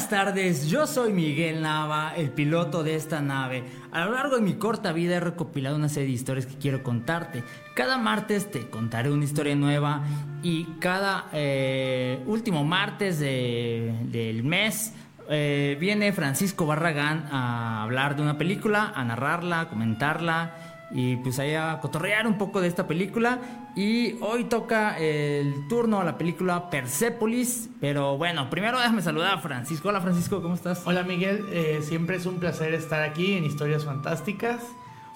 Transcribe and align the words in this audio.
Buenas 0.00 0.24
tardes, 0.24 0.66
yo 0.70 0.86
soy 0.86 1.12
Miguel 1.12 1.60
Nava, 1.60 2.14
el 2.16 2.30
piloto 2.30 2.82
de 2.82 2.94
esta 2.94 3.20
nave. 3.20 3.64
A 3.92 4.06
lo 4.06 4.12
largo 4.12 4.36
de 4.36 4.40
mi 4.40 4.54
corta 4.54 4.94
vida 4.94 5.16
he 5.16 5.20
recopilado 5.20 5.76
una 5.76 5.90
serie 5.90 6.06
de 6.08 6.14
historias 6.14 6.46
que 6.46 6.56
quiero 6.56 6.82
contarte. 6.82 7.44
Cada 7.74 7.98
martes 7.98 8.50
te 8.50 8.70
contaré 8.70 9.10
una 9.10 9.24
historia 9.24 9.54
nueva 9.54 10.02
y 10.42 10.64
cada 10.78 11.26
eh, 11.34 12.18
último 12.24 12.64
martes 12.64 13.20
del 13.20 14.42
mes 14.42 14.94
eh, 15.28 15.76
viene 15.78 16.14
Francisco 16.14 16.64
Barragán 16.64 17.28
a 17.30 17.82
hablar 17.82 18.16
de 18.16 18.22
una 18.22 18.38
película, 18.38 18.94
a 18.96 19.04
narrarla, 19.04 19.60
a 19.60 19.68
comentarla 19.68 20.69
y 20.90 21.16
pues 21.16 21.38
ahí 21.38 21.54
a 21.54 21.78
cotorrear 21.80 22.26
un 22.26 22.38
poco 22.38 22.60
de 22.60 22.68
esta 22.68 22.86
película. 22.86 23.38
Y 23.76 24.16
hoy 24.20 24.44
toca 24.44 24.98
el 24.98 25.68
turno 25.68 26.00
a 26.00 26.04
la 26.04 26.18
película 26.18 26.70
Persepolis. 26.70 27.70
Pero 27.80 28.16
bueno, 28.16 28.50
primero 28.50 28.78
déjame 28.78 29.02
saludar 29.02 29.34
a 29.34 29.38
Francisco. 29.38 29.88
Hola 29.88 30.00
Francisco, 30.00 30.42
¿cómo 30.42 30.54
estás? 30.54 30.82
Hola 30.86 31.02
Miguel, 31.02 31.46
eh, 31.52 31.80
siempre 31.82 32.16
es 32.16 32.26
un 32.26 32.40
placer 32.40 32.74
estar 32.74 33.02
aquí 33.02 33.34
en 33.34 33.44
Historias 33.44 33.84
Fantásticas. 33.84 34.62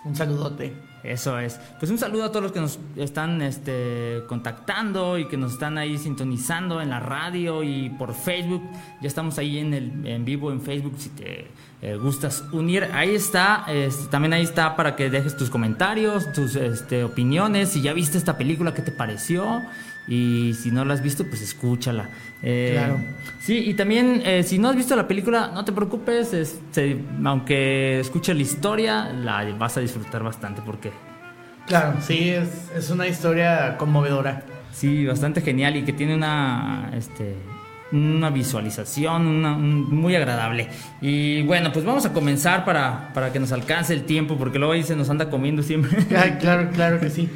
Un 0.04 0.14
saludote. 0.14 0.93
Eso 1.04 1.38
es. 1.38 1.60
Pues 1.78 1.90
un 1.90 1.98
saludo 1.98 2.24
a 2.24 2.28
todos 2.30 2.42
los 2.42 2.52
que 2.52 2.60
nos 2.60 2.78
están 2.96 3.42
este, 3.42 4.22
contactando 4.26 5.18
y 5.18 5.28
que 5.28 5.36
nos 5.36 5.52
están 5.52 5.76
ahí 5.76 5.98
sintonizando 5.98 6.80
en 6.80 6.88
la 6.88 6.98
radio 6.98 7.62
y 7.62 7.90
por 7.90 8.14
Facebook. 8.14 8.62
Ya 9.02 9.08
estamos 9.08 9.36
ahí 9.38 9.58
en, 9.58 9.74
el, 9.74 10.06
en 10.06 10.24
vivo 10.24 10.50
en 10.50 10.62
Facebook 10.62 10.94
si 10.96 11.10
te 11.10 11.46
eh, 11.82 11.96
gustas 11.96 12.42
unir. 12.52 12.88
Ahí 12.94 13.14
está. 13.14 13.66
también 14.10 14.32
ahí 14.32 14.44
está 14.44 14.74
para 14.76 14.96
que 14.96 15.10
dejes 15.10 15.36
tus 15.36 15.50
comentarios, 15.50 16.32
tus 16.32 16.56
este, 16.56 17.04
opiniones. 17.04 17.68
Si 17.68 17.82
ya 17.82 17.92
viste 17.92 18.16
esta 18.16 18.38
película, 18.38 18.72
¿qué 18.72 18.80
te 18.80 18.92
pareció? 18.92 19.62
Y 20.06 20.54
si 20.60 20.70
no 20.70 20.84
la 20.84 20.94
has 20.94 21.02
visto, 21.02 21.24
pues 21.26 21.40
escúchala. 21.40 22.10
Eh, 22.42 22.72
claro. 22.74 22.98
Sí, 23.40 23.58
y 23.66 23.74
también 23.74 24.22
eh, 24.24 24.42
si 24.42 24.58
no 24.58 24.68
has 24.68 24.76
visto 24.76 24.94
la 24.96 25.08
película, 25.08 25.50
no 25.54 25.64
te 25.64 25.72
preocupes. 25.72 26.34
Este, 26.34 27.00
aunque 27.24 28.00
escuches 28.00 28.36
la 28.36 28.42
historia, 28.42 29.12
la 29.12 29.44
vas 29.58 29.76
a 29.76 29.80
disfrutar 29.80 30.22
bastante 30.22 30.62
porque... 30.64 30.92
Claro, 31.66 31.94
sí, 32.00 32.28
es, 32.28 32.70
es 32.76 32.90
una 32.90 33.06
historia 33.06 33.76
conmovedora. 33.78 34.44
Sí, 34.72 35.06
bastante 35.06 35.40
genial 35.40 35.76
y 35.76 35.82
que 35.82 35.94
tiene 35.94 36.14
una, 36.14 36.90
este, 36.94 37.36
una 37.92 38.30
visualización 38.30 39.26
una, 39.26 39.52
muy 39.52 40.16
agradable. 40.16 40.68
Y 41.00 41.42
bueno, 41.42 41.72
pues 41.72 41.84
vamos 41.84 42.04
a 42.04 42.12
comenzar 42.12 42.64
para, 42.64 43.12
para 43.14 43.32
que 43.32 43.38
nos 43.38 43.52
alcance 43.52 43.94
el 43.94 44.04
tiempo, 44.04 44.36
porque 44.36 44.58
luego 44.58 44.74
ahí 44.74 44.82
se 44.82 44.96
nos 44.96 45.08
anda 45.10 45.30
comiendo 45.30 45.62
siempre. 45.62 46.04
claro, 46.40 46.70
claro 46.72 47.00
que 47.00 47.08
sí. 47.08 47.28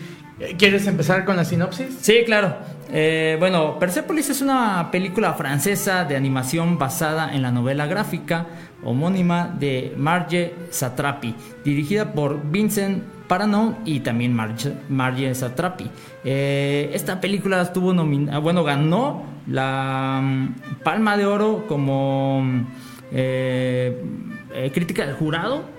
¿Quieres 0.57 0.87
empezar 0.87 1.25
con 1.25 1.37
la 1.37 1.45
sinopsis? 1.45 1.99
Sí, 2.01 2.23
claro. 2.25 2.57
Eh, 2.91 3.37
bueno, 3.39 3.79
Persepolis 3.79 4.31
es 4.31 4.41
una 4.41 4.91
película 4.91 5.35
francesa 5.35 6.05
de 6.05 6.17
animación 6.17 6.79
basada 6.79 7.35
en 7.35 7.43
la 7.43 7.51
novela 7.51 7.87
gráfica 7.87 8.47
homónima 8.85 9.53
de 9.59 9.95
Marge 9.97 10.55
Satrapi, 10.71 11.35
dirigida 11.65 12.13
por 12.13 12.51
Vincent 12.51 13.03
Paranon 13.27 13.79
y 13.85 14.01
también 14.01 14.33
Marge, 14.33 15.35
Satrapi. 15.35 15.91
Eh, 16.25 16.91
esta 16.95 17.21
película 17.21 17.61
estuvo 17.61 17.93
bueno, 18.41 18.63
ganó 18.63 19.25
la 19.49 20.21
mm, 20.23 20.83
Palma 20.85 21.17
de 21.17 21.27
Oro 21.27 21.67
como 21.67 22.43
mm, 22.43 22.67
eh, 23.13 24.71
crítica 24.73 25.05
del 25.05 25.17
jurado 25.17 25.78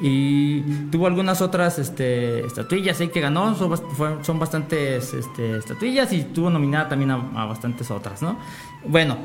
y 0.00 0.60
tuvo 0.90 1.06
algunas 1.06 1.40
otras 1.40 1.78
este, 1.78 2.44
estatuillas 2.44 3.00
ahí 3.00 3.08
que 3.08 3.20
ganó, 3.20 3.54
son, 3.54 4.24
son 4.24 4.38
bastantes 4.38 5.14
este, 5.14 5.58
estatuillas 5.58 6.12
y 6.12 6.24
tuvo 6.24 6.50
nominada 6.50 6.88
también 6.88 7.12
a, 7.12 7.46
bastantes 7.46 7.90
otras, 7.90 8.22
¿no? 8.22 8.38
Bueno, 8.84 9.16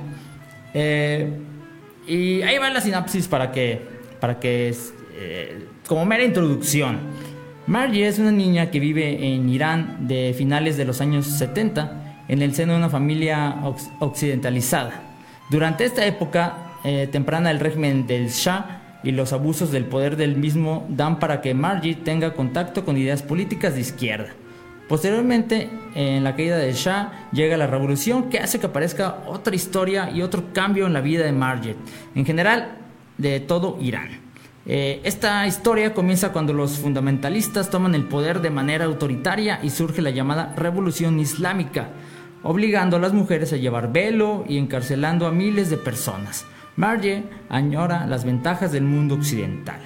eh, 0.74 1.40
y 2.08 2.42
ahí 2.44 2.58
va 2.60 2.70
la 2.70 2.82
sinapsis 2.82 3.28
para 3.28 3.52
que, 3.52 3.82
para 4.20 4.40
que 4.40 4.76
eh, 5.16 5.66
como 5.88 6.06
mera 6.06 6.24
introducción. 6.24 7.00
Margie 7.66 8.08
es 8.08 8.20
una 8.20 8.32
niña 8.32 8.72
que 8.72 8.80
vive 8.80 9.34
en 9.34 9.50
Irán 9.50 10.08
de 10.08 10.34
finales 10.38 10.78
de 10.78 10.86
los 10.86 11.02
años 11.02 11.26
70 11.26 12.24
en 12.28 12.42
el 12.42 12.54
seno 12.54 12.74
de 12.74 12.80
una 12.80 12.90
familia 12.90 13.56
occidentalizada. 14.00 15.02
Durante 15.50 15.84
esta 15.84 16.06
época 16.06 16.68
eh, 16.84 17.10
temprana 17.12 17.50
del 17.50 17.60
régimen 17.60 18.06
del 18.06 18.30
Shah 18.30 18.77
y 19.08 19.14
los 19.14 19.32
abusos 19.32 19.72
del 19.72 19.86
poder 19.86 20.18
del 20.18 20.36
mismo 20.36 20.86
dan 20.90 21.18
para 21.18 21.40
que 21.40 21.54
Margie 21.54 21.96
tenga 21.96 22.34
contacto 22.34 22.84
con 22.84 22.98
ideas 22.98 23.24
políticas 23.24 23.74
de 23.74 23.80
izquierda. 23.80 24.34
Posteriormente, 24.90 25.70
en 25.96 26.26
la 26.26 26.36
caída 26.36 26.58
de 26.58 26.74
Shah, 26.74 27.30
llega 27.32 27.56
la 27.56 27.68
revolución 27.68 28.30
que 28.30 28.40
hace 28.40 28.60
que 28.60 28.66
aparezca 28.66 29.20
otra 29.28 29.56
historia 29.56 30.12
y 30.12 30.24
otro 30.24 30.52
cambio 30.52 30.88
en 30.88 30.92
la 30.92 31.00
vida 31.00 31.24
de 31.24 31.32
Margie, 31.32 31.78
en 32.16 32.26
general 32.26 32.80
de 33.18 33.40
todo 33.40 33.78
Irán. 33.80 34.10
Eh, 34.66 35.00
esta 35.06 35.48
historia 35.48 35.94
comienza 35.94 36.34
cuando 36.34 36.52
los 36.52 36.78
fundamentalistas 36.78 37.70
toman 37.70 37.96
el 37.96 38.04
poder 38.04 38.42
de 38.42 38.50
manera 38.50 38.84
autoritaria 38.84 39.62
y 39.64 39.70
surge 39.70 40.02
la 40.02 40.10
llamada 40.10 40.54
revolución 40.58 41.18
islámica, 41.22 41.92
obligando 42.44 42.98
a 42.98 43.00
las 43.00 43.14
mujeres 43.14 43.54
a 43.54 43.58
llevar 43.58 43.94
velo 43.94 44.44
y 44.50 44.58
encarcelando 44.58 45.28
a 45.28 45.32
miles 45.32 45.70
de 45.70 45.78
personas. 45.78 46.46
Marge 46.78 47.24
añora 47.50 48.06
las 48.06 48.24
ventajas 48.24 48.72
del 48.72 48.84
mundo 48.84 49.16
occidental, 49.16 49.82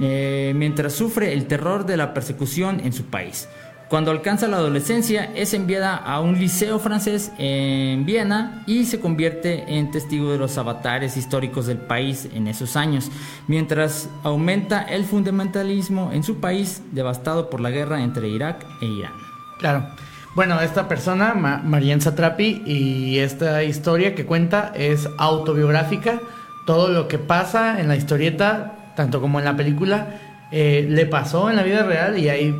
eh, 0.00 0.52
mientras 0.54 0.92
sufre 0.92 1.32
el 1.32 1.46
terror 1.46 1.86
de 1.86 1.96
la 1.96 2.12
persecución 2.12 2.80
en 2.80 2.92
su 2.92 3.04
país. 3.04 3.48
Cuando 3.88 4.10
alcanza 4.10 4.48
la 4.48 4.56
adolescencia 4.56 5.30
es 5.36 5.54
enviada 5.54 5.94
a 5.94 6.20
un 6.20 6.38
liceo 6.38 6.80
francés 6.80 7.30
en 7.38 8.04
Viena 8.04 8.64
y 8.66 8.86
se 8.86 8.98
convierte 8.98 9.64
en 9.68 9.92
testigo 9.92 10.32
de 10.32 10.38
los 10.38 10.58
avatares 10.58 11.16
históricos 11.16 11.66
del 11.66 11.78
país 11.78 12.28
en 12.34 12.48
esos 12.48 12.76
años, 12.76 13.12
mientras 13.46 14.08
aumenta 14.24 14.82
el 14.82 15.04
fundamentalismo 15.04 16.10
en 16.12 16.24
su 16.24 16.40
país 16.40 16.82
devastado 16.90 17.48
por 17.48 17.60
la 17.60 17.70
guerra 17.70 18.02
entre 18.02 18.28
Irak 18.28 18.66
e 18.80 18.86
Irán. 18.86 19.12
Claro. 19.60 19.86
Bueno, 20.34 20.60
esta 20.60 20.88
persona, 20.88 21.32
Marian 21.34 22.00
Satrapi, 22.00 22.62
y 22.66 23.18
esta 23.20 23.62
historia 23.62 24.16
que 24.16 24.26
cuenta 24.26 24.72
es 24.74 25.08
autobiográfica. 25.16 26.20
Todo 26.66 26.88
lo 26.88 27.06
que 27.06 27.18
pasa 27.18 27.80
en 27.80 27.86
la 27.86 27.94
historieta, 27.94 28.92
tanto 28.96 29.20
como 29.20 29.38
en 29.38 29.44
la 29.44 29.56
película, 29.56 30.08
eh, 30.50 30.86
le 30.90 31.06
pasó 31.06 31.50
en 31.50 31.56
la 31.56 31.62
vida 31.62 31.84
real 31.84 32.18
y 32.18 32.30
hay 32.30 32.52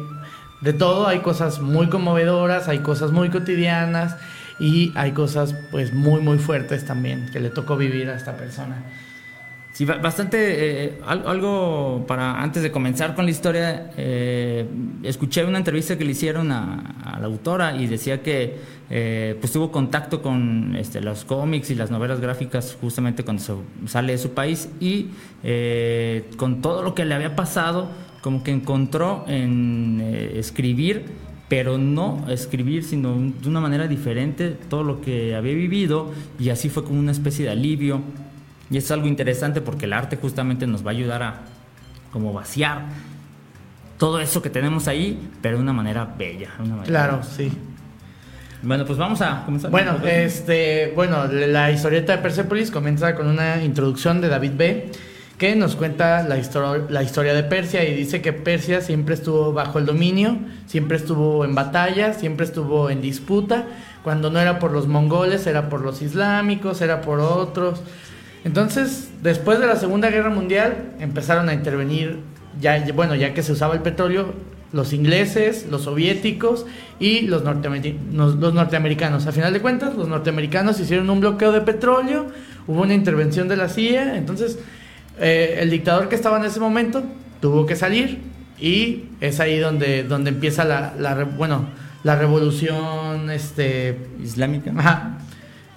de 0.61 0.73
todo. 0.73 1.09
Hay 1.09 1.19
cosas 1.19 1.61
muy 1.61 1.89
conmovedoras, 1.89 2.69
hay 2.69 2.79
cosas 2.79 3.11
muy 3.11 3.29
cotidianas 3.29 4.17
y 4.61 4.93
hay 4.95 5.11
cosas 5.11 5.57
pues 5.73 5.93
muy 5.93 6.21
muy 6.21 6.39
fuertes 6.39 6.85
también 6.85 7.29
que 7.33 7.41
le 7.41 7.51
tocó 7.51 7.77
vivir 7.77 8.09
a 8.09 8.15
esta 8.15 8.37
persona. 8.37 8.85
Sí, 9.75 9.87
bastante, 9.87 10.85
eh, 10.85 10.99
algo 11.05 12.05
para 12.07 12.41
antes 12.41 12.63
de 12.63 12.71
comenzar 12.71 13.17
con 13.17 13.25
la 13.25 13.33
historia, 13.33 13.91
eh, 13.97 14.65
escuché 15.03 15.45
una 15.45 15.59
entrevista 15.59 15.99
que 15.99 16.05
le 16.05 16.13
hicieron 16.13 16.53
a, 16.53 17.19
la 17.21 17.27
autora 17.27 17.77
y 17.77 17.89
decía 17.89 18.23
que 18.23 18.57
eh, 18.89 19.37
pues 19.41 19.53
tuvo 19.53 19.73
contacto 19.73 20.23
con 20.23 20.77
este, 20.77 21.01
los 21.01 21.25
cómics 21.25 21.71
y 21.71 21.75
las 21.75 21.91
novelas 21.91 22.21
gráficas 22.21 22.79
justamente 22.81 23.25
cuando 23.25 23.43
sale 23.87 24.13
de 24.13 24.19
su 24.19 24.31
país 24.31 24.69
y 24.79 25.09
con 26.37 26.63
todo 26.63 26.85
lo 26.85 26.95
que 26.95 27.05
le 27.05 27.17
había 27.17 27.35
pasado, 27.35 27.89
como 28.23 28.45
que 28.45 28.53
encontró 28.53 29.25
en 29.27 30.01
escribir, 30.37 31.07
pero 31.49 31.79
no 31.79 32.25
escribir, 32.29 32.85
sino 32.85 33.17
de 33.17 33.49
una 33.49 33.59
manera 33.59 33.89
diferente 33.89 34.51
todo 34.51 34.85
lo 34.85 35.01
que 35.01 35.35
había 35.35 35.55
vivido 35.55 36.13
y 36.39 36.51
así 36.51 36.69
fue 36.69 36.85
como 36.85 37.01
una 37.01 37.11
especie 37.11 37.47
de 37.47 37.51
alivio 37.51 38.03
y 38.75 38.79
es 38.79 38.91
algo 38.91 39.07
interesante 39.07 39.61
porque 39.61 39.85
el 39.85 39.93
arte 39.93 40.17
justamente 40.17 40.67
nos 40.67 40.85
va 40.85 40.91
a 40.91 40.95
ayudar 40.95 41.23
a 41.23 41.35
como 42.11 42.33
vaciar 42.33 42.83
todo 43.99 44.19
eso 44.21 44.43
que 44.43 44.51
tenemos 44.51 44.89
ahí, 44.89 45.31
pero 45.41 45.59
de 45.59 45.63
una 45.63 45.73
manera 45.73 46.13
bella. 46.19 46.51
claro, 46.85 47.23
sí. 47.23 47.53
Bueno, 48.63 48.85
pues 48.85 48.99
vamos 48.99 49.21
a 49.21 49.45
comenzar. 49.45 49.71
Bueno, 49.71 49.99
este, 50.05 50.93
bueno, 50.97 51.27
la 51.29 51.71
historieta 51.71 52.17
de 52.17 52.19
Persepolis 52.23 52.73
comienza 52.73 53.15
con 53.15 53.29
una 53.29 53.63
introducción 53.63 54.21
de 54.21 54.29
David 54.29 54.53
B., 54.57 54.91
que 55.39 55.55
nos 55.55 55.77
cuenta 55.77 56.25
la, 56.25 56.37
la 56.89 57.03
historia 57.05 57.33
de 57.33 57.45
Persia 57.45 57.85
y 57.85 57.95
dice 57.95 58.21
que 58.21 58.33
Persia 58.33 58.81
siempre 58.81 59.15
estuvo 59.15 59.53
bajo 59.53 59.79
el 59.79 59.87
dominio, 59.87 60.37
siempre 60.67 60.97
estuvo 60.97 61.45
en 61.45 61.55
batalla, 61.55 62.13
siempre 62.13 62.45
estuvo 62.45 62.91
en 62.91 63.01
disputa, 63.01 63.67
cuando 64.03 64.31
no 64.31 64.41
era 64.41 64.59
por 64.59 64.73
los 64.73 64.89
mongoles, 64.89 65.47
era 65.47 65.69
por 65.69 65.83
los 65.83 66.03
islámicos, 66.03 66.81
era 66.81 67.03
por 67.03 67.21
otros. 67.21 67.81
Entonces, 68.45 69.09
después 69.23 69.59
de 69.59 69.67
la 69.67 69.77
Segunda 69.77 70.11
Guerra 70.11 70.31
Mundial, 70.31 70.93
empezaron 71.01 71.49
a 71.49 71.55
intervenir, 71.55 72.21
ya, 72.61 72.85
bueno, 72.95 73.15
ya 73.15 73.33
que 73.33 73.43
se 73.43 73.53
usaba 73.53 73.75
el 73.75 73.81
petróleo, 73.81 74.35
los 74.73 74.93
ingleses, 74.93 75.67
los 75.71 75.83
soviéticos 75.83 76.67
y 76.99 77.23
los, 77.23 77.43
los 77.43 78.55
norteamericanos. 78.55 79.27
A 79.27 79.33
final 79.33 79.53
de 79.53 79.61
cuentas, 79.61 79.95
los 79.95 80.09
norteamericanos 80.09 80.79
hicieron 80.81 81.09
un 81.09 81.21
bloqueo 81.21 81.53
de 81.53 81.61
petróleo, 81.61 82.27
hubo 82.67 82.83
una 82.83 82.93
intervención 82.93 83.49
de 83.49 83.57
la 83.57 83.69
CIA, 83.69 84.17
entonces 84.17 84.59
eh, 85.21 85.59
el 85.61 85.71
dictador 85.71 86.09
que 86.09 86.17
estaba 86.17 86.39
en 86.39 86.45
ese 86.45 86.59
momento 86.59 87.05
tuvo 87.41 87.67
que 87.67 87.77
salir 87.77 88.19
y 88.61 89.05
es 89.21 89.41
ahí 89.41 89.59
donde, 89.59 90.03
donde 90.03 90.31
empieza 90.31 90.65
la, 90.65 91.25
bueno, 91.37 91.67
la 92.03 92.17
revolución 92.17 93.31
este, 93.31 93.97
islámica. 94.23 94.73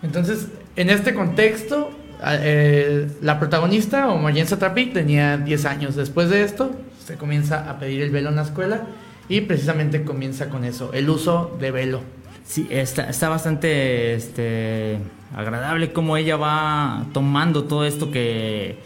Entonces, 0.02 0.48
en 0.76 0.90
este 0.90 1.14
contexto, 1.14 1.92
eh, 2.24 3.08
la 3.22 3.40
protagonista, 3.40 4.10
o 4.10 4.18
Marjen 4.18 4.48
Satrapi, 4.48 4.88
tenía 4.88 5.38
10 5.38 5.66
años. 5.66 5.96
Después 5.96 6.30
de 6.30 6.44
esto, 6.44 6.72
se 7.06 7.16
comienza 7.16 7.70
a 7.70 7.80
pedir 7.80 8.02
el 8.02 8.10
velo 8.10 8.30
en 8.30 8.36
la 8.36 8.44
escuela 8.44 8.84
y 9.30 9.42
precisamente 9.42 10.04
comienza 10.04 10.50
con 10.50 10.64
eso, 10.64 10.94
el 10.94 11.10
uso 11.10 11.56
de 11.60 11.72
velo. 11.72 12.02
Sí, 12.46 12.68
está, 12.70 13.10
está 13.10 13.28
bastante 13.28 14.14
este, 14.14 15.00
agradable 15.36 15.92
cómo 15.92 16.16
ella 16.16 16.38
va 16.38 17.06
tomando 17.12 17.66
todo 17.66 17.86
esto 17.86 18.10
que 18.10 18.78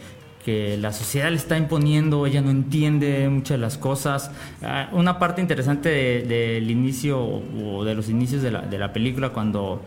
que 0.43 0.77
la 0.77 0.91
sociedad 0.91 1.29
le 1.29 1.35
está 1.35 1.57
imponiendo, 1.57 2.25
ella 2.25 2.41
no 2.41 2.49
entiende 2.49 3.27
muchas 3.29 3.57
de 3.57 3.61
las 3.61 3.77
cosas. 3.77 4.31
Ah, 4.61 4.89
una 4.91 5.19
parte 5.19 5.41
interesante 5.41 5.89
del 5.89 6.69
inicio 6.69 7.21
o 7.21 7.83
de 7.83 7.95
los 7.95 8.09
inicios 8.09 8.41
de 8.41 8.51
la, 8.51 8.61
de 8.61 8.77
la, 8.77 8.91
película 8.91 9.29
cuando 9.29 9.81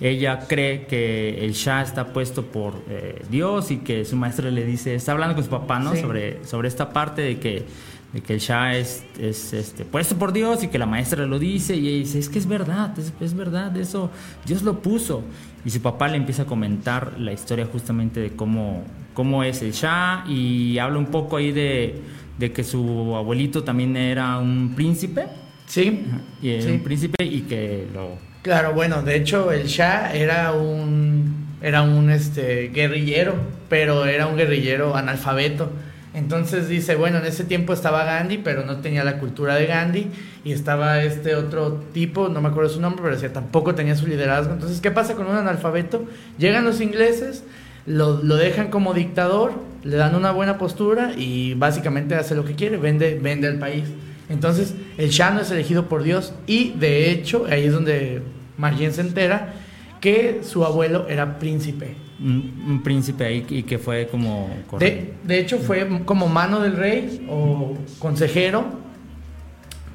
ella 0.00 0.46
cree 0.48 0.86
que 0.86 1.44
el 1.44 1.52
Shah 1.52 1.82
está 1.82 2.12
puesto 2.12 2.46
por 2.46 2.82
eh, 2.88 3.22
Dios 3.30 3.70
y 3.70 3.78
que 3.78 4.04
su 4.04 4.16
maestra 4.16 4.50
le 4.50 4.64
dice, 4.64 4.94
está 4.94 5.12
hablando 5.12 5.34
con 5.34 5.44
su 5.44 5.50
papá, 5.50 5.78
¿no? 5.78 5.94
Sobre, 5.96 6.44
sobre 6.44 6.68
esta 6.68 6.90
parte 6.90 7.22
de 7.22 7.38
que, 7.38 7.64
de 8.12 8.20
que 8.22 8.34
el 8.34 8.40
Shah 8.40 8.76
es, 8.76 9.04
es 9.18 9.52
este, 9.52 9.84
puesto 9.84 10.16
por 10.16 10.32
Dios 10.32 10.64
y 10.64 10.68
que 10.68 10.78
la 10.78 10.86
maestra 10.86 11.26
lo 11.26 11.38
dice 11.38 11.76
y 11.76 11.88
ella 11.88 11.98
dice, 11.98 12.18
es 12.18 12.28
que 12.28 12.38
es 12.38 12.46
verdad, 12.46 12.98
es, 12.98 13.12
es 13.20 13.34
verdad, 13.34 13.76
eso 13.76 14.10
Dios 14.46 14.62
lo 14.62 14.80
puso. 14.80 15.22
Y 15.64 15.70
su 15.70 15.82
papá 15.82 16.08
le 16.08 16.16
empieza 16.16 16.42
a 16.42 16.46
comentar 16.46 17.18
la 17.18 17.32
historia 17.32 17.66
justamente 17.66 18.20
de 18.20 18.30
cómo 18.30 18.84
cómo 19.14 19.44
es 19.44 19.60
el 19.62 19.72
Shah 19.72 20.24
y 20.28 20.78
habla 20.78 20.98
un 20.98 21.06
poco 21.06 21.36
ahí 21.36 21.52
de, 21.52 22.02
que 22.38 22.64
su 22.64 23.14
abuelito 23.14 23.62
también 23.62 23.96
era 23.96 24.38
un 24.38 24.72
príncipe. 24.74 25.26
Sí. 25.66 26.04
Y 26.42 26.54
un 26.64 26.80
príncipe 26.80 27.22
y 27.24 27.42
que 27.42 27.86
lo... 27.92 28.29
Claro, 28.42 28.72
bueno, 28.72 29.02
de 29.02 29.16
hecho 29.16 29.52
el 29.52 29.66
Shah 29.66 30.14
era 30.14 30.52
un, 30.52 31.46
era 31.60 31.82
un 31.82 32.10
este, 32.10 32.68
guerrillero, 32.68 33.34
pero 33.68 34.06
era 34.06 34.26
un 34.26 34.36
guerrillero 34.36 34.96
analfabeto. 34.96 35.70
Entonces 36.12 36.68
dice, 36.68 36.96
bueno, 36.96 37.18
en 37.18 37.26
ese 37.26 37.44
tiempo 37.44 37.72
estaba 37.72 38.04
Gandhi, 38.04 38.38
pero 38.38 38.64
no 38.64 38.78
tenía 38.78 39.04
la 39.04 39.18
cultura 39.18 39.54
de 39.54 39.66
Gandhi, 39.66 40.08
y 40.44 40.52
estaba 40.52 41.02
este 41.02 41.36
otro 41.36 41.84
tipo, 41.92 42.28
no 42.28 42.40
me 42.40 42.48
acuerdo 42.48 42.70
su 42.70 42.80
nombre, 42.80 43.02
pero 43.02 43.14
decía, 43.14 43.32
tampoco 43.32 43.74
tenía 43.74 43.94
su 43.94 44.06
liderazgo. 44.06 44.54
Entonces, 44.54 44.80
¿qué 44.80 44.90
pasa 44.90 45.14
con 45.14 45.26
un 45.26 45.36
analfabeto? 45.36 46.04
Llegan 46.38 46.64
los 46.64 46.80
ingleses, 46.80 47.44
lo, 47.86 48.16
dejan 48.16 48.70
como 48.70 48.92
dictador, 48.92 49.52
le 49.84 49.96
dan 49.96 50.14
una 50.16 50.32
buena 50.32 50.58
postura 50.58 51.12
y 51.16 51.54
básicamente 51.54 52.16
hace 52.16 52.34
lo 52.34 52.44
que 52.44 52.54
quiere, 52.54 52.76
vende, 52.76 53.18
vende 53.22 53.46
al 53.46 53.58
país. 53.58 53.84
Entonces, 54.30 54.74
el 54.96 55.10
Shah 55.10 55.32
no 55.32 55.40
es 55.40 55.50
elegido 55.50 55.88
por 55.88 56.02
Dios 56.02 56.32
y 56.46 56.70
de 56.70 57.10
hecho, 57.10 57.46
ahí 57.50 57.64
es 57.64 57.72
donde 57.72 58.22
Marjen 58.56 58.92
se 58.92 59.02
entera 59.02 59.54
que 60.00 60.40
su 60.42 60.64
abuelo 60.64 61.06
era 61.08 61.38
príncipe. 61.38 61.96
Un, 62.22 62.80
príncipe 62.84 63.24
ahí 63.24 63.46
y 63.48 63.62
que 63.64 63.78
fue 63.78 64.06
como... 64.06 64.50
De, 64.78 65.14
de, 65.24 65.38
hecho, 65.38 65.58
fue 65.58 65.86
como 66.04 66.28
mano 66.28 66.60
del 66.60 66.76
rey 66.76 67.26
o 67.28 67.76
consejero, 67.98 68.64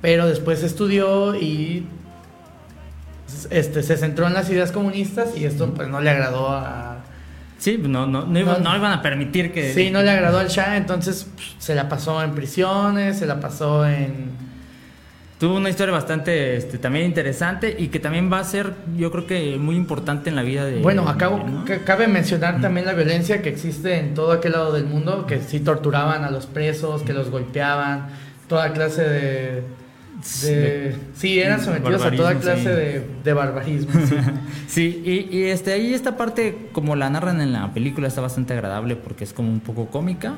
pero 0.01 0.27
después 0.27 0.63
estudió 0.63 1.35
y 1.35 1.85
este, 3.49 3.83
se 3.83 3.97
centró 3.97 4.27
en 4.27 4.33
las 4.33 4.49
ideas 4.49 4.71
comunistas 4.71 5.37
y 5.37 5.45
esto 5.45 5.73
pues 5.73 5.87
no 5.87 6.01
le 6.01 6.09
agradó 6.09 6.49
a 6.49 6.94
Sí, 7.65 7.79
no, 7.79 8.05
no, 8.05 8.27
no, 8.27 8.39
iban 8.39 8.91
a 8.91 9.01
permitir 9.01 9.51
que... 9.51 9.73
Sí, 9.73 9.89
no 9.89 10.03
le 10.03 10.11
agradó 10.11 10.37
al 10.37 10.49
Shah, 10.49 10.77
entonces 10.77 11.25
se 11.57 11.73
la 11.73 11.89
pasó 11.89 12.21
en 12.21 12.35
prisiones, 12.35 13.17
se 13.17 13.25
la 13.25 13.39
pasó 13.39 13.87
en... 13.87 14.29
Tuvo 15.39 15.55
una 15.55 15.71
historia 15.71 15.91
bastante 15.91 16.57
este, 16.57 16.77
también 16.77 17.07
interesante 17.07 17.75
y 17.75 17.87
que 17.87 17.99
también 17.99 18.31
va 18.31 18.37
a 18.37 18.43
ser, 18.43 18.75
yo 18.95 19.09
creo 19.09 19.25
que 19.25 19.57
muy 19.57 19.77
importante 19.77 20.29
en 20.29 20.35
la 20.35 20.43
vida 20.43 20.63
de... 20.63 20.77
Bueno, 20.77 21.09
acabo, 21.09 21.43
cabe 21.87 22.07
mencionar 22.07 22.61
también 22.61 22.85
la 22.85 22.93
violencia 22.93 23.41
que 23.41 23.49
existe 23.49 23.97
en 23.97 24.13
todo 24.13 24.33
aquel 24.33 24.51
lado 24.51 24.71
del 24.71 24.85
mundo, 24.85 25.25
que 25.25 25.41
sí 25.41 25.59
torturaban 25.59 26.23
a 26.23 26.29
los 26.29 26.45
presos, 26.45 27.01
que 27.01 27.13
los 27.13 27.31
golpeaban, 27.31 28.09
toda 28.47 28.73
clase 28.73 29.01
de 29.01 29.63
sí, 30.21 31.39
eran 31.39 31.61
sometidos 31.61 32.03
a 32.03 32.11
toda 32.11 32.35
clase 32.35 32.69
de, 32.69 33.07
de, 33.23 33.33
barbarismo. 33.33 33.91
Sí, 34.67 35.27
y, 35.31 35.43
este, 35.43 35.73
ahí 35.73 35.93
esta 35.93 36.17
parte, 36.17 36.69
como 36.71 36.95
la 36.95 37.09
narran 37.09 37.41
en 37.41 37.53
la 37.53 37.73
película, 37.73 38.07
está 38.07 38.21
bastante 38.21 38.53
agradable 38.53 38.95
porque 38.95 39.23
es 39.23 39.33
como 39.33 39.49
un 39.49 39.59
poco 39.59 39.87
cómica, 39.87 40.37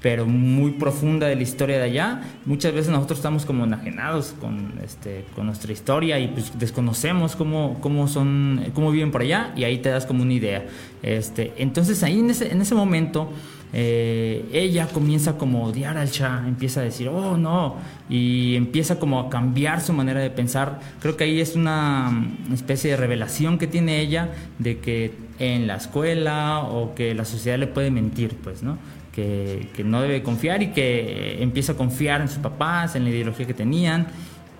pero 0.00 0.26
muy 0.26 0.72
profunda 0.72 1.26
de 1.26 1.36
la 1.36 1.42
historia 1.42 1.78
de 1.78 1.84
allá. 1.84 2.22
Muchas 2.44 2.72
veces 2.72 2.90
nosotros 2.90 3.18
estamos 3.18 3.44
como 3.44 3.64
enajenados 3.64 4.34
con, 4.40 4.74
este, 4.84 5.24
con 5.34 5.46
nuestra 5.46 5.72
historia 5.72 6.18
y 6.18 6.28
pues 6.28 6.56
desconocemos 6.58 7.34
cómo, 7.34 7.78
cómo, 7.80 8.06
son, 8.08 8.70
cómo 8.74 8.90
viven 8.90 9.10
por 9.10 9.22
allá 9.22 9.52
y 9.56 9.64
ahí 9.64 9.78
te 9.78 9.88
das 9.88 10.06
como 10.06 10.22
una 10.22 10.32
idea. 10.32 10.66
Este, 11.02 11.52
entonces 11.58 12.02
ahí 12.02 12.20
en 12.20 12.30
ese, 12.30 12.52
en 12.52 12.60
ese 12.60 12.74
momento 12.74 13.32
eh, 13.72 14.48
ella 14.52 14.88
comienza 14.88 15.36
como 15.36 15.64
a 15.64 15.68
odiar 15.68 15.98
al 15.98 16.08
Shah, 16.08 16.44
empieza 16.46 16.80
a 16.80 16.84
decir, 16.84 17.08
oh 17.08 17.36
no, 17.36 17.76
y 18.08 18.56
empieza 18.56 18.98
como 18.98 19.20
a 19.20 19.28
cambiar 19.28 19.80
su 19.80 19.92
manera 19.92 20.20
de 20.20 20.30
pensar. 20.30 20.80
Creo 21.00 21.16
que 21.16 21.24
ahí 21.24 21.40
es 21.40 21.54
una 21.54 22.10
mm, 22.10 22.54
especie 22.54 22.92
de 22.92 22.96
revelación 22.96 23.58
que 23.58 23.66
tiene 23.66 24.00
ella 24.00 24.30
de 24.58 24.78
que 24.78 25.12
en 25.38 25.66
la 25.66 25.76
escuela 25.76 26.60
o 26.60 26.94
que 26.94 27.14
la 27.14 27.24
sociedad 27.24 27.58
le 27.58 27.66
puede 27.66 27.90
mentir, 27.90 28.36
pues, 28.42 28.62
¿no? 28.62 28.78
Que, 29.12 29.68
no 29.84 30.00
debe 30.00 30.22
confiar 30.22 30.62
y 30.62 30.68
que 30.68 31.42
empieza 31.42 31.72
a 31.72 31.76
confiar 31.76 32.20
en 32.20 32.28
sus 32.28 32.38
papás, 32.38 32.94
en 32.94 33.02
la 33.02 33.10
ideología 33.10 33.46
que 33.46 33.54
tenían. 33.54 34.06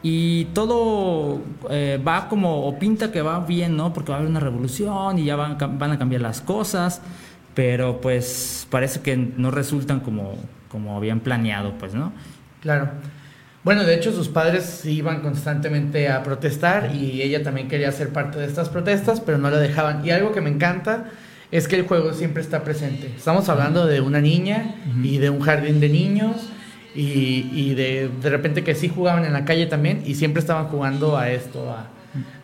Y 0.03 0.47
todo 0.47 1.41
eh, 1.71 2.00
va 2.07 2.29
como, 2.29 2.67
o 2.67 2.77
pinta 2.77 3.12
que 3.12 3.23
va 3.23 3.38
bien, 3.41 3.77
¿no? 3.77 3.93
Porque 3.93 4.11
va 4.11 4.17
a 4.17 4.19
haber 4.19 4.31
una 4.31 4.41
revolución 4.41 5.19
y 5.19 5.25
ya 5.25 5.37
van 5.37 5.93
a 5.93 5.99
cambiar 5.99 6.23
las 6.23 6.41
cosas 6.41 7.03
pero 7.55 8.00
pues 8.00 8.67
parece 8.71 9.00
que 9.00 9.17
no 9.17 9.50
resultan 9.50 10.00
como, 10.00 10.37
como 10.69 10.97
habían 10.97 11.21
planeado, 11.21 11.75
pues, 11.78 11.95
¿no? 11.95 12.12
Claro. 12.61 12.90
Bueno, 13.64 13.85
de 13.85 13.95
hecho 13.95 14.12
sus 14.12 14.28
padres 14.28 14.85
iban 14.87 15.21
constantemente 15.21 16.09
a 16.09 16.23
protestar 16.23 16.95
y 16.95 17.23
ella 17.23 17.43
también 17.43 17.69
quería 17.69 17.90
ser 17.93 18.11
parte 18.11 18.38
de 18.38 18.47
estas 18.47 18.69
protestas, 18.69 19.21
pero 19.21 19.37
no 19.38 19.50
la 19.50 19.59
dejaban. 19.59 20.05
Y 20.07 20.11
algo 20.11 20.33
que 20.33 20.40
me 20.40 20.50
encanta 20.50 21.11
es 21.50 21.67
que 21.67 21.76
el 21.76 21.87
juego 21.87 22.12
siempre 22.12 22.43
está 22.43 22.62
presente. 22.62 23.12
Estamos 23.17 23.49
hablando 23.49 23.87
de 23.87 24.00
una 24.00 24.21
niña 24.21 24.76
y 25.02 25.19
de 25.19 25.31
un 25.31 25.40
jardín 25.40 25.81
de 25.81 25.88
niños 25.88 26.37
y, 26.95 27.50
y 27.52 27.75
de, 27.75 28.11
de 28.23 28.31
repente 28.31 28.64
que 28.64 28.75
sí 28.75 28.88
jugaban 28.88 29.25
en 29.25 29.33
la 29.33 29.45
calle 29.45 29.67
también 29.67 30.02
y 30.07 30.14
siempre 30.14 30.40
estaban 30.40 30.67
jugando 30.67 31.17
a 31.17 31.31
esto, 31.31 31.71
a, 31.71 31.88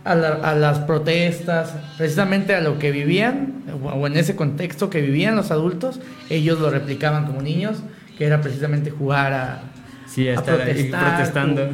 a, 0.04 0.54
las 0.54 0.81
protestas, 0.81 1.75
precisamente 1.97 2.54
a 2.54 2.61
lo 2.61 2.78
que 2.78 2.90
vivían, 2.90 3.62
o 3.83 4.07
en 4.07 4.16
ese 4.16 4.37
contexto 4.37 4.90
que 4.90 5.00
vivían 5.00 5.35
los 5.35 5.50
adultos, 5.50 6.00
ellos 6.28 6.61
lo 6.61 6.71
replicaban 6.71 7.26
como 7.26 7.40
niños, 7.40 7.78
que 8.19 8.26
era 8.26 8.40
precisamente 8.40 8.90
jugar 8.90 9.33
a, 9.33 9.62
sí, 10.07 10.26
protestar, 10.45 11.16
protestando. 11.16 11.71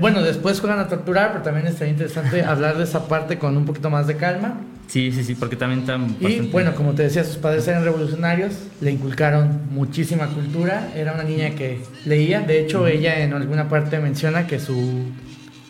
bueno, 0.00 0.22
después 0.22 0.60
juegan 0.60 0.80
a 0.80 0.88
torturar, 0.88 1.32
pero 1.32 1.44
también 1.44 1.66
estaría 1.66 1.92
interesante 1.92 2.42
hablar 2.44 2.76
de 2.76 2.84
esa 2.84 3.06
parte 3.06 3.38
con 3.38 3.56
un 3.56 3.64
poquito 3.64 3.88
más 3.88 4.06
de 4.06 4.16
calma. 4.16 4.60
Sí, 4.88 5.12
sí, 5.12 5.22
sí, 5.22 5.36
porque 5.36 5.54
también 5.54 5.82
están... 5.82 6.16
Y 6.18 6.40
bueno, 6.50 6.74
como 6.74 6.94
te 6.94 7.04
decía, 7.04 7.22
sus 7.22 7.36
padres 7.36 7.68
eran 7.68 7.84
revolucionarios, 7.84 8.54
le 8.80 8.90
inculcaron 8.90 9.60
muchísima 9.70 10.26
cultura, 10.26 10.90
era 10.96 11.12
una 11.12 11.22
niña 11.22 11.50
que 11.50 11.80
leía, 12.04 12.40
de 12.40 12.60
hecho 12.60 12.88
ella 12.88 13.20
en 13.20 13.32
alguna 13.32 13.68
parte 13.68 14.00
menciona 14.00 14.48
que 14.48 14.58
su 14.58 15.04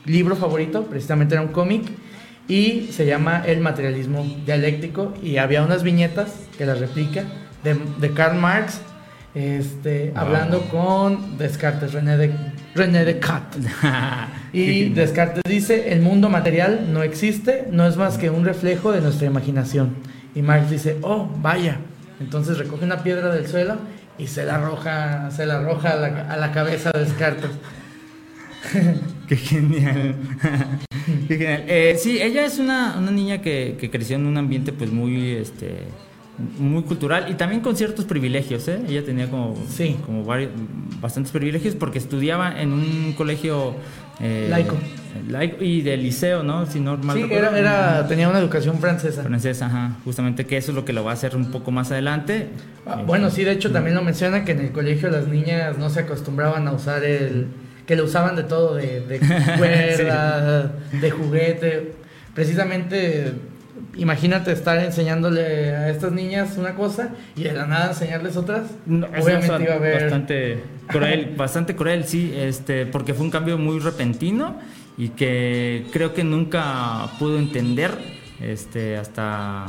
libro 0.04 0.36
favorito, 0.36 0.84
precisamente 0.84 1.34
era 1.34 1.42
un 1.42 1.48
cómic, 1.48 1.82
y 2.48 2.88
se 2.92 3.06
llama 3.06 3.42
El 3.46 3.60
materialismo 3.60 4.26
dialéctico, 4.44 5.14
y 5.22 5.36
había 5.36 5.62
unas 5.62 5.82
viñetas 5.82 6.32
que 6.58 6.66
las 6.66 6.80
replica 6.80 7.24
de, 7.62 7.76
de 7.98 8.12
Karl 8.12 8.38
Marx, 8.38 8.80
este, 9.34 10.12
hablando 10.16 10.62
con 10.62 11.38
Descartes, 11.38 11.92
René, 11.92 12.16
de, 12.16 12.34
René 12.74 13.04
Descartes. 13.04 13.64
y 14.52 14.88
Descartes 14.88 15.42
dice, 15.46 15.92
el 15.92 16.00
mundo 16.00 16.28
material 16.28 16.92
no 16.92 17.02
existe, 17.02 17.68
no 17.70 17.86
es 17.86 17.96
más 17.96 18.18
que 18.18 18.30
un 18.30 18.44
reflejo 18.44 18.92
de 18.92 19.00
nuestra 19.00 19.26
imaginación. 19.26 19.94
Y 20.34 20.42
Marx 20.42 20.70
dice, 20.70 20.98
oh, 21.02 21.28
vaya. 21.40 21.78
Entonces 22.20 22.58
recoge 22.58 22.84
una 22.84 23.02
piedra 23.02 23.32
del 23.32 23.46
suelo 23.46 23.76
y 24.18 24.26
se 24.26 24.44
la 24.44 24.56
arroja, 24.56 25.30
se 25.30 25.46
la 25.46 25.58
arroja 25.58 25.92
a 25.92 25.96
la, 25.96 26.06
a 26.30 26.36
la 26.36 26.52
cabeza 26.52 26.90
de 26.90 27.04
Descartes. 27.04 27.50
Qué 29.28 29.36
genial. 29.36 30.14
Qué 31.28 31.36
genial. 31.36 31.64
Eh, 31.66 31.96
sí, 31.98 32.20
ella 32.20 32.44
es 32.44 32.58
una, 32.58 32.96
una 32.98 33.10
niña 33.10 33.40
que, 33.40 33.76
que, 33.80 33.90
creció 33.90 34.16
en 34.16 34.26
un 34.26 34.36
ambiente 34.36 34.72
pues 34.72 34.92
muy 34.92 35.32
este 35.32 35.86
muy 36.58 36.82
cultural 36.82 37.26
y 37.30 37.34
también 37.34 37.60
con 37.60 37.76
ciertos 37.76 38.04
privilegios, 38.04 38.66
¿eh? 38.68 38.80
Ella 38.88 39.04
tenía 39.04 39.30
como, 39.30 39.56
sí. 39.68 39.96
como 40.04 40.24
varios, 40.24 40.50
bastantes 41.00 41.32
privilegios 41.32 41.74
porque 41.74 41.98
estudiaba 41.98 42.60
en 42.60 42.72
un 42.72 43.12
colegio 43.12 43.74
eh, 44.20 44.46
laico. 44.48 44.76
laico. 45.28 45.62
y 45.62 45.82
de 45.82 45.96
liceo, 45.96 46.42
¿no? 46.42 46.66
Si 46.66 46.80
no 46.80 46.98
sí, 47.12 47.26
era, 47.30 47.58
era, 47.58 48.06
tenía 48.08 48.28
una 48.28 48.38
educación 48.38 48.78
francesa. 48.78 49.22
Francesa, 49.22 49.66
ajá. 49.66 49.96
Justamente 50.04 50.46
que 50.46 50.56
eso 50.56 50.72
es 50.72 50.76
lo 50.76 50.84
que 50.84 50.92
lo 50.92 51.04
va 51.04 51.10
a 51.10 51.14
hacer 51.14 51.36
un 51.36 51.50
poco 51.50 51.70
más 51.70 51.90
adelante. 51.90 52.48
Ah, 52.86 53.02
bueno, 53.06 53.30
sí, 53.30 53.44
de 53.44 53.52
hecho 53.52 53.70
también 53.70 53.94
lo 53.94 54.02
menciona 54.02 54.44
que 54.44 54.52
en 54.52 54.60
el 54.60 54.72
colegio 54.72 55.10
las 55.10 55.28
niñas 55.28 55.78
no 55.78 55.90
se 55.90 56.00
acostumbraban 56.00 56.66
a 56.68 56.72
usar 56.72 57.04
el 57.04 57.48
que 57.90 57.96
lo 57.96 58.04
usaban 58.04 58.36
de 58.36 58.44
todo, 58.44 58.76
de, 58.76 59.00
de 59.00 59.18
cuerda, 59.58 60.72
de 60.92 61.10
juguete. 61.10 61.92
Precisamente, 62.36 63.32
imagínate 63.96 64.52
estar 64.52 64.78
enseñándole 64.78 65.74
a 65.74 65.90
estas 65.90 66.12
niñas 66.12 66.56
una 66.56 66.76
cosa 66.76 67.08
y 67.34 67.42
de 67.42 67.52
la 67.52 67.66
nada 67.66 67.88
enseñarles 67.88 68.36
otras. 68.36 68.70
Obviamente 68.86 69.64
iba 69.64 69.72
a 69.72 69.76
haber... 69.76 70.02
Bastante 70.02 70.62
cruel, 70.86 71.34
bastante 71.36 71.74
cruel, 71.74 72.04
sí, 72.04 72.32
este, 72.32 72.86
porque 72.86 73.12
fue 73.12 73.24
un 73.24 73.32
cambio 73.32 73.58
muy 73.58 73.80
repentino 73.80 74.60
y 74.96 75.08
que 75.08 75.86
creo 75.92 76.14
que 76.14 76.22
nunca 76.22 77.08
pudo 77.18 77.40
entender 77.40 77.90
este, 78.40 78.98
hasta 78.98 79.66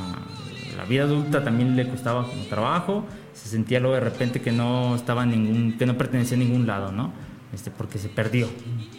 la 0.78 0.86
vida 0.88 1.06
adulta 1.06 1.44
también 1.44 1.76
le 1.76 1.90
costaba 1.90 2.28
como 2.28 2.44
trabajo, 2.44 3.04
se 3.34 3.50
sentía 3.50 3.80
luego 3.80 3.96
de 3.96 4.02
repente 4.02 4.42
que 4.42 4.52
no 4.52 4.96
estaba 4.96 5.26
ningún, 5.26 5.76
que 5.76 5.88
no 5.88 5.98
pertenecía 5.98 6.38
a 6.38 6.40
ningún 6.40 6.68
lado, 6.68 6.92
¿no? 6.92 7.31
Este, 7.54 7.72
porque 7.72 7.98
se 7.98 8.10
perdió. 8.10 8.48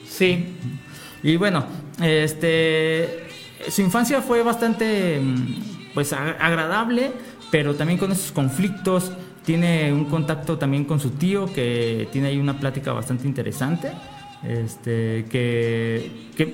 Sí. 0.06 0.56
Y 1.22 1.36
bueno, 1.36 1.64
este, 2.02 3.26
su 3.68 3.82
infancia 3.82 4.20
fue 4.22 4.42
bastante, 4.42 5.20
mm, 5.20 5.92
pues, 5.94 6.12
agradable, 6.12 7.12
pero 7.50 7.74
también 7.74 7.98
con 7.98 8.12
esos 8.12 8.32
conflictos. 8.32 9.12
Tiene 9.44 9.92
un 9.92 10.04
contacto 10.04 10.58
también 10.58 10.84
con 10.84 11.00
su 11.00 11.10
tío, 11.10 11.52
que 11.52 12.08
tiene 12.12 12.28
ahí 12.28 12.38
una 12.38 12.58
plática 12.58 12.92
bastante 12.92 13.26
interesante. 13.26 13.92
Este, 14.42 15.26
que, 15.30 16.10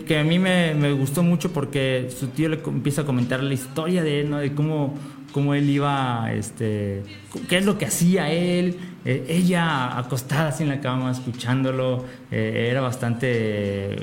que, 0.07 0.19
a 0.19 0.25
mí 0.25 0.39
me, 0.39 0.75
me, 0.75 0.93
gustó 0.93 1.23
mucho 1.23 1.53
porque 1.53 2.11
su 2.19 2.29
tío 2.29 2.51
le 2.51 2.61
empieza 2.63 3.03
a 3.03 3.05
comentar 3.07 3.43
la 3.43 3.55
historia 3.55 4.03
de 4.03 4.21
él, 4.21 4.31
¿no? 4.31 4.39
De 4.39 4.53
cómo, 4.53 4.95
cómo 5.33 5.55
él 5.55 5.69
iba, 5.69 6.33
este, 6.33 7.03
qué 7.49 7.59
es 7.59 7.65
lo 7.65 7.79
que 7.79 7.87
hacía 7.87 8.33
él, 8.33 8.79
eh, 9.05 9.27
ella 9.29 9.99
acostada 9.99 10.49
así 10.49 10.63
en 10.63 10.71
la 10.71 10.81
cama 10.81 11.11
escuchándolo, 11.11 12.05
eh, 12.31 12.69
era 12.71 12.81
bastante 12.81 13.97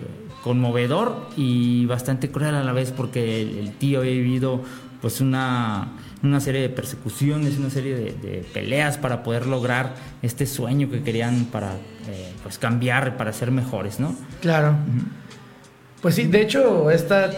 conmovedor 0.43 1.29
y 1.35 1.85
bastante 1.85 2.29
cruel 2.29 2.55
a 2.55 2.63
la 2.63 2.71
vez 2.71 2.91
porque 2.91 3.41
el, 3.41 3.71
tío 3.73 3.99
había 3.99 4.11
vivido 4.11 4.61
pues 5.01 5.19
una, 5.21 5.89
una, 6.23 6.39
serie 6.39 6.61
de 6.61 6.69
persecuciones, 6.69 7.57
una 7.57 7.69
serie 7.69 7.95
de, 7.95 8.45
peleas 8.53 8.97
para 8.97 9.23
poder 9.23 9.47
lograr 9.47 9.95
este 10.21 10.45
sueño 10.45 10.89
que 10.89 11.01
querían 11.01 11.45
para 11.45 11.73
eh, 11.73 12.31
pues 12.43 12.57
cambiar, 12.57 13.17
para 13.17 13.33
ser 13.33 13.51
mejores, 13.51 13.99
¿no? 13.99 14.15
Claro. 14.41 14.75
Pues 16.01 16.15
sí, 16.15 16.25
de 16.25 16.41
hecho, 16.41 16.91
esta 16.91 17.31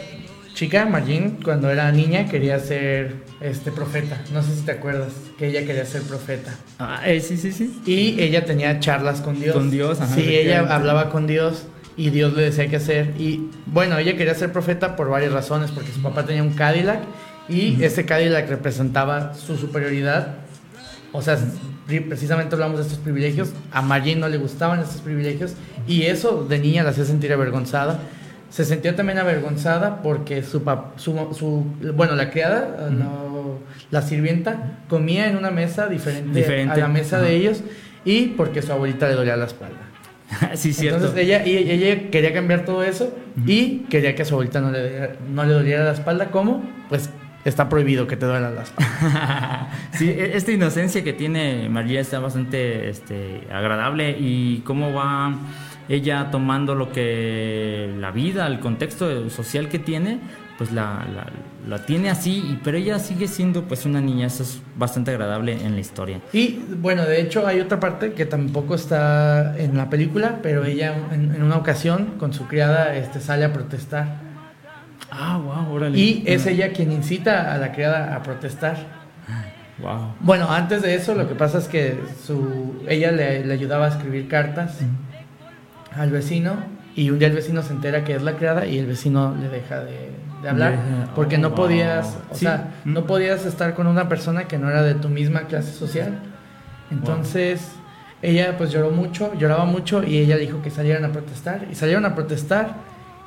chica, 0.54 0.86
Margin, 0.86 1.40
cuando 1.44 1.70
era 1.70 1.92
niña 1.92 2.26
quería 2.28 2.60
ser 2.60 3.27
este 3.42 3.72
profeta. 3.72 4.22
No 4.34 4.42
sé 4.42 4.56
si 4.56 4.62
te 4.62 4.72
acuerdas 4.72 5.14
que 5.38 5.48
ella 5.48 5.66
quería 5.66 5.86
ser 5.86 6.02
profeta. 6.04 6.56
Ah, 6.80 7.02
eh, 7.06 7.20
sí, 7.22 7.38
sí, 7.38 7.52
sí. 7.52 7.82
Y 7.86 8.22
ella 8.22 8.46
tenía 8.46 8.80
charlas 8.80 9.22
con 9.22 9.40
Dios. 9.40 9.56
Con 9.56 9.70
Dios, 9.70 10.02
ajá. 10.02 10.16
Sí, 10.16 10.36
ella 10.36 10.74
hablaba 10.74 11.10
con 11.10 11.28
Dios 11.28 11.66
y 11.96 12.10
Dios 12.10 12.34
le 12.34 12.44
decía 12.44 12.68
qué 12.68 12.78
hacer. 12.78 13.14
Y 13.18 13.50
bueno, 13.66 13.98
ella 13.98 14.16
quería 14.16 14.34
ser 14.36 14.52
profeta 14.52 14.96
por 14.96 15.10
varias 15.10 15.32
razones, 15.32 15.72
porque 15.72 15.92
su 15.92 16.02
papá 16.02 16.26
tenía 16.26 16.44
un 16.44 16.54
Cadillac 16.54 17.02
y 17.50 17.82
ese 17.84 18.06
Cadillac 18.06 18.50
representaba 18.50 19.34
su 19.34 19.58
superioridad. 19.58 20.36
O 21.12 21.22
sea, 21.22 21.38
precisamente 21.88 22.56
hablamos 22.56 22.78
de 22.78 22.84
estos 22.84 23.00
privilegios. 23.00 23.50
A 23.72 23.82
Margin 23.82 24.20
no 24.20 24.30
le 24.30 24.38
gustaban 24.38 24.80
estos 24.80 25.02
privilegios 25.02 25.54
y 25.88 26.04
eso 26.04 26.44
de 26.44 26.60
niña 26.60 26.84
la 26.84 26.90
hacía 26.90 27.06
sentir 27.06 27.32
avergonzada 27.32 28.00
se 28.50 28.66
sentía 28.66 28.96
también 28.96 29.20
avergonzada 29.20 30.02
porque 30.02 30.44
su, 30.44 30.62
su, 30.98 31.66
bueno, 31.96 32.16
la 32.16 32.30
criada, 32.30 32.90
la 33.92 34.02
sirvienta, 34.02 34.80
comía 34.90 35.28
en 35.28 35.38
una 35.38 35.52
mesa 35.52 35.88
diferente, 35.88 36.70
a 36.70 36.78
la 36.78 36.88
mesa 36.88 37.20
de 37.20 37.36
ellos 37.36 37.64
y 38.06 38.28
porque 38.30 38.62
su 38.62 38.72
abuelita 38.72 39.08
le 39.08 39.16
dolía 39.16 39.36
la 39.36 39.46
espalda. 39.46 39.78
sí, 40.56 40.74
cierto. 40.74 40.98
Entonces 40.98 41.24
ella, 41.24 41.46
y, 41.46 41.58
ella 41.58 42.10
quería 42.10 42.34
cambiar 42.34 42.66
todo 42.66 42.84
eso 42.84 43.14
y 43.46 43.80
quería 43.90 44.16
que 44.16 44.24
a 44.24 44.26
su 44.26 44.34
abuelita 44.34 44.60
no 44.62 44.72
le, 44.72 45.12
no 45.30 45.44
le 45.44 45.54
doliera 45.54 45.84
la 45.84 45.92
espalda. 45.92 46.32
¿Cómo? 46.32 46.64
Pues 46.90 47.10
está 47.46 47.70
prohibido 47.70 48.08
que 48.08 48.18
te 48.18 48.26
duela 48.26 48.52
la 48.52 48.64
espalda. 48.64 49.70
sí, 49.92 50.10
e, 50.10 50.36
esta 50.36 50.52
inocencia 50.52 51.04
que 51.04 51.14
tiene 51.14 51.70
María 51.70 52.02
está 52.02 52.20
bastante 52.20 52.90
este, 52.90 53.48
agradable 53.52 54.18
y 54.20 54.60
cómo 54.66 54.94
va 54.94 55.36
ella 55.90 56.30
tomando 56.32 56.76
lo 56.76 56.92
que 56.92 57.94
la 58.00 58.12
vida, 58.12 58.48
el 58.48 58.60
contexto 58.60 59.30
social 59.30 59.70
que 59.70 59.80
tiene, 59.80 60.20
pues 60.58 60.72
la, 60.72 61.06
la, 61.68 61.86
tiene 61.86 62.10
así, 62.10 62.60
pero 62.64 62.78
ella 62.78 62.98
sigue 63.00 63.28
siendo 63.28 63.64
pues 63.64 63.86
una 63.86 64.02
niña, 64.02 64.28
eso 64.28 64.44
es 64.44 64.60
bastante 64.76 65.12
agradable 65.12 65.54
en 65.54 65.76
la 65.76 65.80
historia. 65.80 66.20
Y 66.34 66.60
bueno, 66.82 67.06
de 67.06 67.22
hecho 67.22 67.46
hay 67.46 67.60
otra 67.60 67.80
parte 67.80 68.14
que 68.14 68.26
tampoco 68.26 68.76
está 68.76 69.58
en 69.58 69.78
la 69.78 69.90
película, 69.90 70.40
pero 70.42 70.66
ella 70.66 70.96
en, 71.12 71.42
una 71.42 71.58
ocasión 71.58 72.16
con 72.18 72.34
su 72.34 72.48
criada 72.48 72.96
este, 72.96 73.20
sale 73.22 73.46
a 73.46 73.54
protestar. 73.54 74.28
Ah, 75.12 75.38
wow, 75.38 75.76
órale. 75.76 75.98
Y 75.98 76.24
es 76.26 76.46
ella 76.48 76.74
quien 76.74 76.92
incita 76.92 77.54
a 77.54 77.58
la 77.58 77.72
criada 77.72 78.16
a 78.16 78.24
protestar. 78.24 78.98
Wow. 79.80 80.16
Bueno, 80.22 80.50
antes 80.50 80.82
de 80.82 80.96
eso 80.96 81.14
lo 81.14 81.30
que 81.30 81.36
pasa 81.36 81.60
es 81.60 81.68
que 81.68 82.00
su, 82.26 82.84
ella 82.88 83.12
le, 83.12 83.46
le 83.46 83.54
ayudaba 83.54 83.86
a 83.86 83.90
escribir 83.90 84.28
cartas 84.28 84.82
al 85.98 86.12
vecino 86.12 86.56
y 86.96 87.10
un 87.10 87.20
día 87.20 87.28
el 87.28 87.36
vecino 87.36 87.62
se 87.62 87.74
entera 87.74 88.04
que 88.04 88.16
es 88.16 88.24
la 88.24 88.34
criada 88.34 88.66
y 88.66 88.80
el 88.80 88.86
vecino 88.86 89.36
le 89.40 89.50
deja 89.50 89.82
de, 89.82 90.12
hablar 90.48 90.78
porque 91.16 91.38
no 91.38 91.50
oh, 91.50 91.56
podías, 91.56 92.18
o 92.30 92.36
sea, 92.36 92.76
no 92.86 93.06
podías 93.06 93.46
estar 93.46 93.74
con 93.74 93.88
una 93.88 94.08
persona 94.08 94.48
que 94.48 94.58
no 94.58 94.70
era 94.70 94.84
de 94.84 94.94
tu 94.94 95.10
misma 95.10 95.42
clase 95.42 95.74
social. 95.74 96.20
Entonces, 96.90 97.72
ella 98.22 98.56
pues 98.58 98.72
lloró 98.72 98.92
mucho, 98.92 99.34
lloraba 99.36 99.66
mucho 99.66 100.04
y 100.04 100.18
ella 100.20 100.38
dijo 100.38 100.62
que 100.62 100.70
salieran 100.70 101.06
a 101.06 101.12
protestar 101.12 101.68
y 101.72 101.76
salieron 101.76 102.06
a 102.06 102.16
protestar 102.16 102.76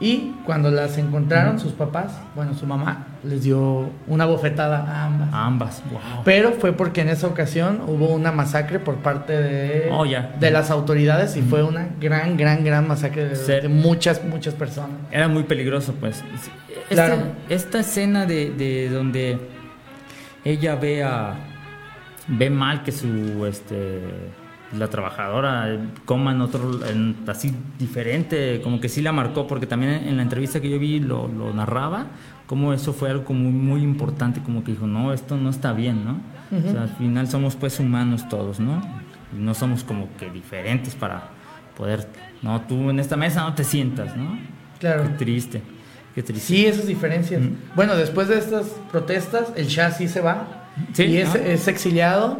y 0.01 0.33
cuando 0.47 0.71
las 0.71 0.97
encontraron 0.97 1.61
sus 1.61 1.73
papás, 1.73 2.19
bueno, 2.35 2.55
su 2.55 2.67
mamá 2.67 3.07
les 3.23 3.43
dio 3.43 3.91
una 4.07 4.25
bofetada 4.25 4.79
a 4.79 5.05
ambas. 5.05 5.29
A 5.33 5.47
ambas, 5.47 5.83
Pero 6.25 6.53
fue 6.53 6.73
porque 6.73 7.03
en 7.03 7.11
esa 7.11 7.27
ocasión 7.27 7.83
hubo 7.87 8.07
una 8.07 8.33
masacre 8.33 8.81
por 8.81 8.97
parte 8.97 9.35
de, 9.35 9.91
oh, 9.93 10.05
de 10.05 10.51
las 10.51 10.71
autoridades 10.71 11.37
y 11.37 11.43
fue 11.43 11.63
una 11.63 11.89
gran, 12.01 12.39
gran, 12.39 12.65
gran 12.65 12.89
masacre 12.89 13.29
de, 13.29 13.69
muchas, 13.69 14.25
muchas 14.25 14.55
personas. 14.55 14.97
Era 15.11 15.29
muy 15.29 15.43
peligroso, 15.43 15.95
pues. 16.01 16.25
Esta, 16.89 17.19
esta 17.51 17.81
escena 17.81 18.25
de, 18.25 18.51
de 18.53 18.89
donde 18.89 19.39
ella 20.45 20.77
ve 20.77 21.05
a 21.05 21.35
ve 22.27 22.49
mal 22.49 22.83
que 22.83 22.93
su 22.93 23.45
este 23.47 24.01
la 24.77 24.89
trabajadora 24.89 25.79
coma 26.05 26.33
en 26.33 26.41
otro, 26.41 26.81
así 27.27 27.53
diferente, 27.79 28.61
como 28.63 28.81
que 28.81 28.89
sí 28.89 29.03
la 29.03 29.13
marcó, 29.13 29.47
porque 29.47 29.67
también 29.67 29.93
en 29.93 30.17
la 30.17 30.23
entrevista 30.23 30.61
que 30.61 30.71
yo 30.71 30.79
vi 30.79 31.01
lo, 31.01 31.27
lo 31.29 31.53
narraba, 31.53 32.07
como 32.47 32.73
eso 32.73 32.93
fue 32.93 33.11
algo 33.11 33.35
muy, 33.35 33.53
muy 33.53 33.83
importante, 33.83 34.41
como 34.41 34.63
que 34.63 34.73
dijo, 34.73 34.87
no, 34.87 35.13
esto 35.13 35.37
no 35.37 35.51
está 35.51 35.73
bien, 35.73 36.05
¿no? 36.05 36.21
o 36.57 36.73
sea, 36.73 36.83
al 36.83 36.89
final 36.97 37.29
somos 37.29 37.55
pues 37.55 37.79
humanos 37.79 38.29
todos, 38.29 38.59
¿no? 38.59 38.83
Y 39.33 39.41
no 39.41 39.55
somos 39.55 39.85
como 39.85 40.09
que 40.17 40.31
diferentes 40.31 40.97
para 40.97 41.29
poder, 41.77 42.09
no, 42.43 42.61
tú 42.63 42.91
en 42.91 42.99
esta 42.99 43.17
mesa 43.17 43.43
no 43.43 43.55
te 43.55 43.63
sientas, 43.63 44.17
¿no? 44.17 44.37
Claro. 44.81 45.05
Qué 45.05 45.25
triste, 45.25 45.63
qué 46.15 46.25
triste. 46.25 46.45
Sí, 46.45 46.67
esas 46.67 46.87
diferencias. 46.87 47.41
Bueno, 47.77 47.95
después 47.97 48.27
de 48.27 48.39
estas 48.39 48.67
protestas, 48.91 49.53
el 49.57 49.67
Shah 49.67 49.93
sí 49.93 50.09
se 50.09 50.21
va. 50.21 50.67
¿Sí? 50.93 51.05
Y 51.05 51.19
es, 51.19 51.35
es 51.37 51.69
exiliado 51.69 52.39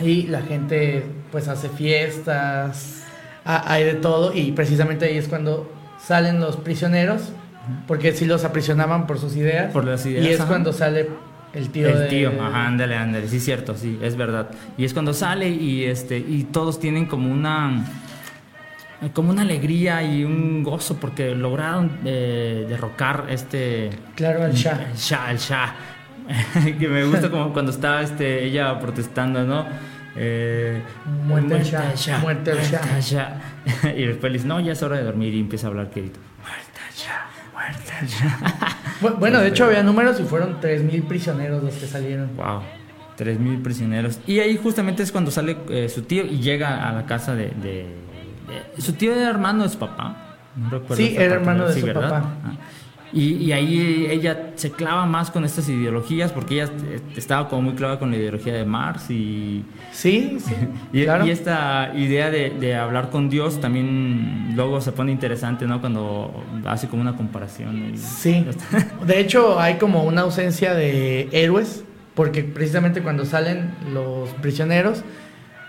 y 0.00 0.22
la 0.24 0.42
gente 0.42 1.04
pues 1.30 1.48
hace 1.48 1.68
fiestas, 1.68 3.04
hay 3.44 3.84
de 3.84 3.94
todo 3.94 4.32
y 4.34 4.52
precisamente 4.52 5.06
ahí 5.06 5.16
es 5.16 5.28
cuando 5.28 5.70
salen 6.00 6.40
los 6.40 6.56
prisioneros, 6.56 7.32
porque 7.86 8.12
si 8.12 8.24
los 8.24 8.44
aprisionaban 8.44 9.06
por 9.06 9.18
sus 9.18 9.36
ideas. 9.36 9.72
Por 9.72 9.84
las 9.84 10.04
ideas. 10.06 10.24
Y 10.24 10.30
es 10.30 10.40
cuando 10.42 10.72
sale 10.72 11.08
el 11.54 11.70
tío 11.70 11.88
el 11.88 12.08
tío, 12.08 12.30
ajá, 12.40 12.66
ándale, 12.66 12.94
ándale, 12.94 13.26
sí 13.26 13.40
cierto, 13.40 13.74
sí, 13.74 13.98
es 14.02 14.16
verdad. 14.16 14.50
Y 14.76 14.84
es 14.84 14.92
cuando 14.92 15.14
sale 15.14 15.48
y 15.48 15.84
este 15.84 16.18
y 16.18 16.44
todos 16.44 16.78
tienen 16.78 17.06
como 17.06 17.32
una 17.32 17.84
como 19.14 19.30
una 19.30 19.42
alegría 19.42 20.02
y 20.02 20.24
un 20.24 20.62
gozo 20.62 20.96
porque 20.96 21.34
lograron 21.34 22.00
eh, 22.04 22.66
derrocar 22.68 23.26
este 23.30 23.90
claro 24.14 24.44
al 24.44 24.52
Shah. 24.52 24.90
El 24.90 24.96
Shah, 24.96 25.30
el 25.30 25.38
Shah. 25.38 25.74
que 26.78 26.88
me 26.88 27.04
gusta 27.04 27.30
como 27.30 27.52
cuando 27.52 27.72
estaba 27.72 28.02
este 28.02 28.44
ella 28.44 28.78
protestando, 28.78 29.44
¿no? 29.44 29.66
Eh, 30.16 30.82
muerte 31.26 31.54
al 31.54 31.64
Shah, 31.94 32.18
muerte 32.18 32.52
al 32.52 32.58
Shah. 33.02 33.40
y 33.96 34.04
después 34.04 34.32
le 34.32 34.38
dice, 34.38 34.48
no, 34.48 34.58
ya 34.60 34.72
es 34.72 34.82
hora 34.82 34.96
de 34.96 35.04
dormir 35.04 35.34
y 35.34 35.40
empieza 35.40 35.68
a 35.68 35.70
hablar 35.70 35.90
querido. 35.90 36.16
Muerte 36.40 36.80
al 36.86 36.94
Shah, 36.94 37.28
muerte 37.52 37.92
al 38.00 38.06
Shah. 39.10 39.18
bueno, 39.18 39.40
de 39.40 39.48
hecho 39.48 39.66
había 39.66 39.82
números 39.82 40.18
y 40.20 40.24
fueron 40.24 40.60
3.000 40.60 41.06
prisioneros 41.06 41.62
los 41.62 41.74
que 41.74 41.86
salieron. 41.86 42.36
Wow. 42.36 42.62
3.000 43.18 43.62
prisioneros. 43.62 44.20
Y 44.26 44.40
ahí 44.40 44.56
justamente 44.56 45.02
es 45.02 45.12
cuando 45.12 45.30
sale 45.30 45.56
eh, 45.70 45.88
su 45.88 46.02
tío 46.02 46.24
y 46.24 46.38
llega 46.38 46.88
a 46.88 46.92
la 46.92 47.06
casa 47.06 47.34
de, 47.34 47.50
de, 47.50 47.86
Su 48.78 48.92
tío 48.92 49.12
era 49.12 49.28
hermano 49.28 49.64
de 49.64 49.68
su 49.68 49.78
papá. 49.78 50.36
No 50.56 50.70
recuerdo 50.70 50.96
sí, 50.96 51.14
era 51.16 51.34
hermano 51.34 51.68
de 51.68 51.80
su 51.80 51.86
papá. 51.86 52.22
Ah. 52.44 52.52
Y, 53.12 53.52
ahí 53.52 54.06
ella 54.10 54.50
se 54.56 54.70
clava 54.70 55.06
más 55.06 55.30
con 55.30 55.44
estas 55.44 55.68
ideologías 55.68 56.30
porque 56.30 56.54
ella 56.56 56.70
estaba 57.16 57.48
como 57.48 57.62
muy 57.62 57.74
clavada 57.74 57.98
con 57.98 58.10
la 58.10 58.16
ideología 58.16 58.52
de 58.52 58.64
Marx 58.64 59.10
y... 59.10 59.64
Sí, 59.92 60.36
sí. 60.40 60.54
y, 60.92 61.04
y, 61.04 61.30
esta 61.30 61.92
idea 61.94 62.30
de, 62.30 62.74
hablar 62.76 63.10
con 63.10 63.30
Dios 63.30 63.60
también 63.60 64.52
luego 64.54 64.80
se 64.80 64.92
pone 64.92 65.10
interesante, 65.10 65.66
¿no? 65.66 65.80
Cuando 65.80 66.44
hace 66.66 66.88
como 66.88 67.00
una 67.02 67.16
comparación. 67.16 67.92
Sí. 67.96 68.44
de 69.06 69.20
hecho 69.20 69.58
hay 69.58 69.76
como 69.76 70.04
una 70.04 70.22
ausencia 70.22 70.74
de 70.74 71.28
héroes 71.32 71.84
porque 72.14 72.42
precisamente 72.42 73.00
cuando 73.00 73.24
salen 73.24 73.70
los 73.92 74.28
prisioneros 74.42 75.02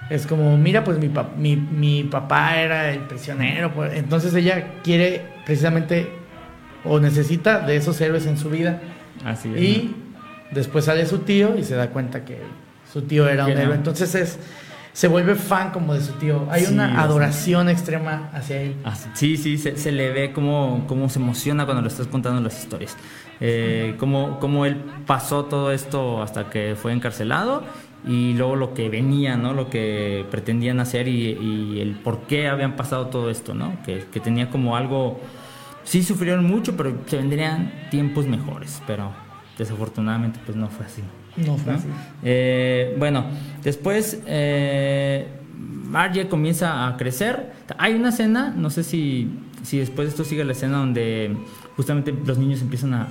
es 0.09 0.25
como, 0.25 0.57
mira, 0.57 0.83
pues 0.83 0.97
mi, 0.97 1.11
mi, 1.37 1.55
mi 1.55 2.03
papá 2.03 2.59
era 2.59 2.91
el 2.91 3.01
prisionero. 3.01 3.71
Pues, 3.71 3.93
entonces 3.95 4.33
ella 4.33 4.73
quiere 4.83 5.21
precisamente 5.45 6.09
o 6.85 6.99
necesita 6.99 7.59
de 7.59 7.75
esos 7.75 7.99
héroes 8.01 8.25
en 8.25 8.37
su 8.37 8.49
vida. 8.49 8.81
Así 9.25 9.51
es. 9.53 9.61
Y 9.61 9.95
después 10.51 10.85
sale 10.85 11.05
su 11.05 11.19
tío 11.19 11.57
y 11.57 11.63
se 11.63 11.75
da 11.75 11.89
cuenta 11.89 12.25
que 12.25 12.39
su 12.91 13.03
tío 13.03 13.27
era 13.27 13.45
un 13.45 13.51
héroe. 13.51 13.75
Entonces 13.75 14.15
es 14.15 14.39
se 14.99 15.07
vuelve 15.07 15.35
fan 15.35 15.71
como 15.71 15.93
de 15.93 16.01
su 16.01 16.13
tío. 16.13 16.47
Hay 16.51 16.65
una 16.65 17.01
adoración 17.01 17.69
extrema 17.69 18.29
hacia 18.33 18.61
él. 18.61 18.75
sí, 19.13 19.37
sí, 19.37 19.57
se, 19.57 19.91
le 19.93 20.11
ve 20.11 20.33
cómo, 20.33 20.83
cómo, 20.87 21.07
se 21.09 21.19
emociona 21.19 21.65
cuando 21.65 21.81
le 21.81 21.87
estás 21.87 22.07
contando 22.07 22.41
las 22.41 22.59
historias. 22.59 22.97
Eh, 23.39 23.95
cómo, 23.97 24.39
cómo, 24.39 24.65
él 24.65 24.75
pasó 25.05 25.45
todo 25.45 25.71
esto 25.71 26.21
hasta 26.21 26.49
que 26.49 26.75
fue 26.75 26.91
encarcelado 26.91 27.63
y 28.05 28.33
luego 28.33 28.57
lo 28.57 28.73
que 28.73 28.89
venía, 28.89 29.37
¿no? 29.37 29.53
Lo 29.53 29.69
que 29.69 30.25
pretendían 30.31 30.81
hacer 30.81 31.07
y, 31.07 31.79
el 31.79 31.95
por 32.03 32.21
qué 32.23 32.49
habían 32.49 32.75
pasado 32.75 33.07
todo 33.07 33.29
esto, 33.29 33.53
¿no? 33.53 33.81
Que, 33.85 34.05
que 34.11 34.19
tenía 34.19 34.49
como 34.49 34.75
algo 34.75 35.21
sí 35.89 36.03
sufrieron 36.03 36.45
mucho, 36.45 36.77
pero 36.77 36.95
se 37.07 37.17
vendrían 37.17 37.71
tiempos 37.89 38.27
mejores, 38.27 38.79
pero 38.85 39.11
desafortunadamente 39.57 40.39
pues 40.45 40.55
no 40.55 40.69
fue 40.69 40.85
así. 40.85 41.01
No 41.35 41.57
fue 41.57 41.73
así. 41.73 41.87
Eh, 42.21 42.95
bueno, 42.99 43.25
después 43.63 44.21
eh, 44.27 45.27
Margie 45.57 46.27
comienza 46.27 46.87
a 46.87 46.95
crecer. 46.95 47.53
Hay 47.79 47.95
una 47.95 48.09
escena, 48.09 48.53
no 48.55 48.69
sé 48.69 48.83
si, 48.83 49.31
si 49.63 49.79
después 49.79 50.07
de 50.07 50.11
esto 50.11 50.23
sigue 50.23 50.45
la 50.45 50.51
escena 50.51 50.77
donde 50.77 51.35
justamente 51.75 52.13
los 52.23 52.37
niños 52.37 52.61
empiezan 52.61 52.93
a, 52.93 53.07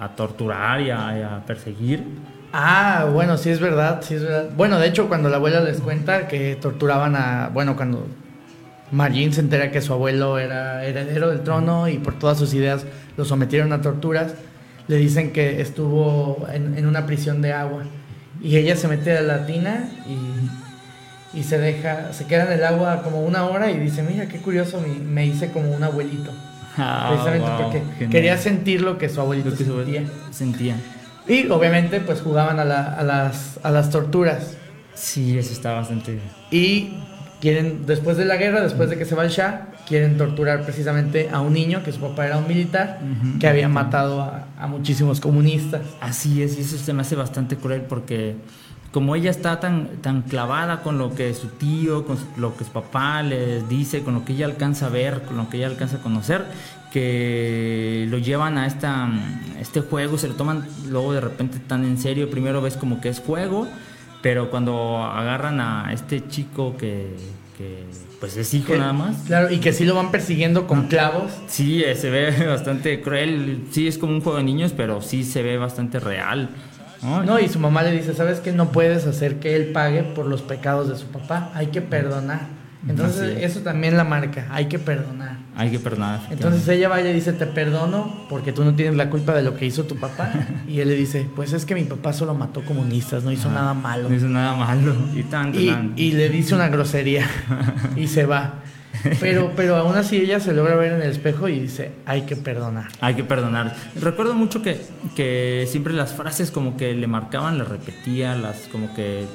a, 0.00 0.08
torturar 0.16 0.80
y 0.80 0.90
a, 0.90 1.44
perseguir. 1.46 2.04
Ah, 2.52 3.08
bueno, 3.12 3.36
sí 3.36 3.50
es 3.50 3.60
verdad, 3.60 4.00
sí 4.02 4.14
es 4.14 4.22
verdad. 4.22 4.50
Bueno, 4.56 4.78
de 4.80 4.88
hecho, 4.88 5.06
cuando 5.06 5.28
la 5.28 5.36
abuela 5.36 5.60
les 5.60 5.80
cuenta 5.80 6.26
que 6.26 6.56
torturaban 6.56 7.14
a, 7.14 7.50
bueno, 7.52 7.76
cuando 7.76 8.06
Margin 8.90 9.32
se 9.32 9.40
entera 9.40 9.70
que 9.70 9.80
su 9.80 9.92
abuelo 9.92 10.38
era 10.38 10.84
heredero 10.84 11.28
del 11.28 11.42
trono 11.42 11.88
y 11.88 11.98
por 11.98 12.18
todas 12.18 12.38
sus 12.38 12.54
ideas 12.54 12.84
lo 13.16 13.24
sometieron 13.24 13.72
a 13.72 13.80
torturas. 13.80 14.34
Le 14.86 14.96
dicen 14.96 15.32
que 15.32 15.60
estuvo 15.60 16.46
en, 16.52 16.86
una 16.86 17.04
prisión 17.06 17.42
de 17.42 17.52
agua 17.52 17.84
y 18.40 18.56
ella 18.56 18.76
se 18.76 18.88
mete 18.88 19.16
a 19.16 19.22
la 19.22 19.44
tina 19.46 19.90
y, 21.34 21.42
se 21.42 21.58
deja, 21.58 22.12
se 22.12 22.26
queda 22.26 22.46
en 22.46 22.52
el 22.52 22.64
agua 22.64 23.02
como 23.02 23.20
una 23.22 23.44
hora 23.44 23.70
y 23.70 23.78
dice, 23.78 24.02
mira 24.02 24.26
qué 24.26 24.38
curioso, 24.38 24.80
me, 24.80 25.26
hice 25.26 25.50
como 25.50 25.70
un 25.70 25.84
abuelito. 25.84 26.32
Ah, 26.76 27.10
Precisamente 27.10 27.50
porque 27.62 28.08
quería 28.08 28.38
sentir 28.38 28.80
lo 28.80 28.98
que 28.98 29.08
su 29.08 29.20
abuelito 29.20 29.50
sentía. 29.50 30.04
sentía. 30.30 30.76
Y 31.26 31.48
obviamente 31.50 32.00
pues 32.00 32.22
jugaban 32.22 32.58
a, 32.58 32.64
las, 32.64 33.60
a 33.62 33.70
las 33.70 33.90
torturas. 33.90 34.56
Sí, 34.94 35.38
eso 35.38 35.52
está 35.52 35.72
bastante... 35.74 36.18
Y 36.50 36.94
quieren, 37.40 37.86
después 37.86 38.16
de 38.16 38.24
la 38.24 38.36
guerra, 38.36 38.60
después 38.62 38.90
de 38.90 38.98
que 38.98 39.04
se 39.04 39.14
va 39.14 39.24
el 39.24 39.30
Shah, 39.30 39.68
quieren 39.86 40.16
torturar 40.16 40.64
precisamente 40.64 41.28
a 41.30 41.40
un 41.40 41.52
niño, 41.52 41.82
que 41.82 41.92
su 41.92 42.00
papá 42.00 42.26
era 42.26 42.36
un 42.36 42.46
militar, 42.46 43.00
que 43.40 43.48
había 43.48 43.68
matado 43.68 44.20
a, 44.22 44.66
muchísimos 44.66 45.20
comunistas. 45.20 45.82
Así 46.00 46.42
es, 46.42 46.58
y 46.58 46.62
eso 46.62 46.76
se 46.76 46.92
me 46.92 47.02
hace 47.02 47.16
bastante 47.16 47.56
cruel 47.56 47.82
porque 47.82 48.36
como 48.92 49.14
ella 49.14 49.30
está 49.30 49.60
tan, 49.60 49.88
tan 50.00 50.22
clavada 50.22 50.82
con 50.82 50.98
lo 50.98 51.14
que 51.14 51.34
su 51.34 51.48
tío, 51.48 52.06
con 52.06 52.16
lo 52.36 52.56
que 52.56 52.64
su 52.64 52.70
papá 52.70 53.22
les 53.22 53.68
dice, 53.68 54.02
con 54.02 54.14
lo 54.14 54.24
que 54.24 54.32
ella 54.32 54.46
alcanza 54.46 54.86
a 54.86 54.88
ver, 54.88 55.22
con 55.22 55.36
lo 55.36 55.48
que 55.48 55.58
ella 55.58 55.66
alcanza 55.66 55.98
a 55.98 56.00
conocer, 56.00 56.44
que 56.90 58.06
lo 58.08 58.18
llevan 58.18 58.56
a 58.56 58.66
esta, 58.66 59.08
este 59.60 59.82
juego, 59.82 60.16
se 60.16 60.28
lo 60.28 60.34
toman 60.34 60.66
luego 60.88 61.12
de 61.12 61.20
repente 61.20 61.58
tan 61.58 61.84
en 61.84 61.98
serio, 61.98 62.30
primero 62.30 62.62
ves 62.62 62.76
como 62.76 63.00
que 63.00 63.10
es 63.10 63.20
juego, 63.20 63.68
pero 64.22 64.50
cuando 64.50 64.98
agarran 64.98 65.60
a 65.60 65.92
este 65.92 66.26
chico 66.28 66.76
que, 66.76 67.14
pues 68.20 68.36
es 68.36 68.52
hijo 68.54 68.76
nada 68.76 68.92
más. 68.92 69.16
Claro, 69.26 69.50
y 69.50 69.58
que 69.58 69.72
sí 69.72 69.84
lo 69.84 69.94
van 69.94 70.10
persiguiendo 70.10 70.66
con 70.66 70.80
ah, 70.80 70.86
clavos. 70.88 71.32
Sí, 71.46 71.82
eh, 71.84 71.94
se 71.94 72.10
ve 72.10 72.30
bastante 72.46 73.00
cruel. 73.00 73.64
Sí, 73.70 73.88
es 73.88 73.98
como 73.98 74.12
un 74.12 74.20
juego 74.20 74.38
de 74.38 74.44
niños, 74.44 74.72
pero 74.76 75.02
sí 75.02 75.24
se 75.24 75.42
ve 75.42 75.56
bastante 75.56 76.00
real. 76.00 76.50
No, 77.02 77.38
y 77.38 77.48
su 77.48 77.60
mamá 77.60 77.84
le 77.84 77.92
dice, 77.92 78.12
¿sabes 78.12 78.40
qué? 78.40 78.50
No 78.50 78.72
puedes 78.72 79.06
hacer 79.06 79.38
que 79.38 79.54
él 79.54 79.70
pague 79.72 80.02
por 80.02 80.26
los 80.26 80.42
pecados 80.42 80.88
de 80.88 80.96
su 80.96 81.06
papá. 81.06 81.52
Hay 81.54 81.68
que 81.68 81.80
perdonar. 81.80 82.57
Entonces 82.86 83.38
eso 83.42 83.60
también 83.60 83.96
la 83.96 84.04
marca, 84.04 84.46
hay 84.50 84.66
que 84.66 84.78
perdonar. 84.78 85.36
Hay 85.56 85.70
que 85.70 85.78
perdonar. 85.80 86.20
Entonces 86.30 86.68
ella 86.68 86.88
va 86.88 87.00
y 87.00 87.12
dice, 87.12 87.32
te 87.32 87.46
perdono 87.46 88.26
porque 88.28 88.52
tú 88.52 88.64
no 88.64 88.74
tienes 88.74 88.94
la 88.94 89.10
culpa 89.10 89.34
de 89.34 89.42
lo 89.42 89.56
que 89.56 89.66
hizo 89.66 89.84
tu 89.84 89.96
papá. 89.96 90.32
y 90.68 90.80
él 90.80 90.88
le 90.88 90.94
dice, 90.94 91.26
pues 91.34 91.52
es 91.52 91.64
que 91.64 91.74
mi 91.74 91.84
papá 91.84 92.12
solo 92.12 92.34
mató 92.34 92.64
comunistas, 92.64 93.24
no 93.24 93.32
hizo 93.32 93.50
nada 93.50 93.74
malo. 93.74 94.08
No 94.08 94.14
hizo 94.14 94.28
nada 94.28 94.54
malo. 94.54 94.94
Y, 95.52 95.74
y, 95.96 96.12
le 96.12 96.28
dice 96.28 96.54
una 96.54 96.68
grosería 96.68 97.26
y 97.96 98.06
se 98.06 98.24
va. 98.26 98.60
Pero, 99.20 99.52
pero 99.56 99.76
aún 99.76 99.96
así 99.96 100.16
ella 100.16 100.40
se 100.40 100.52
logra 100.52 100.74
ver 100.74 100.92
en 100.92 101.02
el 101.02 101.10
espejo 101.10 101.48
y 101.48 101.60
dice, 101.60 101.92
hay 102.06 102.22
que 102.22 102.36
perdonar. 102.36 102.88
Hay 103.00 103.14
que 103.14 103.24
perdonar. 103.24 103.74
Recuerdo 104.00 104.34
mucho 104.34 104.62
que, 104.62 104.80
que 105.14 105.66
siempre 105.68 105.92
las 105.92 106.12
frases 106.12 106.50
como 106.50 106.76
que 106.76 106.94
le 106.94 107.06
marcaban, 107.06 107.58
las 107.58 107.68
repetía, 107.68 108.34
las 108.36 108.68
como 108.70 108.94
que 108.94 109.26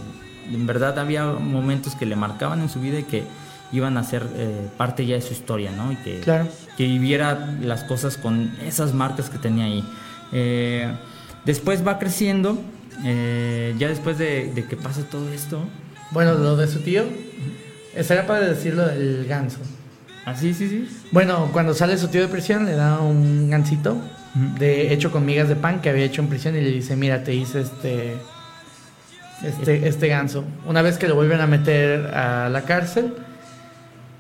en 0.52 0.66
verdad 0.66 0.98
había 1.00 1.26
momentos 1.26 1.96
que 1.96 2.06
le 2.06 2.16
marcaban 2.16 2.62
en 2.62 2.70
su 2.70 2.80
vida 2.80 3.00
y 3.00 3.04
que 3.04 3.24
iban 3.72 3.98
a 3.98 4.04
ser 4.04 4.24
eh, 4.36 4.68
parte 4.78 5.06
ya 5.06 5.16
de 5.16 5.22
su 5.22 5.34
historia, 5.34 5.72
¿no? 5.72 5.92
Y 5.92 5.96
que, 5.98 6.22
que 6.78 6.84
viviera 6.84 7.58
las 7.62 7.84
cosas 7.84 8.18
con 8.18 8.52
esas 8.66 8.94
marcas 8.94 9.30
que 9.30 9.38
tenía 9.38 9.66
ahí. 9.66 9.84
Eh, 10.32 10.92
después 11.46 11.86
va 11.86 11.98
creciendo, 11.98 12.60
eh, 13.04 13.76
ya 13.78 13.88
después 13.88 14.18
de, 14.18 14.66
que 14.70 14.78
pase 14.78 15.04
todo 15.04 15.30
esto. 15.34 15.64
Bueno, 16.12 16.34
lo 16.36 16.56
de 16.56 16.68
su 16.68 16.80
tío, 16.82 17.04
estaría 17.96 18.28
para 18.28 18.42
decirlo 18.42 18.86
del 18.86 19.26
ganso. 19.26 19.60
Ah, 20.26 20.36
sí, 20.36 20.54
sí, 20.54 20.70
sí. 20.70 20.88
Bueno, 21.12 21.50
cuando 21.52 21.74
sale 21.74 21.98
su 21.98 22.08
tío 22.08 22.22
de 22.22 22.28
prisión, 22.28 22.66
le 22.66 22.76
da 22.76 23.00
un 23.00 23.50
gansito 23.50 23.98
de 24.34 24.94
hecho 24.94 25.12
con 25.12 25.26
migas 25.26 25.48
de 25.48 25.56
pan 25.56 25.82
que 25.82 25.90
había 25.90 26.06
hecho 26.06 26.22
en 26.22 26.28
prisión 26.28 26.56
y 26.56 26.62
le 26.62 26.72
dice, 26.72 26.96
mira, 26.96 27.24
te 27.24 27.34
hice 27.36 27.62
este 27.62 28.16
este, 29.44 29.88
este 29.88 30.08
ganso. 30.08 30.44
Una 30.66 30.82
vez 30.82 30.98
que 30.98 31.08
lo 31.08 31.16
vuelven 31.16 31.42
a 31.42 31.48
meter 31.48 32.08
a 32.08 32.50
la 32.50 32.64
cárcel, 32.64 33.14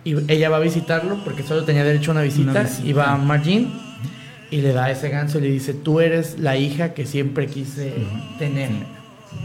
y 0.04 0.32
ella 0.32 0.50
va 0.50 0.58
a 0.58 0.60
visitarlo 0.60 1.24
porque 1.24 1.44
solo 1.44 1.64
tenía 1.64 1.84
derecho 1.84 2.12
a 2.12 2.14
una 2.14 2.24
visita, 2.24 2.68
y 2.84 2.94
va 2.94 3.14
a 3.14 3.18
Margin 3.18 3.72
y 4.54 4.62
le 4.62 4.72
da 4.72 4.92
ese 4.92 5.10
ganso 5.10 5.40
y 5.40 5.42
le 5.42 5.50
dice, 5.50 5.74
tú 5.74 6.00
eres 6.00 6.38
la 6.38 6.58
hija 6.58 6.94
que 6.94 7.08
siempre 7.08 7.48
quise 7.48 7.94
tener. 8.38 8.70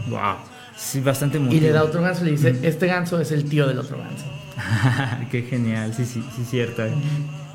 Wow. 0.07 0.35
Sí, 0.77 1.01
bastante 1.01 1.39
muy. 1.39 1.55
Y 1.55 1.59
le 1.59 1.71
da 1.71 1.83
otro 1.83 2.01
ganso 2.01 2.21
y 2.21 2.25
le 2.25 2.31
dice, 2.31 2.55
este 2.61 2.85
ganso 2.85 3.19
es 3.19 3.31
el 3.31 3.45
tío 3.45 3.67
del 3.67 3.79
otro 3.79 3.97
ganso. 3.97 4.25
Qué 5.31 5.41
genial, 5.41 5.95
sí, 5.95 6.05
sí, 6.05 6.23
sí, 6.35 6.45
cierto. 6.45 6.83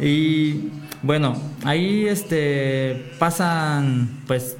Y 0.00 0.70
bueno, 1.02 1.40
ahí 1.64 2.06
este 2.08 3.12
pasan 3.20 4.22
pues 4.26 4.56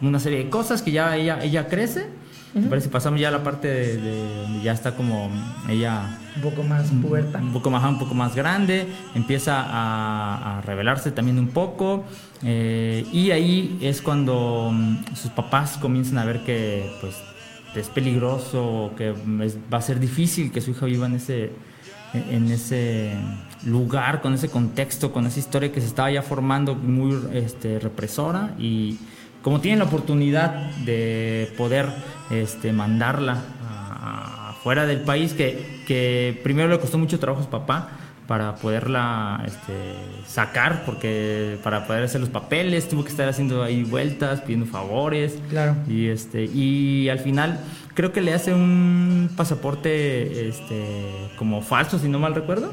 una 0.00 0.20
serie 0.20 0.44
de 0.44 0.50
cosas 0.50 0.80
que 0.80 0.92
ya 0.92 1.16
ella, 1.16 1.42
ella 1.42 1.66
crece 1.66 2.06
Parece 2.68 2.90
pasamos 2.90 3.18
ya 3.18 3.28
a 3.28 3.30
la 3.30 3.42
parte 3.42 3.68
de, 3.68 4.42
donde 4.42 4.62
ya 4.62 4.72
está 4.72 4.94
como 4.94 5.30
ella... 5.70 6.18
Un 6.36 6.42
poco 6.42 6.62
más 6.62 6.90
puberta. 6.90 7.38
Un 7.38 7.52
poco 7.52 7.70
más, 7.70 7.84
un 7.84 7.98
poco 7.98 8.14
más 8.14 8.34
grande, 8.34 8.86
empieza 9.14 9.64
a, 9.66 10.60
revelarse 10.62 11.12
también 11.12 11.38
un 11.38 11.48
poco. 11.48 12.04
Eh, 12.42 13.06
y 13.10 13.30
ahí 13.30 13.78
es 13.80 14.02
cuando 14.02 14.70
mm, 14.70 15.14
sus 15.14 15.30
papás 15.30 15.78
comienzan 15.78 16.18
a 16.18 16.24
ver 16.26 16.44
que 16.44 16.90
pues 17.00 17.16
es 17.74 17.88
peligroso, 17.88 18.92
que 18.98 19.14
va 19.72 19.78
a 19.78 19.82
ser 19.82 19.98
difícil 19.98 20.52
que 20.52 20.60
su 20.60 20.72
hija 20.72 20.84
viva 20.86 21.06
en 21.06 21.14
ese, 21.14 21.52
en 22.12 22.50
ese 22.50 23.14
lugar, 23.64 24.20
con 24.20 24.34
ese 24.34 24.50
contexto, 24.50 25.12
con 25.12 25.26
esa 25.26 25.38
historia 25.38 25.72
que 25.72 25.80
se 25.80 25.86
estaba 25.86 26.10
ya 26.10 26.22
formando 26.22 26.74
muy 26.74 27.18
este, 27.32 27.78
represora 27.78 28.54
y 28.58 28.98
como 29.42 29.60
tienen 29.60 29.80
la 29.80 29.86
oportunidad 29.86 30.54
de 30.84 31.52
poder 31.56 31.86
este, 32.30 32.72
mandarla 32.72 33.36
fuera 34.62 34.86
del 34.86 35.00
país, 35.00 35.32
que, 35.34 35.82
que 35.86 36.40
primero 36.44 36.68
le 36.68 36.78
costó 36.78 36.96
mucho 36.96 37.18
trabajo 37.18 37.40
a 37.42 37.44
su 37.44 37.50
papá 37.50 37.88
para 38.28 38.54
poderla 38.54 39.42
este, 39.44 39.72
sacar, 40.26 40.84
porque 40.86 41.58
para 41.64 41.86
poder 41.86 42.04
hacer 42.04 42.20
los 42.20 42.30
papeles 42.30 42.88
tuvo 42.88 43.02
que 43.02 43.10
estar 43.10 43.28
haciendo 43.28 43.64
ahí 43.64 43.82
vueltas, 43.82 44.40
pidiendo 44.42 44.66
favores. 44.66 45.34
Claro. 45.50 45.74
Y, 45.88 46.06
este, 46.06 46.44
y 46.44 47.08
al 47.08 47.18
final 47.18 47.58
creo 47.94 48.12
que 48.12 48.20
le 48.20 48.32
hace 48.32 48.54
un 48.54 49.28
pasaporte 49.36 50.48
este, 50.48 51.30
como 51.36 51.60
falso, 51.60 51.98
si 51.98 52.08
no 52.08 52.20
mal 52.20 52.34
recuerdo. 52.36 52.72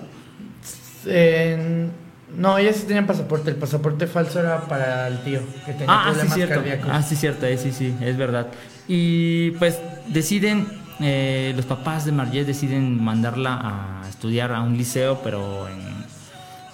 En- 1.07 1.91
no, 2.35 2.57
ella 2.57 2.73
sí 2.73 2.83
tenía 2.87 3.05
pasaporte. 3.05 3.49
El 3.51 3.55
pasaporte 3.57 4.07
falso 4.07 4.39
era 4.39 4.61
para 4.61 5.07
el 5.07 5.19
tío, 5.23 5.41
que 5.65 5.73
tenía 5.73 5.87
Ah, 5.89 6.03
sí, 6.05 6.11
problemas 6.11 6.33
cierto. 6.35 6.55
cardíacos. 6.55 6.89
Ah, 6.91 7.01
sí, 7.01 7.15
cierto, 7.15 7.45
eh, 7.45 7.57
sí, 7.57 7.71
sí, 7.71 7.95
es 8.01 8.17
verdad. 8.17 8.47
Y 8.87 9.51
pues 9.51 9.79
deciden, 10.07 10.67
eh, 10.99 11.53
los 11.55 11.65
papás 11.65 12.05
de 12.05 12.11
Marget 12.11 12.45
deciden 12.45 13.03
mandarla 13.03 13.59
a 14.03 14.09
estudiar 14.09 14.51
a 14.53 14.61
un 14.61 14.77
liceo, 14.77 15.21
pero 15.23 15.67
en, 15.67 15.79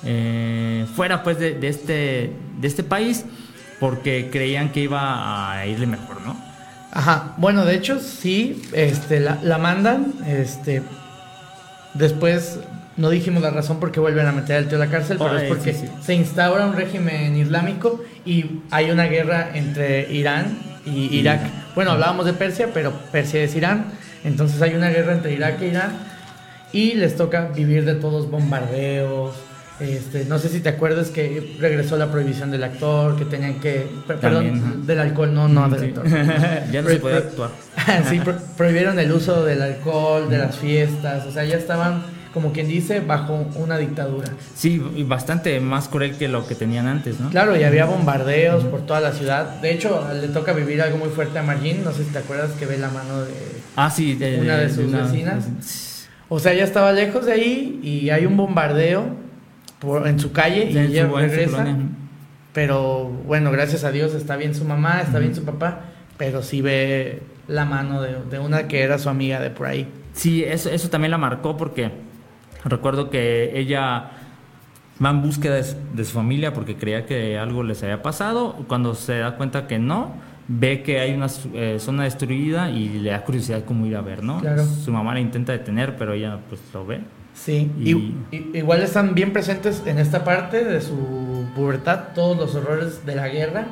eh, 0.04 0.86
fuera 0.96 1.24
pues 1.24 1.40
de, 1.40 1.54
de 1.56 1.68
este, 1.68 2.32
de 2.60 2.68
este 2.68 2.84
país, 2.84 3.26
porque 3.80 4.30
creían 4.32 4.70
que 4.72 4.82
iba 4.82 5.52
a 5.60 5.66
irle 5.68 5.88
mejor, 5.88 6.22
¿no? 6.22 6.36
Ajá, 6.92 7.34
bueno, 7.38 7.66
de 7.66 7.76
hecho 7.76 8.00
sí, 8.00 8.62
este, 8.74 9.20
la, 9.20 9.40
la 9.44 9.58
mandan, 9.58 10.14
este, 10.26 10.82
después 11.94 12.60
no 12.98 13.10
dijimos 13.10 13.42
la 13.44 13.50
razón 13.50 13.80
por 13.80 13.92
qué 13.92 14.00
vuelven 14.00 14.26
a 14.26 14.32
meter 14.32 14.56
al 14.58 14.68
tío 14.68 14.78
a 14.78 14.86
la 14.86 14.92
cárcel, 14.92 15.18
pero 15.18 15.38
es 15.38 15.44
porque 15.50 15.74
sí, 15.74 15.82
sí. 15.88 15.92
se 16.02 16.14
instaura 16.14 16.66
un 16.66 16.74
régimen 16.76 17.36
islámico 17.38 18.04
y 18.26 18.62
hay 18.72 18.92
una 18.92 19.06
guerra 19.06 19.50
entre 19.54 20.12
Irán 20.14 20.58
y 20.86 21.14
Irak. 21.16 21.42
Bueno, 21.76 21.92
hablábamos 21.92 22.26
de 22.26 22.34
Persia, 22.34 22.70
pero 22.74 22.92
Persia 23.12 23.42
es 23.44 23.56
Irán, 23.56 23.86
entonces 24.24 24.62
hay 24.62 24.76
una 24.76 24.90
guerra 24.90 25.14
entre 25.14 25.34
Irak 25.34 25.62
e 25.62 25.68
Irán 25.68 25.92
y 26.72 26.94
les 26.94 27.16
toca 27.16 27.50
vivir 27.56 27.86
de 27.86 27.96
todos 27.96 28.30
bombardeos. 28.32 29.36
Este, 29.78 30.24
no 30.24 30.40
sé 30.40 30.48
si 30.48 30.62
te 30.62 30.70
acuerdas 30.70 31.10
que 31.10 31.58
regresó 31.60 31.98
la 31.98 32.10
prohibición 32.10 32.50
del 32.50 32.64
actor, 32.64 33.18
que 33.18 33.26
tenían 33.26 33.56
que, 33.60 33.86
También, 34.08 34.62
perdón, 34.62 34.88
del 34.88 35.00
alcohol, 35.02 35.34
no, 35.34 35.50
no, 35.50 35.68
del 35.70 35.80
Sí. 35.82 35.86
actor. 35.88 36.06
ya 36.72 36.82
no 36.82 36.90
se 36.90 36.96
Pro- 36.96 37.10
pro- 37.10 37.18
actuar. 37.18 37.50
sí, 38.10 38.20
pro- 38.22 38.38
prohibieron 38.56 38.98
el 39.00 39.12
uso 39.12 39.44
del 39.44 39.62
alcohol, 39.62 40.30
de 40.30 40.38
las 40.38 40.58
fiestas, 40.58 41.26
o 41.26 41.32
sea, 41.32 41.44
ya 41.44 41.58
estaban, 41.58 42.04
como 42.36 42.52
quien 42.52 42.68
dice, 42.68 43.00
bajo 43.00 43.48
una 43.56 43.78
dictadura. 43.80 44.28
Sí, 44.56 44.80
y 44.96 45.04
bastante 45.04 45.60
más 45.62 45.88
cruel 45.88 46.16
que 46.18 46.28
lo 46.28 46.46
que 46.46 46.54
tenían 46.54 46.86
antes, 46.86 47.20
¿no? 47.20 47.30
Claro, 47.32 47.56
y 47.58 47.64
había 47.64 47.86
bombardeos 47.86 48.66
por 48.66 48.82
toda 48.86 49.00
la 49.00 49.14
ciudad. 49.14 49.62
De 49.62 49.72
hecho, 49.72 50.06
le 50.14 50.28
toca 50.28 50.52
vivir 50.54 50.82
algo 50.82 50.98
muy 50.98 51.10
fuerte 51.10 51.40
a 51.40 51.44
Margin, 51.44 51.84
no 51.84 51.92
sé 51.94 52.04
si 52.04 52.12
te 52.12 52.20
acuerdas 52.20 52.52
que 52.60 52.66
ve 52.68 52.78
la 52.78 52.90
mano 52.90 53.22
de... 53.24 53.32
Ah, 53.78 53.90
sí, 53.90 54.14
de, 54.16 54.40
Una 54.42 54.58
de 54.58 54.70
sus 54.70 54.92
vecinas. 54.92 55.48
O 56.30 56.38
sea, 56.40 56.52
ella 56.54 56.66
estaba 56.66 56.92
lejos 56.92 57.26
de 57.26 57.32
ahí 57.32 57.80
y 57.82 58.10
hay 58.10 58.26
un 58.26 58.36
bombardeo 58.38 59.06
por, 59.80 60.06
en 60.08 60.20
su 60.20 60.32
calle 60.32 60.70
y 60.70 60.78
ella 60.78 61.08
su- 61.08 61.16
regresa. 61.16 61.66
Pero 62.54 63.10
bueno, 63.26 63.52
gracias 63.52 63.84
a 63.84 63.92
Dios 63.92 64.14
está 64.14 64.36
bien 64.36 64.56
su 64.56 64.66
mamá, 64.66 65.02
está 65.02 65.20
bien 65.20 65.36
su 65.36 65.44
papá, 65.44 65.82
pero 66.18 66.42
sí 66.44 66.62
ve 66.62 67.22
la 67.48 67.66
mano 67.66 68.02
de, 68.02 68.16
de 68.30 68.40
una 68.40 68.68
que 68.68 68.82
era 68.82 68.98
su 68.98 69.10
amiga 69.10 69.40
de 69.40 69.50
por 69.50 69.68
ahí. 69.68 69.88
Sí, 70.14 70.44
eso, 70.44 70.70
eso 70.70 70.90
también 70.90 71.12
la 71.12 71.18
marcó 71.18 71.58
porque 71.58 71.92
recuerdo 72.66 73.10
que 73.10 73.58
ella 73.58 74.12
va 75.04 75.10
en 75.10 75.22
búsqueda 75.22 75.56
de 75.56 76.06
su, 76.06 76.12
familia 76.12 76.54
porque 76.54 76.76
creía 76.76 77.06
que 77.06 77.38
algo 77.38 77.64
les 77.64 77.82
había 77.84 78.02
pasado. 78.02 78.56
Cuando 78.68 78.96
se 78.96 79.20
da 79.20 79.36
cuenta 79.38 79.68
que 79.68 79.80
no, 79.80 80.14
ve 80.48 80.84
que 80.84 81.00
hay 81.00 81.14
una 81.14 81.28
eh, 81.54 81.78
zona 81.80 82.04
destruida 82.04 82.70
y 82.70 83.00
le 83.00 83.12
da 83.12 83.24
curiosidad 83.24 83.64
cómo 83.66 83.86
ir 83.86 83.96
a 83.96 84.02
ver, 84.02 84.24
¿no? 84.24 84.40
Claro. 84.40 84.66
Su 84.66 84.92
mamá 84.92 85.14
la 85.14 85.20
intenta 85.20 85.52
detener, 85.52 85.96
pero 85.98 86.14
ella 86.14 86.40
pues 86.50 86.62
lo 86.74 86.86
ve. 86.86 87.02
Sí, 87.34 87.70
Y- 87.78 88.58
igual 88.58 88.82
están 88.82 89.14
bien 89.14 89.34
presentes 89.34 89.84
en 89.86 90.00
esta 90.00 90.24
parte 90.24 90.64
de 90.64 90.80
su 90.80 91.46
pubertad 91.54 92.14
todos 92.16 92.38
los 92.38 92.56
horrores 92.56 93.06
de 93.06 93.16
la 93.16 93.28
guerra. 93.28 93.66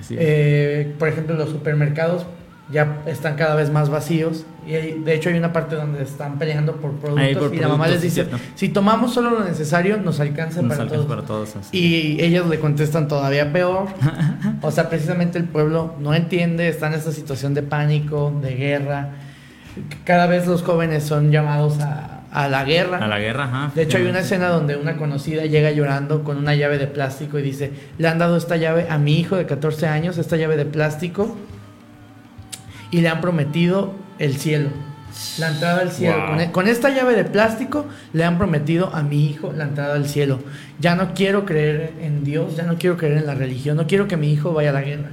Así 0.00 0.14
es. 0.14 0.20
Eh, 0.22 0.94
por 0.98 1.08
ejemplo, 1.08 1.34
los 1.36 1.50
supermercados 1.50 2.24
ya 2.72 3.02
están 3.06 3.36
cada 3.36 3.54
vez 3.54 3.70
más 3.70 3.90
vacíos. 3.90 4.44
Y 4.66 4.74
hay- 4.74 4.98
de 5.04 5.14
hecho 5.14 5.28
hay 5.28 5.36
una 5.36 5.52
parte 5.52 5.76
donde 5.76 6.02
están 6.02 6.38
peleando 6.38 6.76
por 6.76 6.92
productos 6.92 7.22
Ahí 7.26 7.34
por 7.34 7.54
y 7.54 7.58
la 7.58 7.68
mamá 7.68 7.86
les 7.88 8.00
dice, 8.00 8.26
si 8.54 8.70
tomamos 8.70 9.12
solo 9.12 9.30
lo 9.30 9.44
necesario, 9.44 9.98
nos 9.98 10.18
alcanza 10.20 10.62
Nos 10.62 10.70
para 10.70 10.82
alcanza 10.84 10.94
todos. 11.04 11.06
para 11.16 11.26
todos. 11.26 11.56
así. 11.56 11.76
Y 12.16 12.22
ellos 12.22 12.48
le 12.48 12.58
contestan 12.58 13.06
todavía 13.08 13.52
peor. 13.52 13.88
O 14.62 14.70
sea, 14.70 14.88
precisamente 14.88 15.38
el 15.38 15.44
pueblo 15.44 15.94
no 16.00 16.14
entiende, 16.14 16.68
está 16.68 16.86
en 16.86 16.94
esta 16.94 17.12
situación 17.12 17.52
de 17.52 17.62
pánico, 17.62 18.32
de 18.42 18.54
guerra. 18.54 19.10
Cada 20.04 20.26
vez 20.26 20.46
los 20.46 20.62
jóvenes 20.62 21.02
son 21.04 21.30
llamados 21.30 21.80
a, 21.80 22.22
a 22.30 22.48
la 22.48 22.64
guerra. 22.64 22.98
A 22.98 23.06
la 23.08 23.18
guerra, 23.18 23.44
ajá. 23.44 23.72
De 23.74 23.82
hecho, 23.82 23.98
hay 23.98 24.04
una 24.06 24.20
escena 24.20 24.48
donde 24.48 24.76
una 24.76 24.96
conocida 24.96 25.44
llega 25.46 25.70
llorando 25.72 26.24
con 26.24 26.38
una 26.38 26.54
llave 26.54 26.78
de 26.78 26.86
plástico 26.86 27.38
y 27.38 27.42
dice, 27.42 27.72
le 27.98 28.08
han 28.08 28.18
dado 28.18 28.36
esta 28.36 28.56
llave 28.56 28.86
a 28.88 28.96
mi 28.98 29.18
hijo 29.18 29.36
de 29.36 29.44
14 29.46 29.86
años, 29.88 30.16
esta 30.16 30.36
llave 30.36 30.56
de 30.56 30.64
plástico, 30.64 31.36
y 32.94 33.00
le 33.00 33.08
han 33.08 33.20
prometido 33.20 33.92
el 34.18 34.36
cielo, 34.36 34.68
la 35.38 35.48
entrada 35.48 35.80
al 35.82 35.90
cielo. 35.90 36.16
Wow. 36.18 36.26
Con, 36.28 36.40
e- 36.40 36.50
con 36.52 36.68
esta 36.68 36.90
llave 36.90 37.14
de 37.14 37.24
plástico 37.24 37.86
le 38.12 38.24
han 38.24 38.38
prometido 38.38 38.90
a 38.94 39.02
mi 39.02 39.26
hijo 39.26 39.52
la 39.56 39.64
entrada 39.64 39.94
al 39.94 40.06
cielo. 40.08 40.38
Ya 40.78 40.94
no 40.94 41.14
quiero 41.14 41.44
creer 41.44 41.92
en 42.00 42.24
Dios, 42.24 42.56
ya 42.56 42.62
no 42.64 42.76
quiero 42.76 42.96
creer 42.96 43.18
en 43.18 43.26
la 43.26 43.34
religión, 43.34 43.76
no 43.76 43.86
quiero 43.86 44.06
que 44.08 44.16
mi 44.16 44.32
hijo 44.32 44.52
vaya 44.52 44.70
a 44.70 44.72
la 44.74 44.82
guerra. 44.82 45.10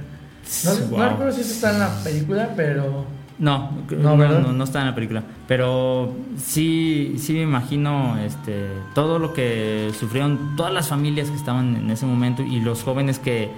No, 0.64 0.74
no 0.74 0.86
Wow. 0.96 1.08
recuerdo 1.10 1.32
si 1.32 1.40
eso 1.40 1.52
está 1.52 1.72
en 1.72 1.78
la 1.80 1.88
película, 2.04 2.50
pero... 2.56 3.04
No, 3.38 3.72
No, 3.90 4.16
no, 4.16 4.40
no, 4.40 4.52
no 4.52 4.64
está 4.64 4.80
en 4.80 4.86
la 4.86 4.94
película. 4.94 5.22
Pero 5.48 6.14
sí, 6.38 7.16
sí 7.18 7.32
me 7.32 7.42
imagino 7.42 8.16
este, 8.24 8.66
todo 8.94 9.18
lo 9.18 9.32
que 9.32 9.90
sufrieron 9.98 10.54
todas 10.56 10.72
las 10.72 10.88
familias 10.88 11.28
que 11.30 11.36
estaban 11.36 11.74
en 11.76 11.90
ese 11.90 12.06
momento 12.06 12.42
y 12.42 12.60
los 12.60 12.82
jóvenes 12.84 13.18
que, 13.18 13.50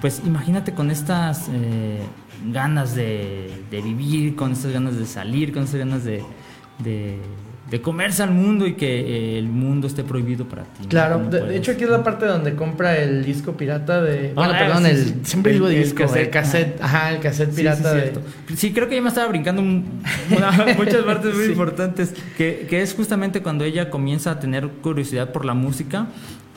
pues 0.00 0.22
imagínate 0.24 0.72
con 0.72 0.90
estas 0.90 1.48
eh, 1.52 1.98
ganas 2.52 2.94
de, 2.94 3.50
de 3.70 3.82
vivir, 3.82 4.36
con 4.36 4.52
estas 4.52 4.72
ganas 4.72 4.98
de 4.98 5.06
salir, 5.06 5.52
con 5.52 5.64
estas 5.64 5.78
ganas 5.80 6.04
de, 6.04 6.22
de, 6.78 7.18
de 7.70 7.80
comerse 7.82 8.22
al 8.22 8.30
mundo 8.30 8.66
y 8.66 8.74
que 8.74 9.00
eh, 9.00 9.38
el 9.38 9.48
mundo 9.48 9.86
esté 9.88 10.04
prohibido 10.04 10.46
para 10.48 10.62
ti. 10.64 10.86
Claro, 10.88 11.16
¿Cómo 11.18 11.30
de, 11.30 11.38
puedes? 11.40 11.56
hecho 11.56 11.72
aquí 11.72 11.84
es 11.84 11.90
la 11.90 12.04
parte 12.04 12.26
donde 12.26 12.54
compra 12.54 12.96
el 12.96 13.24
disco 13.24 13.52
pirata 13.56 14.00
de... 14.02 14.32
Bueno, 14.34 14.52
Ah, 14.54 14.58
perdón, 14.58 14.84
sí, 14.84 14.90
el, 14.90 14.96
sí. 15.04 15.14
siempre 15.24 15.52
El- 15.52 15.58
digo 15.58 15.68
el 15.68 15.82
disco, 15.82 16.02
el 16.02 16.08
cassette, 16.08 16.30
cassette, 16.30 16.80
ajá, 16.82 17.12
el 17.12 17.20
cassette 17.20 17.54
pirata 17.54 17.92
sí, 17.92 17.96
de... 17.98 18.56
Sí, 18.56 18.72
creo 18.72 18.88
que 18.88 18.94
ya 18.96 19.02
me 19.02 19.08
estaba 19.08 19.28
brincando 19.28 19.62
una- 19.62 19.94
muchas 20.76 21.02
partes 21.02 21.34
muy 21.34 21.46
importantes, 21.46 22.14
que, 22.36 22.66
que 22.70 22.82
es 22.82 22.94
justamente 22.94 23.42
cuando 23.42 23.64
ella 23.64 23.90
comienza 23.90 24.30
a 24.30 24.38
tener 24.40 24.68
curiosidad 24.68 25.32
por 25.32 25.44
la 25.44 25.54
música 25.54 26.06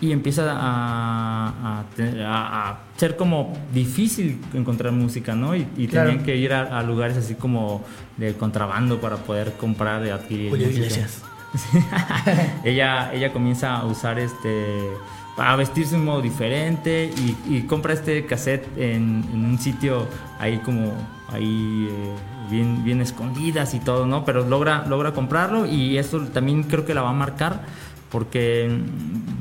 y 0.02 0.12
empieza 0.12 0.44
a, 0.52 1.48
a 1.80 1.84
te- 1.96 2.24
a- 2.24 2.70
a 2.70 2.80
ser 2.98 3.18
como 3.18 3.54
difícil 3.74 4.40
encontrar 4.54 4.92
música, 4.94 5.36
¿no? 5.36 5.56
Y, 5.56 5.68
y 5.78 5.88
Claro. 5.88 6.10
tenían 6.10 6.26
que 6.26 6.36
ir 6.38 6.54
a, 6.54 6.82
lugares 6.84 7.18
así 7.18 7.36
como 7.36 7.84
de 8.18 8.34
contrabando 8.36 9.00
para 9.02 9.18
poder 9.18 9.54
comprar 9.54 10.06
y 10.06 10.10
adquirir. 10.10 10.50
Julio. 10.52 10.70
Iglesias. 10.70 11.24
ella, 12.64 13.12
ella 13.14 13.32
comienza 13.34 13.76
a 13.78 13.86
usar 13.86 14.20
este 14.20 14.90
a 15.38 15.56
vestirse 15.56 15.92
de 15.96 16.00
un 16.00 16.06
modo 16.06 16.22
diferente 16.22 17.10
y, 17.16 17.56
y 17.56 17.62
compra 17.62 17.94
este 17.94 18.26
cassette 18.26 18.68
en, 18.78 19.24
en 19.34 19.46
un 19.46 19.58
sitio 19.58 20.06
ahí 20.38 20.58
como 20.58 20.92
ahí 21.32 21.88
eh, 21.90 22.16
bien, 22.52 22.84
bien 22.84 23.00
escondidas 23.02 23.74
y 23.74 23.80
todo, 23.80 24.06
¿no? 24.06 24.26
Pero 24.26 24.46
logra, 24.46 24.86
logra 24.88 25.14
comprarlo 25.14 25.66
y 25.66 25.98
eso 25.98 26.20
también 26.34 26.64
creo 26.64 26.86
que 26.86 26.94
la 26.94 27.04
va 27.04 27.12
a 27.12 27.14
marcar 27.14 27.62
porque 28.12 28.70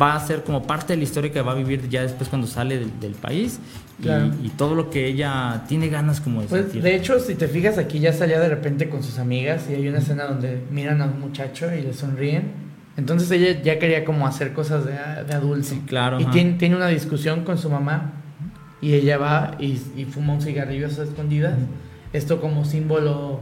va 0.00 0.14
a 0.14 0.20
ser 0.20 0.42
como 0.44 0.62
parte 0.66 0.92
de 0.92 0.98
la 0.98 1.04
historia 1.04 1.32
que 1.32 1.40
va 1.42 1.52
a 1.52 1.54
vivir 1.54 1.88
ya 1.88 2.02
después 2.02 2.28
cuando 2.28 2.46
sale 2.46 2.78
del, 2.78 3.00
del 3.00 3.12
país 3.12 3.60
y- 3.98 4.02
Claro. 4.02 4.30
y, 4.44 4.50
todo 4.50 4.74
lo 4.76 4.90
que 4.90 5.06
ella 5.08 5.64
tiene 5.66 5.88
ganas 5.88 6.20
como 6.20 6.40
de 6.42 6.46
Pues, 6.46 6.62
sentir. 6.64 6.82
de 6.82 6.94
hecho, 6.94 7.18
si 7.18 7.34
te 7.34 7.48
fijas, 7.48 7.78
aquí 7.78 7.98
ya 7.98 8.12
salía 8.12 8.38
de 8.38 8.48
repente 8.48 8.88
con 8.88 9.02
sus 9.02 9.18
amigas 9.18 9.64
y 9.68 9.74
hay 9.74 9.88
una 9.88 9.98
escena 9.98 10.24
donde 10.26 10.62
miran 10.70 11.00
a 11.02 11.06
un 11.06 11.18
muchacho 11.18 11.66
y 11.74 11.80
le 11.82 11.92
sonríen. 11.92 12.52
Entonces 12.96 13.28
ella 13.32 13.60
ya 13.62 13.78
quería 13.78 14.04
como 14.04 14.26
hacer 14.26 14.52
cosas 14.52 14.84
de, 14.84 14.92
de 14.92 15.34
adulto. 15.34 15.66
Sí, 15.68 15.82
claro, 15.86 16.20
Y 16.20 16.26
tiene, 16.26 16.52
tiene 16.54 16.76
una 16.76 16.86
discusión 16.88 17.42
con 17.44 17.58
su 17.58 17.70
mamá 17.70 18.12
y 18.80 18.94
ella 18.94 19.18
va 19.18 19.56
y, 19.58 19.80
y 19.96 20.04
fuma 20.04 20.34
un 20.34 20.42
cigarrillo 20.42 20.86
a 20.86 20.90
escondidas. 20.90 21.54
Esto 22.12 22.40
como 22.40 22.64
símbolo... 22.64 23.40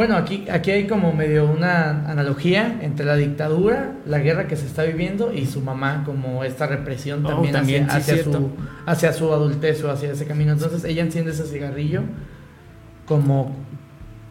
Bueno, 0.00 0.16
aquí, 0.16 0.46
aquí 0.50 0.70
hay 0.70 0.86
como 0.86 1.12
medio 1.12 1.44
una 1.44 2.10
analogía 2.10 2.78
entre 2.80 3.04
la 3.04 3.16
dictadura, 3.16 3.96
la 4.06 4.18
guerra 4.18 4.46
que 4.46 4.56
se 4.56 4.64
está 4.64 4.84
viviendo 4.84 5.30
y 5.30 5.44
su 5.44 5.60
mamá 5.60 6.04
como 6.06 6.42
esta 6.42 6.66
represión 6.66 7.22
Oh, 7.26 7.42
también, 7.42 7.84
hacia, 7.90 8.14
sí, 8.14 8.20
hacia 8.20 8.24
su, 8.24 8.50
hacia 8.86 9.12
su 9.12 9.30
adultez 9.30 9.84
o 9.84 9.90
hacia 9.90 10.12
ese 10.12 10.24
camino. 10.24 10.52
Entonces 10.52 10.84
ella 10.84 11.02
enciende 11.02 11.32
ese 11.32 11.44
cigarrillo 11.44 12.00
como 13.04 13.54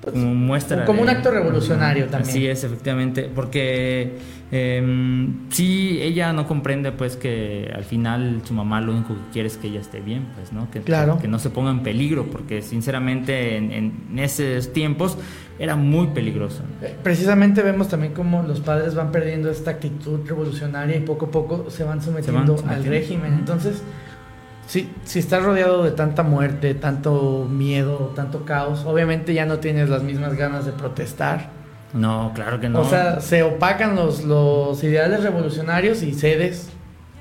pues, 0.01 0.13
como 0.13 0.33
muestra. 0.33 0.85
Como 0.85 1.01
un 1.01 1.09
acto 1.09 1.31
revolucionario 1.31 2.07
también. 2.07 2.29
Así 2.29 2.47
es, 2.47 2.63
efectivamente, 2.63 3.29
porque 3.33 4.17
eh, 4.51 5.27
sí, 5.49 5.99
ella 6.01 6.33
no 6.33 6.47
comprende 6.47 6.91
pues 6.91 7.15
que 7.15 7.71
al 7.75 7.83
final 7.83 8.41
su 8.45 8.53
mamá 8.53 8.81
lo 8.81 8.93
único 8.93 9.13
que 9.13 9.31
quiere 9.33 9.47
es 9.47 9.57
que 9.57 9.67
ella 9.67 9.79
esté 9.79 9.99
bien, 9.99 10.25
pues, 10.35 10.51
¿no? 10.51 10.71
Que, 10.71 10.81
claro. 10.81 11.19
que, 11.19 11.27
no 11.27 11.37
se 11.37 11.49
ponga 11.49 11.69
en 11.69 11.83
peligro, 11.83 12.25
porque 12.31 12.61
sinceramente 12.61 13.57
en, 13.57 13.71
en, 13.71 14.19
esos 14.19 14.73
tiempos 14.73 15.17
era 15.59 15.75
muy 15.75 16.07
peligroso. 16.07 16.63
Eh, 16.81 16.95
precisamente 17.03 17.61
vemos 17.61 17.89
también 17.89 18.13
cómo 18.13 18.41
los 18.41 18.61
padres 18.61 18.95
van 18.95 19.11
perdiendo 19.11 19.51
esta 19.51 19.71
actitud 19.71 20.21
revolucionaria 20.25 20.95
y 20.95 21.01
poco 21.01 21.27
a 21.27 21.31
poco 21.31 21.69
se 21.69 21.83
van 21.83 22.01
sometiendo, 22.01 22.55
al 22.67 22.83
régimen. 22.85 23.33
Entonces, 23.33 23.83
si, 24.69 24.89
si 25.03 25.19
estás 25.19 25.43
rodeado 25.43 25.83
de 25.83 25.91
tanta 25.91 26.23
muerte, 26.23 26.73
tanto 26.73 27.45
miedo, 27.49 28.13
tanto 28.15 28.45
caos, 28.45 28.85
obviamente 28.85 29.33
ya 29.33 29.45
no 29.45 29.59
tienes 29.59 29.89
las 29.89 30.03
mismas 30.03 30.35
ganas 30.35 30.65
de 30.65 30.71
protestar 30.71 31.59
no, 31.93 32.31
claro 32.35 32.59
que 32.59 32.69
no. 32.69 32.81
O 32.81 32.85
sea, 32.85 33.19
se 33.19 33.43
opacan 33.43 33.95
los, 33.95 34.23
los 34.23 34.83
ideales 34.83 35.23
revolucionarios 35.23 36.03
y 36.03 36.13
cedes. 36.13 36.69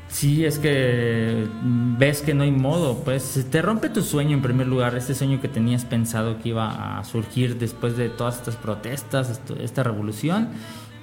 Sí, 0.08 0.44
es 0.46 0.58
que 0.58 1.46
ves 1.62 2.22
que 2.22 2.32
no 2.32 2.42
hay 2.42 2.50
modo, 2.50 3.00
pues 3.04 3.46
te 3.50 3.60
rompe 3.60 3.90
tu 3.90 4.00
sueño 4.00 4.36
en 4.36 4.42
primer 4.42 4.66
lugar, 4.66 4.96
este 4.96 5.14
sueño 5.14 5.38
que 5.38 5.48
tenías 5.48 5.84
pensado 5.84 6.38
que 6.38 6.48
iba 6.48 6.98
a 6.98 7.04
surgir 7.04 7.58
después 7.58 7.98
de 7.98 8.08
todas 8.08 8.38
estas 8.38 8.56
protestas, 8.56 9.38
esta 9.60 9.82
revolución, 9.82 10.48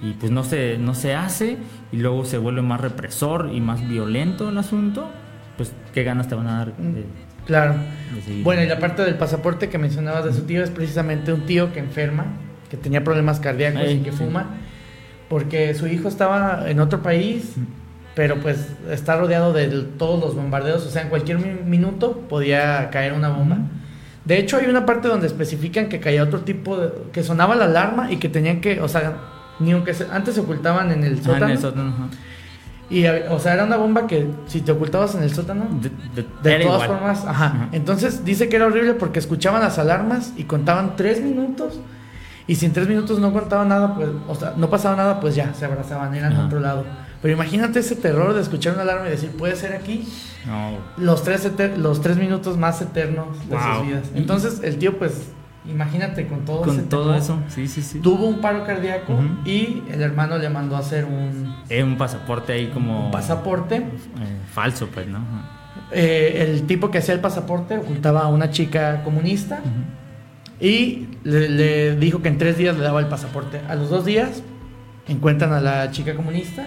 y 0.01 0.13
pues 0.13 0.31
no 0.31 0.43
se, 0.43 0.79
no 0.79 0.95
se 0.95 1.13
hace, 1.13 1.59
y 1.91 1.97
luego 1.97 2.25
se 2.25 2.39
vuelve 2.39 2.63
más 2.63 2.81
represor 2.81 3.51
y 3.53 3.61
más 3.61 3.87
violento 3.87 4.49
el 4.49 4.57
asunto, 4.57 5.11
pues 5.57 5.73
qué 5.93 6.03
ganas 6.03 6.27
te 6.27 6.35
van 6.35 6.47
a 6.47 6.57
dar. 6.57 6.73
claro. 7.45 7.75
bueno, 8.43 8.63
y 8.63 8.67
la 8.67 8.79
parte 8.79 9.03
del 9.03 9.15
pasaporte 9.15 9.69
que 9.69 9.77
mencionabas 9.77 10.25
de 10.25 10.33
su 10.33 10.43
tío 10.43 10.63
es 10.63 10.69
precisamente 10.69 11.33
un 11.33 11.45
tío 11.45 11.73
que 11.73 11.79
enferma 11.79 12.25
que 12.69 12.77
tenía 12.77 13.03
problemas 13.03 13.39
cardíacos 13.39 13.89
y 13.91 13.99
que 13.99 14.11
fuma, 14.11 14.57
porque 15.29 15.73
su 15.73 15.87
hijo 15.87 16.07
estaba 16.07 16.69
en 16.69 16.79
otro 16.79 17.01
país, 17.01 17.53
pero 18.15 18.37
pues 18.37 18.67
está 18.89 19.17
rodeado 19.17 19.53
de 19.53 19.67
todos 19.97 20.19
los 20.19 20.35
bombardeos, 20.35 20.85
o 20.85 20.89
sea, 20.89 21.03
en 21.03 21.09
cualquier 21.09 21.37
minuto 21.37 22.21
podía 22.29 22.89
caer 22.89 23.13
una 23.13 23.29
bomba. 23.29 23.57
De 24.23 24.39
hecho, 24.39 24.57
hay 24.57 24.65
una 24.65 24.87
parte 24.87 25.07
donde 25.07 25.27
especifican 25.27 25.87
que 25.87 25.99
caía 25.99 26.23
otro 26.23 26.41
tipo 26.41 26.77
de... 26.77 26.91
que 27.11 27.21
sonaba 27.21 27.55
la 27.55 27.65
alarma 27.65 28.11
y 28.11 28.17
que 28.17 28.27
tenían 28.27 28.59
que, 28.59 28.81
o 28.81 28.87
sea, 28.87 29.17
ni 29.59 29.71
aunque 29.71 29.95
antes 30.11 30.33
se 30.33 30.41
ocultaban 30.41 30.91
en 30.91 31.03
el 31.03 31.23
sótano. 31.23 32.09
Y, 32.89 33.05
o 33.07 33.39
sea, 33.39 33.53
era 33.53 33.63
una 33.63 33.77
bomba 33.77 34.05
que 34.05 34.29
si 34.47 34.61
te 34.61 34.71
ocultabas 34.71 35.15
en 35.15 35.23
el 35.23 35.33
sótano, 35.33 35.65
de, 36.43 36.59
todas 36.59 36.85
formas, 36.85 37.25
ajá. 37.25 37.69
Entonces 37.71 38.23
dice 38.23 38.47
que 38.47 38.57
era 38.57 38.67
horrible 38.67 38.93
porque 38.93 39.19
escuchaban 39.19 39.61
las 39.61 39.79
alarmas 39.79 40.33
y 40.37 40.43
contaban 40.43 40.95
tres 40.95 41.21
minutos 41.21 41.79
y 42.47 42.55
si 42.55 42.65
en 42.65 42.73
tres 42.73 42.87
minutos 42.87 43.19
no 43.19 43.33
contaba 43.33 43.65
nada, 43.65 43.95
pues, 43.95 44.09
o 44.27 44.35
sea, 44.35 44.53
no 44.55 44.69
pasaba 44.69 44.95
nada, 44.95 45.19
pues 45.19 45.35
ya, 45.35 45.53
se 45.53 45.65
abrazaban, 45.65 46.13
eran 46.13 46.35
a 46.35 46.45
otro 46.45 46.59
lado. 46.59 46.85
Pero 47.21 47.33
imagínate 47.33 47.79
ese 47.79 47.95
terror 47.95 48.35
de 48.35 48.41
escuchar 48.41 48.73
una 48.73 48.83
alarma 48.83 49.07
y 49.07 49.11
decir, 49.11 49.31
puede 49.31 49.55
ser 49.55 49.73
aquí. 49.73 50.07
Los, 50.97 51.23
tres 51.23 51.49
los 51.77 52.01
tres 52.01 52.17
minutos 52.17 52.55
más 52.57 52.81
eternos 52.81 53.27
de 53.49 53.57
sus 53.57 53.87
vidas. 53.87 54.11
Entonces, 54.13 54.61
el 54.63 54.77
tío, 54.77 54.99
pues, 54.99 55.29
imagínate 55.69 56.27
con 56.27 56.45
todo 56.45 56.61
Con 56.61 56.89
todo 56.89 57.15
eso, 57.15 57.39
sí, 57.47 57.67
sí, 57.67 57.81
sí. 57.81 57.99
Tuvo 57.99 58.27
un 58.27 58.41
paro 58.41 58.65
cardíaco 58.65 59.13
y 59.45 59.83
el 59.89 60.01
hermano 60.01 60.37
le 60.37 60.49
mandó 60.49 60.75
a 60.75 60.79
hacer 60.79 61.05
un... 61.05 61.55
Eh, 61.69 61.83
un 61.83 61.97
pasaporte 61.97 62.53
ahí 62.53 62.67
como... 62.67 63.07
Un 63.07 63.11
pasaporte. 63.11 63.77
Eh, 63.77 64.39
falso, 64.53 64.87
pues, 64.93 65.07
¿no? 65.07 65.19
Eh, 65.91 66.47
el 66.49 66.63
tipo 66.63 66.89
que 66.89 66.97
hacía 66.97 67.13
el 67.13 67.21
pasaporte 67.21 67.77
ocultaba 67.77 68.21
a 68.21 68.27
una 68.27 68.49
chica 68.49 69.03
comunista 69.03 69.61
y 70.59 71.07
le, 71.23 71.95
dijo 71.95 72.21
que 72.21 72.29
en 72.29 72.37
tres 72.37 72.57
días 72.57 72.75
le 72.77 72.83
daba 72.83 72.99
el 72.99 73.07
pasaporte. 73.07 73.59
A 73.67 73.75
los 73.75 73.89
dos 73.89 74.05
días 74.05 74.41
encuentran 75.07 75.53
a 75.53 75.59
la 75.59 75.91
chica 75.91 76.15
comunista. 76.15 76.65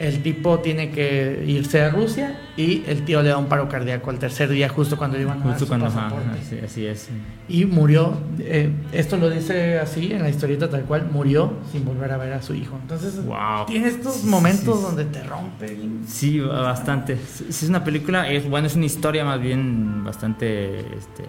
El 0.00 0.22
tipo 0.22 0.60
tiene 0.60 0.90
que 0.90 1.44
irse 1.46 1.82
a 1.82 1.90
Rusia 1.90 2.40
y 2.56 2.82
el 2.86 3.04
tío 3.04 3.22
le 3.22 3.28
da 3.28 3.36
un 3.36 3.46
paro 3.46 3.68
cardíaco 3.68 4.08
al 4.08 4.18
tercer 4.18 4.48
día, 4.48 4.70
justo 4.70 4.96
cuando 4.96 5.20
iban 5.20 5.42
a 5.42 5.58
su 5.58 5.68
pasaporte. 5.68 6.62
así, 6.64 6.86
es. 6.86 7.10
Y 7.48 7.66
murió. 7.66 8.14
Eh, 8.38 8.72
esto 8.92 9.18
lo 9.18 9.28
dice 9.28 9.78
así 9.78 10.10
en 10.12 10.22
la 10.22 10.30
historieta 10.30 10.70
tal 10.70 10.84
cual. 10.84 11.10
Murió 11.12 11.52
sin 11.70 11.84
volver 11.84 12.12
a 12.12 12.16
ver 12.16 12.32
a 12.32 12.40
su 12.40 12.54
hijo. 12.54 12.78
Entonces, 12.80 13.20
tiene 13.66 13.88
estos 13.88 14.24
momentos 14.24 14.82
donde 14.82 15.04
te 15.04 15.22
rompe. 15.22 15.76
Sí, 16.06 16.40
bastante. 16.40 17.18
Es 17.48 17.62
una 17.68 17.84
película, 17.84 18.30
es 18.30 18.48
bueno, 18.48 18.68
es 18.68 18.76
una 18.76 18.86
historia 18.86 19.22
más 19.24 19.38
bien 19.38 20.02
bastante. 20.02 20.80
Este, 20.96 21.24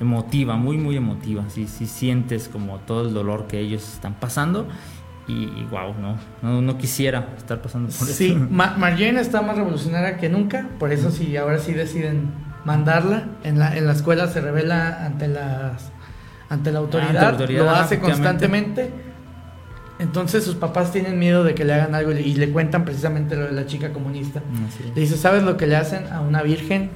emotiva, 0.00 0.56
muy, 0.56 0.78
muy 0.78 0.96
emotiva. 0.96 1.44
Sí, 1.48 1.66
sí 1.66 1.86
sientes 1.86 2.48
como 2.48 2.78
todo 2.80 3.06
el 3.06 3.14
dolor 3.14 3.46
que 3.46 3.60
ellos 3.60 3.82
están 3.94 4.14
pasando. 4.14 4.66
Y, 5.30 5.66
wow, 5.70 5.94
no, 6.42 6.60
no, 6.60 6.78
quisiera 6.78 7.28
estar 7.36 7.62
pasando 7.62 7.88
por 7.88 8.08
eso. 8.08 8.14
Sí, 8.14 8.34
Marjane 8.34 9.20
está 9.20 9.42
más 9.42 9.56
revolucionaria 9.56 10.16
que 10.16 10.28
nunca, 10.28 10.68
por 10.78 10.92
eso 10.92 11.10
sí, 11.10 11.36
ahora 11.36 11.58
sí 11.58 11.72
deciden 11.72 12.30
mandarla. 12.64 13.28
En 13.44 13.58
la, 13.58 13.76
en 13.76 13.86
la 13.86 13.92
escuela 13.92 14.26
se 14.26 14.40
revela 14.40 15.04
ante 15.04 15.28
las 15.28 15.92
ante 16.48 16.72
la 16.72 16.80
autoridad, 16.80 17.38
lo 17.48 17.70
hace 17.70 18.00
constantemente. 18.00 18.90
Entonces 20.00 20.44
sus 20.44 20.56
papás 20.56 20.90
tienen 20.90 21.18
miedo 21.18 21.44
de 21.44 21.54
que 21.54 21.64
le 21.64 21.74
hagan 21.74 21.94
algo 21.94 22.10
y 22.10 22.34
le 22.34 22.50
cuentan 22.50 22.84
precisamente 22.84 23.36
lo 23.36 23.44
de 23.44 23.52
la 23.52 23.66
chica 23.66 23.92
comunista. 23.92 24.42
Le 24.94 25.00
dice, 25.00 25.16
¿sabes 25.16 25.44
lo 25.44 25.56
que 25.56 25.66
le 25.66 25.76
hacen 25.76 26.12
a 26.12 26.22
una 26.22 26.42
virgen 26.42 26.90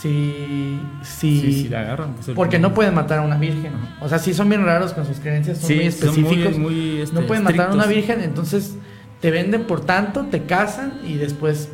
si, 0.00 0.80
si, 1.02 1.68
la 1.68 1.80
agarran. 1.80 2.14
Pues, 2.14 2.28
porque 2.34 2.58
no 2.58 2.74
pueden 2.74 2.94
matar 2.94 3.20
a 3.20 3.22
una 3.22 3.38
virgen. 3.38 3.72
O 4.00 4.08
sea, 4.08 4.18
si 4.18 4.34
son 4.34 4.48
bien 4.48 4.64
raros 4.64 4.92
con 4.92 5.06
sus 5.06 5.18
creencias, 5.18 5.58
son 5.58 5.74
muy 5.74 5.86
específicos. 5.86 6.54
Este, 6.54 7.14
no 7.14 7.26
pueden 7.26 7.44
matar 7.44 7.70
a 7.70 7.74
una 7.74 7.86
virgen, 7.86 8.20
entonces 8.20 8.76
te 9.20 9.30
venden 9.30 9.64
por 9.64 9.84
tanto, 9.84 10.26
te 10.26 10.42
casan 10.42 11.00
y 11.06 11.14
después 11.14 11.70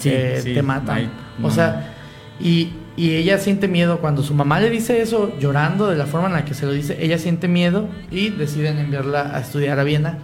te 0.00 0.62
matan. 0.62 1.10
o 1.42 1.50
sea, 1.50 1.94
y, 2.40 2.72
y, 2.96 3.10
ella 3.10 3.38
siente 3.38 3.68
miedo 3.68 4.00
cuando 4.00 4.22
su 4.22 4.34
mamá 4.34 4.58
le 4.58 4.70
dice 4.70 5.02
eso, 5.02 5.38
llorando 5.38 5.88
de 5.88 5.96
la 5.96 6.06
forma 6.06 6.28
en 6.28 6.32
la 6.32 6.44
que 6.44 6.54
se 6.54 6.66
lo 6.66 6.72
dice, 6.72 6.96
ella 7.00 7.18
siente 7.18 7.46
miedo 7.46 7.88
y 8.10 8.30
deciden 8.30 8.78
enviarla 8.78 9.36
a 9.36 9.40
estudiar 9.40 9.78
a 9.78 9.84
Viena. 9.84 10.18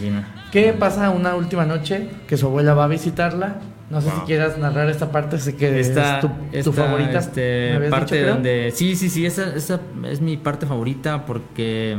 Viena. 0.00 0.28
¿Qué 0.52 0.72
pasa 0.72 1.10
una 1.10 1.34
última 1.34 1.66
noche? 1.66 2.08
Que 2.28 2.36
su 2.36 2.46
abuela 2.46 2.74
va 2.74 2.84
a 2.84 2.88
visitarla 2.88 3.60
no 3.90 4.00
sé 4.00 4.08
si 4.08 4.20
quieras 4.20 4.56
narrar 4.56 4.88
esta 4.88 5.10
parte, 5.10 5.38
sé 5.38 5.56
que 5.56 5.80
esta, 5.80 6.20
es 6.52 6.64
tu, 6.64 6.72
favorita. 6.72 7.18
Este, 7.18 7.88
parte 7.90 8.24
donde. 8.24 8.70
Sí, 8.72 8.94
sí, 8.94 9.10
sí, 9.10 9.26
esa, 9.26 9.54
esa, 9.54 9.80
es 10.04 10.20
mi 10.20 10.36
parte 10.36 10.64
favorita 10.64 11.26
porque 11.26 11.98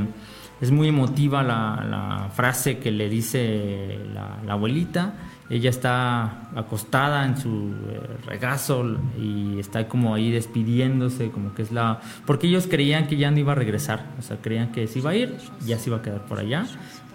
es 0.62 0.72
muy 0.72 0.88
emotiva 0.88 1.44
la, 1.44 1.86
la 1.90 2.30
frase 2.34 2.78
que 2.78 2.92
le 2.92 3.10
dice 3.10 4.00
la, 4.14 4.54
abuelita. 4.54 5.16
Ella 5.52 5.70
está 5.70 6.50
acostada 6.56 7.26
en 7.26 7.38
su 7.38 7.74
eh, 7.90 8.00
regazo 8.26 8.86
y 9.20 9.60
está 9.60 9.86
como 9.90 10.16
ahí 10.16 10.32
despidiéndose, 10.32 11.30
como 11.30 11.54
que 11.54 11.64
es 11.64 11.74
la... 11.74 12.00
Porque 12.26 12.48
ellos 12.48 12.68
creían 12.70 13.08
que 13.08 13.18
ya 13.18 13.32
no 13.32 13.40
iba 13.40 13.52
a 13.52 13.56
regresar, 13.56 14.06
o 14.18 14.22
sea, 14.22 14.38
creían 14.38 14.72
que 14.72 14.88
se 14.88 15.00
iba 15.00 15.10
a 15.10 15.16
ir, 15.16 15.36
ya 15.66 15.78
se 15.78 15.90
iba 15.90 15.98
a 15.98 16.02
quedar 16.02 16.26
por 16.26 16.40
allá. 16.40 16.66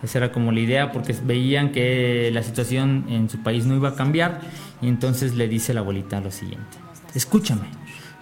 Esa 0.02 0.18
era 0.18 0.32
como 0.32 0.52
la 0.52 0.60
idea 0.60 0.92
porque 0.92 1.16
veían 1.24 1.72
que 1.72 2.30
la 2.30 2.42
situación 2.42 3.06
en 3.08 3.30
su 3.30 3.42
país 3.42 3.64
no 3.64 3.74
iba 3.74 3.88
a 3.88 3.94
cambiar 3.94 4.42
y 4.82 4.88
entonces 4.88 5.34
le 5.34 5.48
dice 5.48 5.72
la 5.72 5.80
abuelita 5.80 6.20
lo 6.20 6.30
siguiente. 6.30 6.76
Escúchame, 7.14 7.68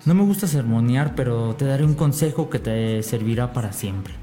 no 0.05 0.15
me 0.15 0.23
gusta 0.23 0.47
sermonear, 0.47 1.17
pero 1.17 1.57
te 1.57 1.65
daré 1.65 1.85
un 1.85 1.95
consejo 1.95 2.49
que 2.49 2.61
te 2.61 3.03
servirá 3.03 3.53
para 3.53 3.73
siempre. 3.73 4.15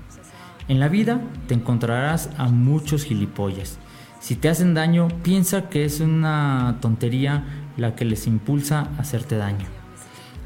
En 0.70 0.80
la 0.80 0.88
vida 0.88 1.20
te 1.48 1.54
encontrarás 1.54 2.30
a 2.38 2.48
muchos 2.48 3.04
gilipollas. 3.04 3.78
Si 4.22 4.36
te 4.36 4.50
hacen 4.50 4.76
daño, 4.76 5.08
piensa 5.24 5.68
que 5.68 5.84
es 5.84 6.00
una 6.00 6.78
tontería 6.80 7.44
la 7.76 7.96
que 7.96 8.06
les 8.06 8.28
impulsa 8.28 8.88
a 8.96 9.02
hacerte 9.02 9.36
daño. 9.36 9.66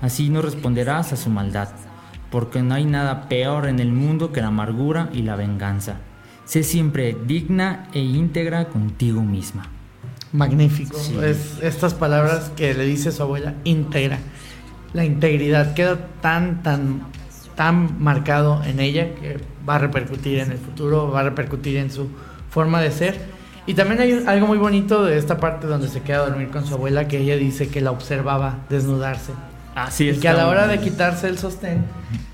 Así 0.01 0.29
no 0.29 0.41
responderás 0.41 1.11
a 1.11 1.17
su 1.17 1.29
maldad, 1.29 1.67
porque 2.31 2.61
no 2.61 2.73
hay 2.73 2.85
nada 2.85 3.27
peor 3.27 3.67
en 3.67 3.81
el 3.81 3.91
mundo 3.91 4.31
que 4.31 4.39
la 4.39 4.47
amargura 4.47 5.09
y 5.11 5.23
la 5.23 5.35
venganza. 5.35 5.97
Sé 6.45 6.63
siempre 6.63 7.17
digna 7.27 7.89
e 7.91 7.99
íntegra 7.99 8.69
contigo 8.69 9.21
misma. 9.21 9.67
Magnífico. 10.31 10.97
Es 11.21 11.59
estas 11.61 11.93
palabras 11.93 12.51
que 12.55 12.73
le 12.73 12.85
dice 12.85 13.11
su 13.11 13.23
abuela, 13.23 13.55
íntegra. 13.65 14.19
La 14.93 15.03
integridad 15.03 15.73
queda 15.73 15.97
tan, 16.21 16.63
tan, 16.63 17.01
tan 17.55 18.01
marcado 18.01 18.63
en 18.63 18.79
ella 18.79 19.15
que 19.15 19.37
va 19.67 19.75
a 19.75 19.79
repercutir 19.79 20.39
en 20.39 20.53
el 20.53 20.59
futuro, 20.59 21.11
va 21.11 21.19
a 21.19 21.23
repercutir 21.23 21.75
en 21.75 21.91
su 21.91 22.07
forma 22.49 22.79
de 22.79 22.91
ser. 22.91 23.34
Y 23.67 23.73
también 23.73 23.99
hay 23.99 24.23
algo 24.27 24.47
muy 24.47 24.57
bonito 24.57 25.03
de 25.03 25.17
esta 25.17 25.37
parte 25.37 25.65
donde 25.67 25.87
se 25.87 26.01
queda 26.01 26.17
a 26.17 26.29
dormir 26.29 26.49
con 26.49 26.65
su 26.65 26.75
abuela, 26.75 27.07
que 27.07 27.17
ella 27.19 27.35
dice 27.35 27.67
que 27.67 27.81
la 27.81 27.91
observaba 27.91 28.59
desnudarse. 28.69 29.33
Así 29.73 30.09
es. 30.09 30.17
Y 30.17 30.19
que 30.19 30.29
a 30.29 30.33
la 30.33 30.47
hora 30.47 30.67
de 30.67 30.79
quitarse 30.79 31.27
el 31.27 31.37
sostén, 31.37 31.83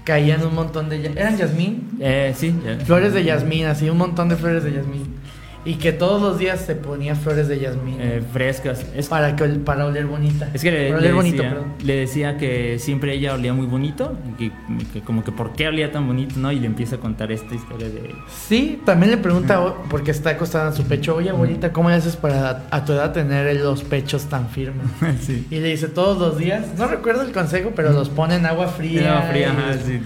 caían 0.03 0.45
un 0.45 0.53
montón 0.53 0.89
de... 0.89 1.05
¿Eran 1.15 1.37
jazmín? 1.37 1.89
Eh, 1.99 2.33
sí. 2.35 2.53
Flores 2.85 3.13
de 3.13 3.23
jazmín, 3.23 3.65
así, 3.65 3.89
un 3.89 3.97
montón 3.97 4.29
de 4.29 4.35
flores 4.35 4.63
de 4.63 4.73
jazmín. 4.73 5.20
Y 5.63 5.76
que 5.76 5.91
todos 5.91 6.21
los 6.21 6.39
días 6.39 6.62
se 6.62 6.76
ponía 6.76 7.15
flores 7.15 7.47
de 7.47 7.60
jazmín. 7.60 7.97
Eh, 8.00 8.24
frescas. 8.34 8.86
Es, 8.95 9.08
para, 9.08 9.36
que, 9.36 9.45
para 9.45 9.86
oler 9.86 10.08
bonita. 10.08 10.50
Es 10.54 10.62
que 10.62 10.71
le, 10.71 10.91
decía, 10.91 11.58
le, 11.84 11.95
decía, 11.95 12.38
que 12.38 12.80
siempre 12.80 13.13
ella 13.13 13.36
olía 13.36 13.54
muy 13.54 13.67
bonito. 13.67 14.17
Y 14.39 14.50
que, 14.91 15.02
como 15.02 15.24
que 15.24 15.32
por 15.32 15.54
qué 15.54 15.67
olía 15.67 15.91
tan 15.91 16.08
bonito, 16.08 16.36
¿no? 16.39 16.52
Y 16.52 16.60
le 16.60 16.65
empieza 16.65 16.95
a 16.95 17.00
contar 17.00 17.32
esta 17.32 17.54
historia 17.54 17.89
de... 17.89 18.15
Sí, 18.28 18.82
también 18.86 19.12
le 19.12 19.17
pregunta, 19.17 19.76
porque 19.89 20.12
está 20.12 20.32
acostada 20.32 20.69
en 20.69 20.74
su 20.74 20.84
pecho, 20.84 21.15
oye 21.15 21.30
abuelita, 21.30 21.71
¿cómo 21.71 21.89
le 21.89 21.95
haces 21.95 22.15
para 22.15 22.63
a 22.71 22.86
tu 22.86 22.93
edad 22.93 23.12
tener 23.12 23.56
los 23.58 23.84
pechos 23.84 24.26
tan 24.26 24.50
firmes? 24.50 24.88
sí. 25.21 25.45
Y 25.52 25.60
le 25.60 25.69
dice 25.69 25.88
todos 25.88 26.17
los 26.17 26.38
días, 26.38 26.65
no 26.78 26.88
recuerdo 26.88 27.21
el 27.21 27.32
consejo, 27.32 27.71
pero 27.76 27.91
los 27.91 28.10
pone 28.10 28.36
en 28.36 28.45
agua 28.45 28.67
fría. 28.67 29.17
agua 29.17 29.30
fría, 29.30 29.54
sí. 29.86 30.02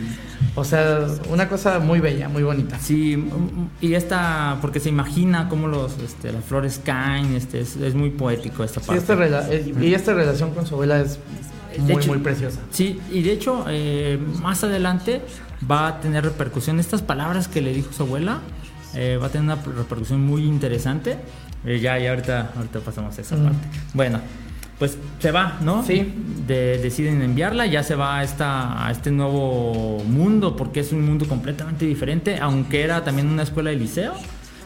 O 0.55 0.63
sea, 0.63 1.07
una 1.29 1.49
cosa 1.49 1.79
muy 1.79 1.99
bella, 1.99 2.29
muy 2.29 2.43
bonita. 2.43 2.79
Sí, 2.79 3.29
y 3.81 3.93
esta, 3.93 4.57
porque 4.61 4.79
se 4.79 4.87
imagina 4.87 5.49
cómo 5.49 5.67
los, 5.67 5.97
este, 5.99 6.31
las 6.31 6.45
flores 6.45 6.79
caen, 6.83 7.33
este, 7.35 7.59
es, 7.59 7.93
muy 7.93 8.09
poético 8.09 8.63
esta 8.63 8.79
parte. 8.79 9.01
Sí, 9.63 9.73
y 9.81 9.93
esta 9.93 10.13
relación 10.13 10.53
con 10.53 10.65
su 10.65 10.75
abuela 10.75 11.01
es 11.01 11.19
muy, 11.79 12.07
muy 12.07 12.19
preciosa. 12.19 12.59
Sí, 12.71 13.01
y 13.11 13.21
de 13.21 13.33
hecho, 13.33 13.65
eh, 13.67 14.17
más 14.41 14.63
adelante 14.63 15.21
va 15.69 15.87
a 15.87 15.99
tener 15.99 16.23
repercusión. 16.23 16.79
Estas 16.79 17.01
palabras 17.01 17.49
que 17.49 17.61
le 17.61 17.73
dijo 17.73 17.91
su 17.91 18.03
abuela, 18.03 18.39
eh, 18.93 19.19
va 19.21 19.27
a 19.27 19.29
tener 19.29 19.45
una 19.45 19.61
repercusión 19.61 20.25
muy 20.25 20.43
interesante. 20.45 21.17
Eh, 21.65 21.79
ya, 21.79 21.99
ya 21.99 22.11
ahorita, 22.11 22.53
ahorita 22.55 22.79
pasamos 22.79 23.17
a 23.17 23.21
esa 23.21 23.35
parte. 23.35 23.67
Bueno, 23.93 24.21
pues 24.79 24.97
se 25.19 25.31
va, 25.31 25.57
¿no? 25.61 25.83
Sí. 25.83 26.13
deciden 26.47 27.21
enviarla, 27.21 27.65
ya 27.65 27.83
se 27.83 27.95
va 27.95 28.19
a, 28.19 28.23
esta, 28.23 28.85
a 28.85 28.91
este 28.91 29.11
nuevo 29.11 30.03
mundo, 30.07 30.55
porque 30.55 30.81
es 30.81 30.91
un 30.91 31.05
mundo 31.05 31.27
completamente 31.27 31.85
diferente, 31.85 32.37
aunque 32.39 32.83
era 32.83 33.03
también 33.03 33.27
una 33.27 33.43
escuela 33.43 33.69
de 33.69 33.77
liceo. 33.77 34.13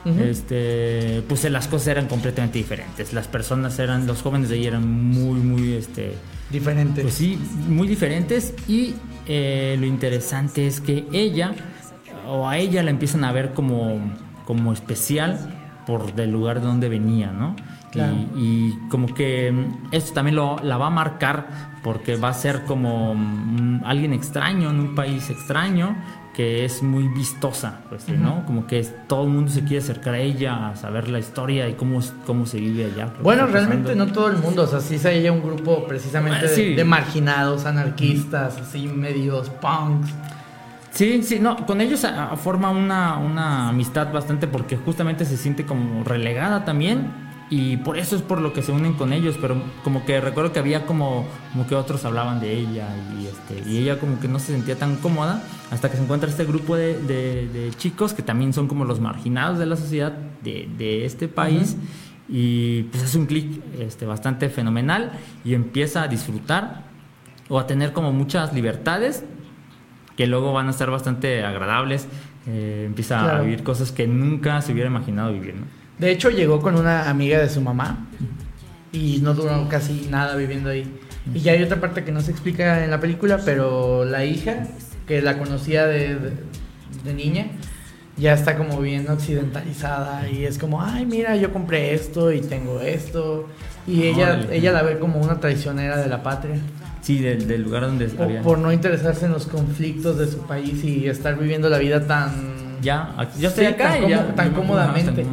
este, 0.05 1.21
pues 1.27 1.43
las 1.51 1.67
cosas 1.67 1.89
eran 1.89 2.07
completamente 2.07 2.57
diferentes. 2.57 3.13
Las 3.13 3.27
personas 3.27 3.77
eran, 3.77 4.07
los 4.07 4.21
jóvenes 4.21 4.49
de 4.49 4.55
ahí 4.55 4.65
eran 4.65 4.89
muy, 4.89 5.39
muy, 5.39 5.73
este, 5.73 6.13
diferentes. 6.49 7.03
Pues 7.03 7.13
sí, 7.13 7.37
muy 7.67 7.87
diferentes. 7.87 8.55
Y 8.67 8.95
eh, 9.27 9.77
lo 9.79 9.85
interesante 9.85 10.65
es 10.65 10.81
que 10.81 11.05
ella, 11.11 11.53
o 12.27 12.47
a 12.47 12.57
ella 12.57 12.81
la 12.81 12.89
empiezan 12.89 13.23
a 13.23 13.31
ver 13.31 13.53
como, 13.53 13.99
como 14.45 14.73
especial 14.73 15.37
por 15.85 16.15
del 16.15 16.31
lugar 16.31 16.61
de 16.61 16.67
donde 16.67 16.89
venía, 16.89 17.31
¿no? 17.31 17.55
Y, 18.35 18.73
como 18.89 19.13
que 19.13 19.51
mm, 19.51 19.87
esto 19.91 20.13
también 20.13 20.35
lo, 20.35 20.57
la 20.63 20.77
va 20.77 20.87
a 20.87 20.91
marcar 20.91 21.69
porque 21.83 22.15
va 22.15 22.29
a 22.29 22.33
ser 22.33 22.65
como 22.65 23.15
mm, 23.15 23.81
alguien 23.85 24.13
extraño 24.13 24.69
en 24.69 24.79
un 24.79 24.95
país 24.95 25.29
extraño 25.29 25.95
que 26.39 26.63
es 26.63 26.81
muy 26.83 27.09
vistosa, 27.09 27.81
pues, 27.89 28.07
¿no? 28.07 28.45
Como 28.45 28.65
que 28.65 28.81
todo 29.07 29.23
el 29.25 29.29
mundo 29.29 29.51
se 29.51 29.61
quiere 29.61 29.79
acercar 29.79 30.13
a 30.13 30.19
ella, 30.19 30.69
a 30.69 30.75
saber 30.77 31.09
la 31.09 31.19
historia 31.19 31.67
y 31.67 31.73
cómo, 31.73 31.99
cómo 32.25 32.45
se 32.45 32.59
vive 32.59 32.85
allá. 32.85 33.11
Bueno, 33.21 33.45
realmente 33.45 33.93
no 33.93 34.07
todo 34.07 34.29
el 34.29 34.37
mundo, 34.37 34.63
o 34.63 34.67
sea, 34.67 34.79
sí 34.79 34.97
se 34.97 35.17
ella 35.17 35.33
un 35.33 35.43
grupo 35.43 35.85
precisamente 35.85 36.47
de, 36.47 36.83
marginados, 36.85 37.65
anarquistas, 37.65 38.57
así 38.57 38.87
medios 38.87 39.49
punks. 39.49 40.13
Sí, 40.91 41.23
sí, 41.23 41.39
no, 41.39 41.65
con 41.65 41.81
ellos 41.81 42.07
forma 42.41 42.69
una, 42.69 43.17
una 43.17 43.67
amistad 43.67 44.11
bastante 44.13 44.47
porque 44.47 44.77
justamente 44.77 45.25
se 45.25 45.35
siente 45.35 45.65
como 45.65 46.05
relegada 46.05 46.63
también 46.63 47.28
y 47.49 47.77
por 47.77 47.97
eso 47.97 48.15
es 48.15 48.21
por 48.21 48.41
lo 48.41 48.53
que 48.53 48.61
se 48.61 48.71
unen 48.71 48.93
con 48.93 49.11
ellos, 49.11 49.37
pero 49.41 49.55
como 49.83 50.05
que 50.05 50.21
recuerdo 50.21 50.53
que 50.53 50.59
había 50.59 50.85
como, 50.85 51.25
como 51.51 51.65
que 51.65 51.73
otros 51.75 52.05
hablaban 52.05 52.39
de 52.39 52.53
ella 52.53 52.87
y, 53.19 53.25
este, 53.25 53.67
y 53.67 53.77
ella 53.79 53.99
como 53.99 54.19
que 54.19 54.27
no 54.27 54.37
se 54.37 54.53
sentía 54.53 54.77
tan 54.77 54.97
cómoda 54.97 55.41
hasta 55.71 55.89
que 55.89 55.97
se 55.97 56.03
encuentra 56.03 56.29
este 56.29 56.45
grupo 56.45 56.75
de, 56.75 57.01
de, 57.01 57.71
chicos 57.77 58.13
que 58.13 58.21
también 58.21 58.53
son 58.53 58.67
como 58.67 58.85
los 58.85 58.99
marginados 58.99 59.57
de 59.57 59.65
la 59.65 59.75
sociedad 59.75 60.13
de, 60.43 60.69
de 60.77 61.05
este 61.05 61.27
país 61.27 61.75
y 62.27 62.83
pues 62.83 63.03
es 63.03 63.15
un 63.15 63.25
clic 63.25 63.61
este, 63.79 64.05
bastante 64.05 64.49
fenomenal 64.49 65.11
y 65.43 65.55
empieza 65.55 66.03
a 66.03 66.07
disfrutar 66.07 66.83
o 67.49 67.59
a 67.59 67.65
tener 67.65 67.93
como 67.93 68.13
muchas 68.13 68.53
libertades 68.53 69.25
que 70.15 70.27
luego 70.27 70.53
van 70.53 70.67
a 70.67 70.73
ser 70.73 70.91
bastante 70.91 71.43
agradables, 71.43 72.07
eh, 72.45 72.83
empieza 72.85 73.37
a 73.37 73.41
vivir 73.41 73.63
cosas 73.63 73.91
que 73.91 74.05
nunca 74.05 74.61
se 74.61 74.73
hubiera 74.73 74.89
imaginado 74.89 75.31
vivir, 75.31 75.55
¿no? 75.55 75.78
De 75.99 76.11
hecho, 76.11 76.29
llegó 76.29 76.61
con 76.61 76.75
una 76.75 77.09
amiga 77.09 77.39
de 77.39 77.49
su 77.49 77.59
mamá 77.59 78.07
y 78.91 79.19
no 79.21 79.33
duró 79.33 79.67
casi 79.69 80.07
nada 80.09 80.35
viviendo 80.35 80.69
ahí. 80.69 80.99
Y 81.33 81.41
ya 81.41 81.51
hay 81.51 81.61
otra 81.61 81.79
parte 81.79 82.03
que 82.05 82.11
no 82.11 82.21
se 82.21 82.31
explica 82.31 82.83
en 82.83 82.89
la 82.89 82.99
película, 82.99 83.39
pero 83.43 84.05
la 84.05 84.23
hija, 84.23 84.63
que 85.05 85.21
la 85.21 85.37
conocía 85.37 85.85
de, 85.85 86.17
niña, 87.13 87.47
ya 88.17 88.33
está 88.33 88.57
como 88.57 88.79
bien 88.79 89.09
occidentalizada 89.09 90.29
y 90.29 90.45
es 90.45 90.57
como, 90.57 90.81
ay, 90.81 91.05
mira, 91.05 91.35
yo 91.35 91.51
compré 91.51 91.93
esto 91.93 92.31
y 92.31 92.39
tengo 92.39 92.79
esto. 92.79 93.47
Y 93.85 94.03
ella, 94.03 94.47
ella 94.51 94.71
la 94.71 94.83
ve 94.83 94.99
como 94.99 95.19
una 95.19 95.39
traicionera 95.39 95.97
de 95.97 96.07
la 96.07 96.23
patria. 96.23 96.55
Sí, 97.01 97.19
del, 97.19 97.61
lugar 97.61 97.81
donde 97.83 98.07
por, 98.07 98.41
Por 98.41 98.57
no 98.59 98.71
interesarse 98.71 99.25
en 99.25 99.31
los 99.31 99.47
conflictos 99.47 100.17
de 100.17 100.27
su 100.27 100.39
país 100.39 100.83
y 100.83 101.07
estar 101.07 101.37
viviendo 101.37 101.69
la 101.69 101.77
vida 101.77 102.05
tan... 102.07 102.79
Ya, 102.81 103.13
yo 103.37 103.49
estoy 103.49 103.65
acá 103.65 103.89
tan, 103.89 104.07
ya, 104.07 104.35
tan 104.35 104.53
cómodamente 104.53 105.25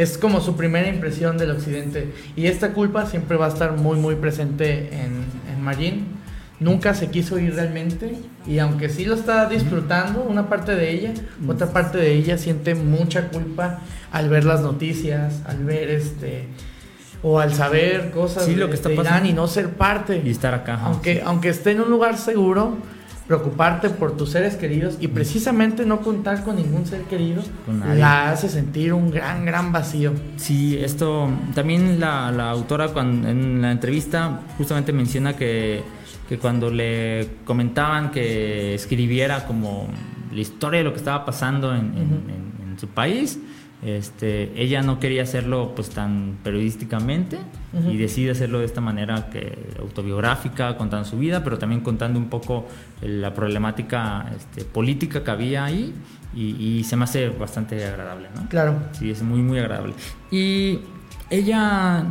es 0.00 0.16
como 0.16 0.40
su 0.40 0.56
primera 0.56 0.88
impresión 0.88 1.36
del 1.36 1.50
occidente. 1.50 2.10
Y 2.34 2.46
esta 2.46 2.72
culpa 2.72 3.04
siempre 3.04 3.36
va 3.36 3.46
a 3.46 3.48
estar 3.50 3.76
muy, 3.76 3.98
muy 3.98 4.14
presente 4.14 4.88
en, 4.92 5.24
en 5.52 5.62
Marín. 5.62 6.06
Nunca 6.58 6.94
se 6.94 7.10
quiso 7.10 7.38
ir 7.38 7.54
realmente 7.54 8.14
y 8.46 8.58
aunque 8.60 8.88
sí 8.88 9.04
lo 9.04 9.14
está 9.14 9.46
disfrutando, 9.46 10.22
una 10.22 10.48
parte 10.48 10.74
de 10.74 10.90
ella, 10.90 11.12
mm. 11.40 11.50
otra 11.50 11.72
parte 11.72 11.98
de 11.98 12.14
ella 12.14 12.38
siente 12.38 12.74
mucha 12.74 13.28
culpa 13.28 13.80
al 14.10 14.30
ver 14.30 14.44
las 14.44 14.62
noticias, 14.62 15.42
al 15.46 15.64
ver 15.64 15.90
este 15.90 16.46
o 17.22 17.38
al 17.38 17.52
saber 17.52 18.10
cosas 18.10 18.48
lo 18.48 18.68
que 18.68 18.76
está 18.76 18.88
pasando. 18.96 19.28
y 19.28 19.34
no 19.34 19.46
ser 19.48 19.68
parte 19.68 20.22
y 20.24 20.30
estar 20.30 20.54
acá. 20.54 20.80
Aunque 20.82 21.22
aunque 21.24 21.50
esté 21.50 21.72
en 21.72 21.82
un 21.82 21.90
lugar 21.90 22.16
seguro, 22.16 22.78
preocuparte 23.30 23.90
por 23.90 24.16
tus 24.16 24.30
seres 24.30 24.56
queridos 24.56 24.96
y 24.98 25.06
precisamente 25.06 25.86
no 25.86 26.00
contar 26.00 26.42
con 26.42 26.56
ningún 26.56 26.84
ser 26.84 27.02
querido 27.02 27.44
la 27.94 28.32
hace 28.32 28.48
sentir 28.48 28.92
un 28.92 29.12
gran, 29.12 29.46
gran 29.46 29.70
vacío. 29.70 30.14
Sí, 30.36 30.76
esto 30.76 31.30
también 31.54 32.00
la, 32.00 32.50
autora 32.50 32.88
cuando, 32.88 33.28
en 33.28 33.62
la 33.62 33.70
entrevista 33.70 34.40
justamente 34.58 34.92
menciona 34.92 35.36
que, 35.36 35.84
que 36.28 36.38
cuando 36.38 36.72
le 36.72 37.28
comentaban 37.44 38.10
que 38.10 38.74
escribiera 38.74 39.46
como 39.46 39.86
la 40.34 40.40
historia 40.40 40.78
de 40.78 40.84
lo 40.84 40.92
que 40.92 40.98
estaba 40.98 41.24
pasando 41.24 41.72
en, 41.72 41.94
en 41.94 42.80
su 42.80 42.88
país, 42.88 43.38
este, 43.82 44.52
ella 44.60 44.82
no 44.82 45.00
quería 45.00 45.22
hacerlo 45.22 45.72
pues 45.74 45.88
tan 45.90 46.38
periodísticamente 46.44 47.38
y 47.88 47.96
decide 47.96 48.32
hacerlo 48.32 48.58
de 48.58 48.66
esta 48.66 48.80
manera 48.80 49.30
que 49.30 49.56
autobiográfica, 49.78 50.76
contando 50.76 51.08
su 51.08 51.18
vida, 51.18 51.42
pero 51.44 51.58
también 51.58 51.80
contando 51.80 52.18
un 52.18 52.28
poco 52.28 52.66
la 53.00 53.32
problemática 53.32 54.26
este, 54.36 54.64
política 54.64 55.24
que 55.24 55.30
había 55.30 55.64
ahí 55.64 55.94
y, 56.34 56.84
se 56.84 56.96
me 56.96 57.04
hace 57.04 57.28
bastante 57.30 57.84
agradable, 57.84 58.28
¿no? 58.34 58.48
Claro. 58.48 58.76
Sí, 58.92 59.10
es 59.10 59.22
muy 59.22 59.40
muy 59.40 59.58
agradable. 59.58 59.94
Y 60.30 60.80
ella 61.30 62.04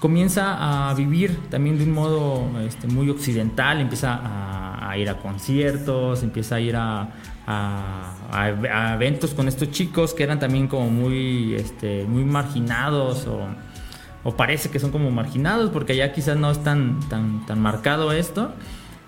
comienza 0.00 0.90
a 0.90 0.94
vivir 0.94 1.38
también 1.48 1.78
de 1.78 1.84
un 1.84 1.92
modo 1.92 2.50
este, 2.60 2.86
muy 2.86 3.08
occidental, 3.08 3.80
empieza 3.80 4.20
a 4.22 4.98
ir 4.98 5.08
a 5.08 5.16
conciertos, 5.16 6.22
empieza 6.22 6.56
a 6.56 6.60
ir 6.60 6.76
a 6.76 7.08
a, 7.46 8.94
eventos 8.94 9.34
con 9.34 9.48
estos 9.48 9.70
chicos 9.70 10.14
que 10.14 10.22
eran 10.22 10.38
también 10.38 10.66
como 10.66 10.90
muy, 10.90 11.54
este, 11.54 12.04
muy 12.04 12.24
marginados 12.24 13.26
o, 13.26 14.36
parece 14.36 14.70
que 14.70 14.78
son 14.78 14.90
como 14.90 15.10
marginados 15.10 15.70
porque 15.70 15.92
allá 15.92 16.12
quizás 16.12 16.36
no 16.38 16.50
es 16.50 16.62
tan, 16.64 16.98
tan, 17.10 17.44
tan 17.44 17.60
marcado 17.60 18.10
esto, 18.10 18.52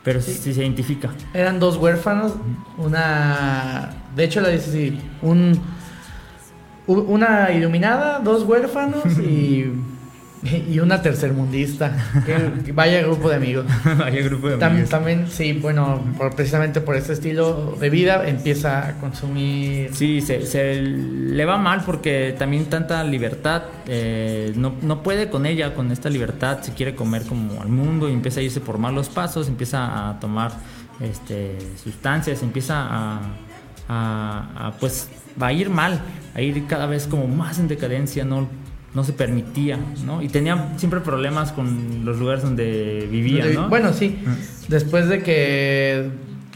pero 0.05 0.21
sí. 0.21 0.35
se 0.35 0.51
identifica. 0.51 1.11
Eran 1.33 1.59
dos 1.59 1.77
huérfanos, 1.77 2.35
una, 2.77 3.91
de 4.15 4.25
hecho 4.25 4.43
la 4.43 4.51
dice 4.51 4.71
así, 4.71 5.01
un, 5.23 5.59
una 6.87 7.51
iluminada, 7.53 8.19
dos 8.19 8.43
huérfanos 8.43 9.05
y 9.19 9.73
Y 10.69 10.79
una 10.79 11.03
tercermundista. 11.03 11.97
vaya 12.75 13.03
grupo 13.03 13.29
de 13.29 13.37
amigos. 13.37 13.67
vaya 13.99 14.23
grupo 14.23 14.49
de 14.49 14.65
amigos. 14.65 14.91
También, 14.91 15.27
sí, 15.29 15.53
bueno, 15.55 16.03
precisamente 16.35 16.81
por 16.81 16.97
este 16.97 17.13
estilo 17.13 17.77
de 17.79 17.91
vida 17.91 18.27
empieza 18.29 18.89
a 18.89 19.01
consumir. 19.01 19.95
Sí, 19.95 20.21
se, 20.21 20.75
le 20.81 21.45
va 21.45 21.59
mal 21.59 21.83
porque 21.85 22.35
también 22.39 22.67
tanta 22.67 23.03
libertad. 23.05 23.63
Eh, 23.87 24.53
no, 24.57 24.75
no, 24.83 25.03
puede 25.03 25.29
con 25.29 25.47
ella, 25.47 25.75
con 25.75 25.91
esta 25.93 26.09
libertad. 26.11 26.61
Se 26.63 26.73
quiere 26.73 26.95
comer 26.95 27.23
como 27.23 27.61
al 27.61 27.69
mundo 27.69 28.09
y 28.09 28.13
empieza 28.13 28.41
a 28.41 28.43
irse 28.43 28.61
por 28.61 28.79
malos 28.79 29.09
pasos. 29.09 29.49
Empieza 29.49 30.11
a 30.11 30.21
tomar 30.21 30.53
este, 31.01 31.59
sustancias, 31.83 32.43
empieza 32.43 32.81
a, 32.81 33.21
a, 33.89 34.69
a 34.69 34.73
pues 34.79 35.09
va 35.41 35.49
a 35.49 35.53
ir 35.53 35.71
mal, 35.71 36.01
a 36.35 36.41
ir 36.41 36.67
cada 36.67 36.87
vez 36.87 37.07
como 37.07 37.27
más 37.27 37.59
en 37.59 37.69
decadencia, 37.69 38.25
no 38.25 38.49
no 38.97 39.05
se 39.05 39.13
permitía, 39.13 39.79
¿no? 40.07 40.23
Y 40.23 40.29
tenía 40.29 40.73
siempre 40.79 41.01
problemas 41.01 41.53
con 41.53 42.05
los 42.07 42.19
lugares 42.19 42.43
donde 42.43 43.07
vivía, 43.11 43.45
¿no? 43.55 43.69
Bueno, 43.69 43.93
sí. 43.93 44.19
Después 44.69 45.07
de 45.11 45.23
que 45.23 46.09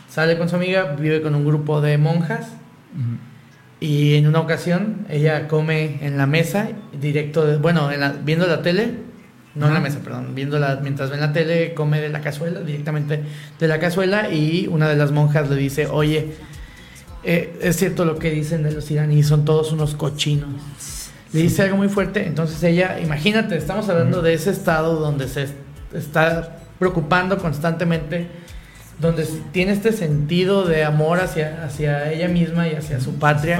sale 0.09 0.39
con 0.39 0.49
su 0.49 0.57
amiga, 0.57 0.97
vive 0.99 1.21
con 1.21 1.35
un 1.35 1.45
grupo 1.45 1.83
de 1.83 1.99
monjas. 1.99 2.49
Y 3.79 4.15
en 4.15 4.27
una 4.27 4.41
ocasión 4.41 5.07
ella 5.09 5.49
come 5.49 5.99
en 6.03 6.17
la 6.19 6.27
mesa, 6.27 6.69
directo, 6.99 7.47
de- 7.47 7.57
bueno, 7.59 7.91
en 7.93 8.01
la- 8.01 8.13
viendo 8.13 8.47
la 8.47 8.61
tele, 8.63 8.95
no 9.55 9.69
en 9.69 9.75
la 9.75 9.81
mesa, 9.81 10.01
perdón, 10.05 10.35
viendo 10.35 10.59
la, 10.59 10.77
mientras 10.83 11.11
ve 11.11 11.17
la 11.19 11.33
tele, 11.33 11.73
come 11.75 12.01
de 12.01 12.09
la 12.11 12.21
cazuela, 12.21 12.61
directamente 12.61 13.23
de 13.59 13.69
la 13.69 13.79
cazuela, 13.81 14.31
y 14.33 14.67
una 14.67 14.89
de 14.89 14.97
las 14.97 15.13
monjas 15.13 15.49
le 15.51 15.57
dice, 15.57 15.87
oye, 15.87 16.29
eh, 17.25 17.59
es 17.63 17.77
cierto 17.77 18.05
lo 18.05 18.19
que 18.19 18.31
dicen 18.31 18.63
de 18.63 18.73
los 18.73 18.91
iraníes, 18.91 19.27
son 19.27 19.45
todos 19.45 19.73
unos 19.73 19.95
cochinos. 19.95 20.49
Le 21.33 21.43
dice 21.43 21.63
algo 21.63 21.77
muy 21.77 21.89
fuerte, 21.89 22.27
entonces 22.27 22.63
ella, 22.65 22.99
imagínate, 23.01 23.57
estamos 23.57 23.89
hablando 23.89 24.21
de 24.23 24.35
ese 24.35 24.51
estado 24.51 24.97
donde 24.99 25.29
se 25.29 25.45
est- 25.45 25.55
está 25.95 26.57
preocupando 26.79 27.39
constantemente, 27.39 28.27
donde 28.99 29.25
tiene 29.53 29.73
este 29.73 29.93
sentido 29.93 30.65
de 30.67 30.85
amor 30.85 31.21
hacia, 31.21 31.65
hacia 31.65 32.13
ella 32.13 32.29
misma 32.29 32.69
y 32.69 32.75
hacia 32.75 33.01
su 33.01 33.15
patria. 33.15 33.59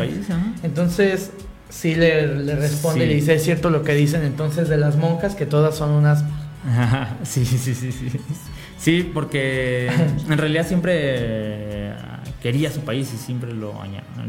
Entonces, 0.63 1.31
sí 1.69 1.95
le, 1.95 2.27
le 2.45 2.57
responde 2.57 3.05
y 3.05 3.09
le 3.09 3.15
dice, 3.15 3.35
es 3.35 3.45
cierto 3.45 3.71
lo 3.71 3.85
que 3.85 3.95
dicen 3.95 4.23
entonces 4.25 4.69
de 4.69 4.77
las 4.77 4.97
monjas, 4.97 5.35
que 5.35 5.47
todas 5.47 5.77
son 5.77 5.91
unas... 5.91 6.25
Ajá, 6.69 7.17
Sí, 7.23 7.45
sí, 7.45 7.57
sí, 7.59 7.75
sí. 7.75 7.93
Sí, 8.79 9.11
porque 9.15 9.91
en 10.29 10.39
realidad 10.39 10.67
siempre 10.67 11.90
quería 12.43 12.71
su 12.71 12.81
país 12.81 13.11
y 13.15 13.17
siempre 13.19 13.53
lo, 13.53 13.75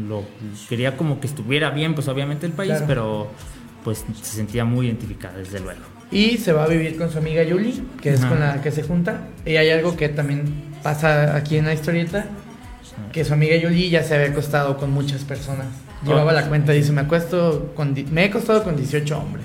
lo 0.08 0.24
quería 0.68 0.96
como 0.96 1.20
que 1.20 1.26
estuviera 1.26 1.70
bien, 1.70 1.94
pues 1.94 2.08
obviamente 2.08 2.46
el 2.46 2.52
país, 2.52 2.70
Claro. 2.70 2.86
pero 2.86 3.30
pues 3.84 4.04
se 4.22 4.36
sentía 4.36 4.64
muy 4.64 4.86
identificada, 4.86 5.38
desde 5.38 5.60
luego. 5.60 5.80
Y 6.10 6.36
se 6.38 6.52
va 6.52 6.64
a 6.64 6.68
vivir 6.68 6.96
con 6.98 7.10
su 7.10 7.18
amiga 7.18 7.42
Yuli, 7.42 7.82
que 8.00 8.10
es 8.10 8.20
Ajá. 8.20 8.28
con 8.28 8.40
la 8.40 8.60
que 8.62 8.70
se 8.70 8.82
junta. 8.82 9.28
Y 9.46 9.56
hay 9.56 9.70
algo 9.70 9.96
que 9.96 10.08
también 10.08 10.44
pasa 10.82 11.34
aquí 11.36 11.56
en 11.56 11.64
la 11.66 11.74
historieta, 11.74 12.26
que 13.12 13.24
su 13.24 13.32
amiga 13.32 13.56
Yuli 13.56 13.88
ya 13.90 14.02
se 14.04 14.14
había 14.14 14.28
acostado 14.28 14.76
con 14.76 14.90
muchas 14.92 15.24
personas. 15.24 15.66
Llevaba 16.04 16.32
la 16.32 16.48
cuenta, 16.48 16.72
dice, 16.72 16.92
me 16.92 17.00
acuesto 17.02 17.72
con, 17.74 17.94
me 18.10 18.22
he 18.22 18.28
acostado 18.28 18.62
con 18.62 18.76
18 18.76 19.18
hombres. 19.18 19.44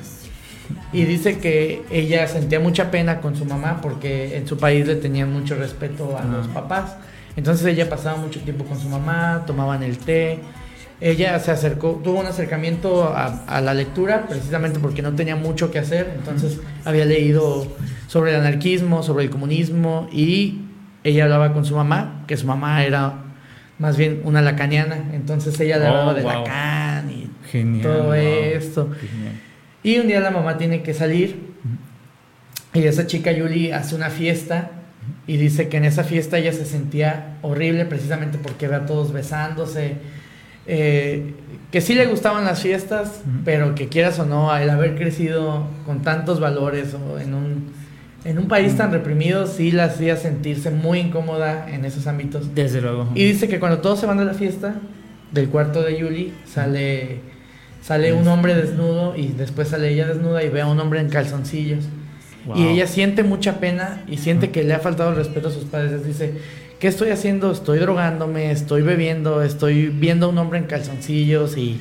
Y 0.92 1.06
dice 1.06 1.38
que 1.40 1.84
ella 1.90 2.28
sentía 2.28 2.60
mucha 2.60 2.92
pena 2.92 3.22
con 3.22 3.36
su 3.36 3.46
mamá 3.46 3.80
porque 3.82 4.36
en 4.38 4.48
su 4.48 4.58
país 4.58 4.86
le 4.86 4.96
tenían 4.98 5.32
mucho 5.32 5.56
respeto 5.56 6.18
a 6.18 6.26
los 6.26 6.48
papás. 6.50 6.96
Entonces 7.38 7.66
ella 7.68 7.90
pasaba 7.90 8.18
mucho 8.18 8.42
tiempo 8.42 8.66
con 8.66 8.78
su 8.78 8.90
mamá, 8.90 9.44
tomaban 9.48 9.84
el 9.84 9.98
té. 10.00 10.40
Ella 11.00 11.40
se 11.40 11.52
acercó, 11.52 12.02
tuvo 12.04 12.20
un 12.20 12.26
acercamiento 12.26 13.04
a, 13.16 13.44
a 13.46 13.62
la 13.62 13.74
lectura 13.76 14.26
precisamente 14.28 14.80
porque 14.80 15.02
no 15.04 15.14
tenía 15.14 15.36
mucho 15.36 15.70
que 15.72 15.78
hacer. 15.80 16.14
Entonces 16.18 16.60
había 16.84 17.06
leído 17.06 17.68
sobre 18.08 18.32
el 18.34 18.42
anarquismo, 18.42 19.04
sobre 19.04 19.24
el 19.24 19.30
comunismo 19.30 20.10
y 20.12 20.62
ella 21.04 21.26
hablaba 21.26 21.54
con 21.54 21.64
su 21.64 21.76
mamá, 21.76 22.24
que 22.28 22.36
su 22.36 22.48
mamá 22.48 22.84
era 22.84 23.14
más 23.78 23.96
bien 23.96 24.22
una 24.24 24.42
lacaniana. 24.42 24.98
Entonces 25.14 25.60
ella 25.60 25.78
le 25.78 25.86
Oh, 25.86 25.90
hablaba 25.90 26.14
de 26.16 26.22
wow. 26.24 26.32
Lacan 26.32 27.12
y 27.12 27.30
Genial. 27.52 27.84
todo 27.84 28.04
wow. 28.06 28.14
esto. 28.14 28.90
Genial. 29.00 29.34
Y 29.84 30.00
un 30.00 30.08
día 30.08 30.20
la 30.20 30.32
mamá 30.32 30.58
tiene 30.58 30.82
que 30.82 30.96
salir 30.96 31.56
y 32.74 32.84
esa 32.84 33.06
chica 33.06 33.32
Yuli 33.32 33.72
hace 33.72 33.96
una 33.96 34.10
fiesta 34.10 34.72
y 35.28 35.38
dice 35.38 35.68
que 35.68 35.78
en 35.78 35.84
esa 35.86 36.04
fiesta 36.04 36.38
ella 36.38 36.54
se 36.54 36.66
sentía 36.66 37.38
horrible 37.42 37.86
precisamente 37.86 38.38
porque 38.42 38.68
ve 38.68 38.76
a 38.76 38.86
todos 38.86 39.12
besándose. 39.14 39.98
eh, 40.66 41.34
que 41.72 41.82
sí 41.82 41.94
le 41.96 42.06
gustaban 42.06 42.46
las 42.46 42.62
fiestas, 42.62 43.22
pero 43.44 43.76
que 43.76 43.90
quieras 43.90 44.20
o 44.20 44.26
no, 44.26 44.56
el 44.56 44.70
haber 44.70 44.96
crecido 44.96 45.68
con 45.86 46.02
tantos 46.02 46.40
valores 46.40 46.94
o 46.94 47.20
en 47.20 47.34
un, 47.34 47.72
en 48.24 48.38
un 48.38 48.48
país 48.48 48.76
tan 48.78 48.92
reprimido, 48.92 49.48
sí 49.48 49.72
la 49.72 49.86
hacía 49.86 50.16
sentirse 50.16 50.72
muy 50.72 51.00
incómoda 51.00 51.70
en 51.70 51.84
esos 51.84 52.08
ámbitos. 52.08 52.56
Desde 52.56 52.82
luego. 52.82 53.10
Y 53.16 53.26
dice 53.26 53.48
que 53.50 53.60
cuando 53.60 53.80
todos 53.80 54.00
se 54.00 54.06
van 54.06 54.18
de 54.18 54.26
la 54.26 54.34
fiesta, 54.34 54.76
del 55.32 55.50
cuarto 55.50 55.84
de 55.84 56.00
Yuli, 56.00 56.34
sale, 56.46 57.20
sale 57.82 58.14
un 58.14 58.28
hombre 58.30 58.56
desnudo 58.56 59.16
y 59.16 59.28
después 59.28 59.68
sale 59.68 59.90
ella 59.90 60.08
desnuda 60.08 60.42
y 60.44 60.50
ve 60.50 60.62
a 60.62 60.68
un 60.68 60.80
hombre 60.80 61.02
en 61.02 61.10
calzoncillos. 61.10 61.84
Wow. 62.48 62.58
Y 62.58 62.68
ella 62.68 62.88
siente 62.88 63.24
mucha 63.24 63.60
pena 63.60 64.04
y 64.08 64.18
siente 64.18 64.50
que 64.52 64.64
le 64.64 64.74
ha 64.74 64.80
faltado 64.80 65.10
el 65.12 65.16
respeto 65.18 65.50
a 65.50 65.52
sus 65.52 65.66
padres. 65.66 66.06
Dice, 66.06 66.34
¿qué 66.80 66.88
estoy 66.88 67.10
haciendo? 67.10 67.52
Estoy 67.52 67.80
drogándome, 67.80 68.52
estoy 68.52 68.82
bebiendo, 68.82 69.44
estoy 69.44 69.88
viendo 69.88 70.28
a 70.28 70.30
un 70.30 70.38
hombre 70.38 70.60
en 70.60 70.66
calzoncillos 70.66 71.58
y, 71.58 71.80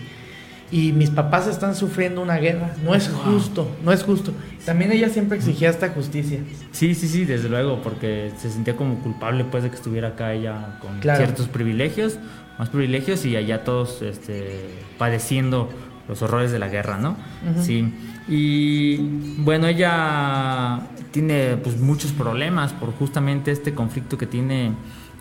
y 0.73 0.93
mis 0.93 1.11
papás 1.11 1.47
están 1.47 1.75
sufriendo 1.77 2.21
una 2.21 2.37
guerra. 2.39 2.75
No 2.85 2.95
es 2.95 3.09
justo, 3.09 3.71
no 3.85 3.93
es 3.93 4.03
justo. 4.03 4.33
También 4.65 4.91
ella 4.91 5.09
siempre 5.09 5.39
exigía 5.39 5.71
esta 5.71 5.91
justicia. 5.91 6.41
Sí, 6.73 6.95
sí, 6.97 7.07
sí, 7.07 7.25
desde 7.25 7.49
luego, 7.49 7.81
porque 7.83 8.33
se 8.41 8.51
sentía 8.51 8.75
como 8.75 8.99
culpable 9.01 9.45
pues 9.45 9.63
de 9.63 9.71
que 9.71 9.77
estuviera 9.77 10.09
acá 10.09 10.33
ella 10.35 10.79
con 10.81 10.99
Claro. 10.99 11.19
ciertos 11.25 11.47
privilegios, 11.49 12.19
más 12.59 12.69
privilegios 12.71 13.25
y 13.27 13.37
allá 13.37 13.63
todos 13.63 14.03
este, 14.03 14.63
padeciendo 14.99 15.69
los 16.09 16.23
horrores 16.23 16.51
de 16.51 16.59
la 16.59 16.69
guerra, 16.69 16.99
¿no? 16.99 17.17
Sí. 17.63 17.93
Y 18.29 18.97
bueno, 19.39 19.67
ella 19.69 20.81
tiene 21.13 21.57
pues 21.57 21.81
muchos 21.81 22.13
problemas 22.13 22.73
por 22.73 22.93
justamente 22.93 23.53
este 23.53 23.73
conflicto 23.73 24.19
que 24.19 24.27
tiene 24.27 24.73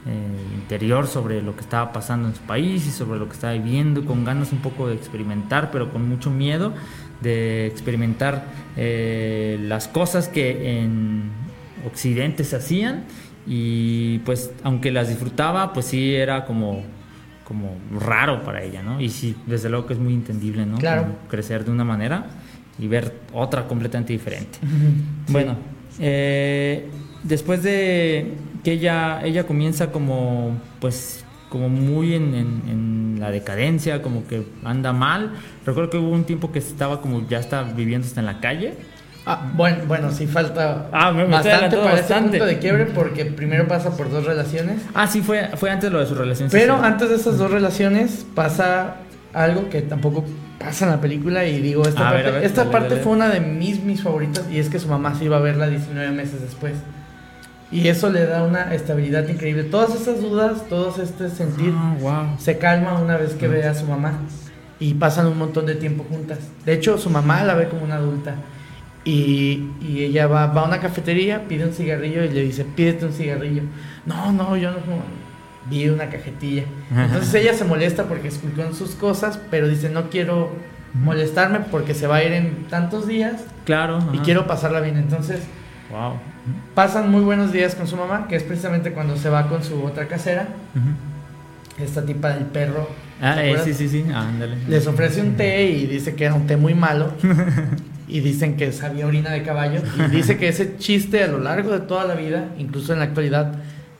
eh, 0.07 0.55
interior 0.55 1.07
sobre 1.07 1.41
lo 1.41 1.55
que 1.55 1.61
estaba 1.61 1.93
pasando 1.93 2.27
en 2.27 2.35
su 2.35 2.41
país 2.41 2.85
y 2.87 2.91
sobre 2.91 3.19
lo 3.19 3.27
que 3.27 3.33
estaba 3.33 3.53
viviendo, 3.53 4.05
con 4.05 4.25
ganas 4.25 4.51
un 4.51 4.59
poco 4.59 4.87
de 4.87 4.95
experimentar, 4.95 5.71
pero 5.71 5.91
con 5.91 6.07
mucho 6.07 6.31
miedo 6.31 6.73
de 7.21 7.67
experimentar 7.67 8.45
eh, 8.75 9.57
las 9.61 9.87
cosas 9.87 10.27
que 10.27 10.79
en 10.79 11.29
Occidente 11.87 12.43
se 12.43 12.55
hacían 12.55 13.05
y 13.47 14.19
pues 14.19 14.51
aunque 14.63 14.91
las 14.91 15.09
disfrutaba, 15.09 15.73
pues 15.73 15.85
sí 15.85 16.15
era 16.15 16.45
como 16.45 16.83
como 17.43 17.77
raro 17.99 18.41
para 18.41 18.63
ella, 18.63 18.81
¿no? 18.81 18.99
Y 18.99 19.09
sí, 19.09 19.35
desde 19.45 19.69
luego 19.69 19.85
que 19.85 19.93
es 19.93 19.99
muy 19.99 20.15
entendible, 20.15 20.65
¿no? 20.65 20.79
Claro. 20.79 21.03
Como 21.03 21.17
crecer 21.29 21.63
de 21.63 21.69
una 21.69 21.83
manera 21.83 22.25
y 22.79 22.87
ver 22.87 23.13
otra 23.33 23.67
completamente 23.67 24.13
diferente. 24.13 24.59
Sí. 24.61 25.31
Bueno, 25.33 25.55
eh, 25.99 26.89
después 27.23 27.63
de 27.63 28.33
que 28.63 28.73
ella, 28.73 29.21
ella 29.23 29.45
comienza 29.45 29.91
como, 29.91 30.57
pues, 30.79 31.23
como 31.49 31.69
muy 31.69 32.13
en, 32.15 32.33
en- 32.35 32.61
en 32.67 33.17
la 33.19 33.31
decadencia, 33.31 34.01
como 34.01 34.27
que 34.27 34.45
anda 34.63 34.91
mal. 34.91 35.31
Recuerdo 35.65 35.89
que 35.89 35.97
hubo 35.97 36.09
un 36.09 36.25
tiempo 36.25 36.51
que 36.51 36.59
estaba 36.59 37.01
como 37.01 37.27
ya 37.29 37.39
está 37.39 37.63
viviendo 37.63 38.05
hasta 38.07 38.19
en 38.19 38.25
la 38.25 38.39
calle. 38.41 38.73
Ah, 39.27 39.51
bueno, 39.55 39.85
bueno, 39.87 40.11
sí 40.11 40.27
falta 40.27 40.87
Ah, 40.91 41.11
me- 41.11 41.25
bastante 41.25 41.77
para 41.77 41.91
bastante. 41.93 42.37
este 42.37 42.37
punto 42.39 42.45
de 42.45 42.59
quiebre 42.59 42.85
porque 42.87 43.25
primero 43.25 43.67
pasa 43.67 43.95
por 43.95 44.11
dos 44.11 44.25
relaciones. 44.25 44.81
Ah, 44.93 45.07
sí, 45.07 45.21
fue, 45.21 45.49
fue 45.55 45.69
antes 45.71 45.91
lo 45.91 45.99
de 45.99 46.05
su 46.07 46.13
relación. 46.15 46.49
Pero 46.51 46.75
antes 46.75 47.09
de 47.09 47.15
esas 47.15 47.37
dos 47.37 47.49
relaciones 47.49 48.25
pasa 48.35 48.97
algo 49.33 49.69
que 49.69 49.81
tampoco 49.81 50.25
pasa 50.59 50.85
en 50.85 50.91
la 50.91 51.01
película 51.01 51.45
y 51.45 51.59
digo, 51.61 51.83
esta 51.83 52.09
A 52.09 52.11
parte, 52.13 52.31
ver, 52.31 52.43
esta 52.43 52.61
dale, 52.61 52.71
parte 52.71 52.89
dale. 52.89 53.01
fue 53.01 53.11
una 53.13 53.29
de 53.29 53.39
mis, 53.39 53.81
mis 53.83 54.01
favoritas 54.03 54.45
y 54.51 54.59
es 54.59 54.69
que 54.69 54.79
su 54.79 54.87
mamá 54.87 55.15
se 55.15 55.25
iba 55.25 55.37
a 55.37 55.41
verla 55.41 55.67
19 55.67 56.11
meses 56.11 56.41
después. 56.41 56.73
Y 57.71 57.87
eso 57.87 58.09
le 58.09 58.25
da 58.25 58.43
una 58.43 58.73
estabilidad 58.73 59.27
increíble. 59.27 59.63
Todas 59.63 59.95
esas 59.99 60.21
dudas, 60.21 60.67
todo 60.69 60.95
este 61.01 61.29
sentir 61.29 61.73
Ah, 61.75 61.95
wow. 61.99 62.37
se 62.37 62.57
calma 62.57 62.99
una 63.01 63.17
vez 63.17 63.33
que 63.33 63.47
ve 63.47 63.65
a 63.65 63.73
su 63.73 63.85
mamá 63.85 64.19
y 64.79 64.93
pasan 64.93 65.27
un 65.27 65.37
montón 65.37 65.65
de 65.65 65.75
tiempo 65.75 66.05
juntas. 66.09 66.39
De 66.65 66.73
hecho, 66.73 66.97
su 66.97 67.09
mamá 67.09 67.43
la 67.43 67.55
ve 67.55 67.67
como 67.67 67.83
una 67.83 67.95
adulta 67.95 68.35
y, 69.03 69.67
y 69.81 70.03
ella 70.03 70.27
va, 70.27 70.47
va 70.47 70.61
a 70.61 70.65
una 70.65 70.79
cafetería, 70.79 71.47
pide 71.47 71.65
un 71.65 71.73
cigarrillo 71.73 72.23
y 72.23 72.29
le 72.29 72.41
dice, 72.43 72.65
pídete 72.65 73.05
un 73.05 73.13
cigarrillo. 73.13 73.63
No, 74.05 74.31
no, 74.31 74.55
yo 74.57 74.71
no 74.71 74.77
fumo. 74.79 75.01
Vi 75.69 75.89
una 75.89 76.09
cajetilla. 76.09 76.63
Entonces 76.95 77.33
ella 77.35 77.53
se 77.53 77.63
molesta 77.65 78.03
porque 78.03 78.27
esculcó 78.27 78.61
en 78.61 78.73
sus 78.75 78.91
cosas, 78.91 79.39
pero 79.49 79.67
dice, 79.67 79.89
no 79.89 80.09
quiero 80.09 80.51
molestarme 80.93 81.59
porque 81.71 81.93
se 81.93 82.07
va 82.07 82.17
a 82.17 82.23
ir 82.23 82.31
en 82.33 82.65
tantos 82.69 83.07
días 83.07 83.33
Claro. 83.65 83.99
y 84.13 84.19
quiero 84.19 84.47
pasarla 84.47 84.79
bien. 84.79 84.97
Entonces 84.97 85.41
Wow. 85.91 86.13
pasan 86.73 87.09
muy 87.11 87.21
buenos 87.21 87.51
días 87.51 87.75
con 87.75 87.87
su 87.87 87.95
mamá, 87.97 88.27
que 88.27 88.35
es 88.35 88.43
precisamente 88.43 88.91
cuando 88.91 89.17
se 89.17 89.29
va 89.29 89.47
con 89.47 89.63
su 89.63 89.83
otra 89.83 90.07
casera, 90.07 90.47
esta 91.77 92.05
tipa 92.05 92.29
del 92.29 92.45
perro. 92.45 92.89
Ah, 93.21 93.35
¿te 93.35 93.51
eh, 93.51 93.57
sí, 93.63 93.73
sí, 93.73 93.87
sí. 93.89 94.05
Ah, 94.13 94.27
ándale. 94.27 94.57
Les 94.67 94.85
ofrece 94.87 95.21
un 95.21 95.35
té 95.35 95.63
y 95.63 95.85
dice 95.87 96.15
que 96.15 96.25
era 96.25 96.33
un 96.33 96.47
té 96.47 96.57
muy 96.57 96.73
malo. 96.73 97.11
Y 98.07 98.19
dicen 98.19 98.55
que 98.55 98.71
sabía 98.71 99.07
orina 99.07 99.31
de 99.31 99.41
caballo. 99.41 99.81
Y 99.97 100.15
dice 100.15 100.37
que 100.37 100.47
ese 100.47 100.77
chiste 100.77 101.23
a 101.23 101.27
lo 101.27 101.39
largo 101.39 101.71
de 101.71 101.79
toda 101.79 102.05
la 102.05 102.13
vida, 102.13 102.49
incluso 102.59 102.93
en 102.93 102.99
la 102.99 103.05
actualidad, 103.05 103.53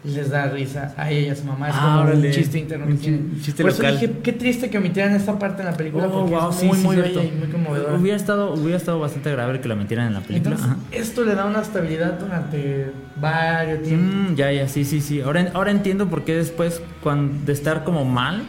les 0.05 0.29
da 0.29 0.47
risa 0.47 0.93
a 0.97 1.09
ella 1.09 1.27
y 1.27 1.29
a 1.29 1.35
su 1.35 1.43
mamá. 1.45 1.69
Es 1.69 1.75
Ah, 1.77 1.81
como 1.83 2.01
órale. 2.01 2.27
un 2.27 2.33
chiste 2.33 2.59
interno 2.59 2.85
que 2.85 2.91
Un 2.91 2.97
chi- 2.97 3.03
tienen. 3.03 3.41
chiste 3.41 3.61
Por 3.63 3.71
eso 3.71 3.81
local. 3.83 3.99
dije, 3.99 4.13
qué 4.23 4.33
triste 4.33 4.69
que 4.69 4.77
omitieran 4.77 5.13
esta 5.13 5.37
parte 5.39 5.61
en 5.61 5.67
la 5.67 5.73
película 5.77 6.07
Oh, 6.07 6.11
porque 6.21 6.35
wow, 6.35 6.49
es 6.51 6.63
muy, 6.63 6.77
sí, 6.77 6.83
muy 6.85 6.95
cierto. 6.95 7.19
bella 7.19 7.31
y 7.33 7.37
muy 7.37 7.47
conmovedora. 7.47 7.93
Hubiera 7.95 8.17
estado, 8.17 8.53
hubiera 8.53 8.77
estado 8.77 8.99
bastante 8.99 9.29
agradable 9.29 9.61
que 9.61 9.67
la 9.67 9.75
metieran 9.75 10.07
en 10.07 10.13
la 10.13 10.21
película. 10.21 10.55
Entonces, 10.55 10.77
esto 10.91 11.23
le 11.25 11.35
da 11.35 11.45
una 11.45 11.61
estabilidad 11.61 12.19
durante 12.19 12.91
varios 13.19 13.81
tiempos. 13.83 14.31
Mm, 14.31 14.35
ya, 14.35 14.51
ya, 14.51 14.67
sí, 14.67 14.85
sí, 14.85 15.01
sí. 15.01 15.21
Ahora, 15.21 15.49
ahora 15.53 15.71
entiendo 15.71 16.07
por 16.07 16.23
qué 16.23 16.35
después, 16.35 16.81
cuando, 17.01 17.45
de 17.45 17.53
estar 17.53 17.83
como 17.83 18.05
mal, 18.05 18.43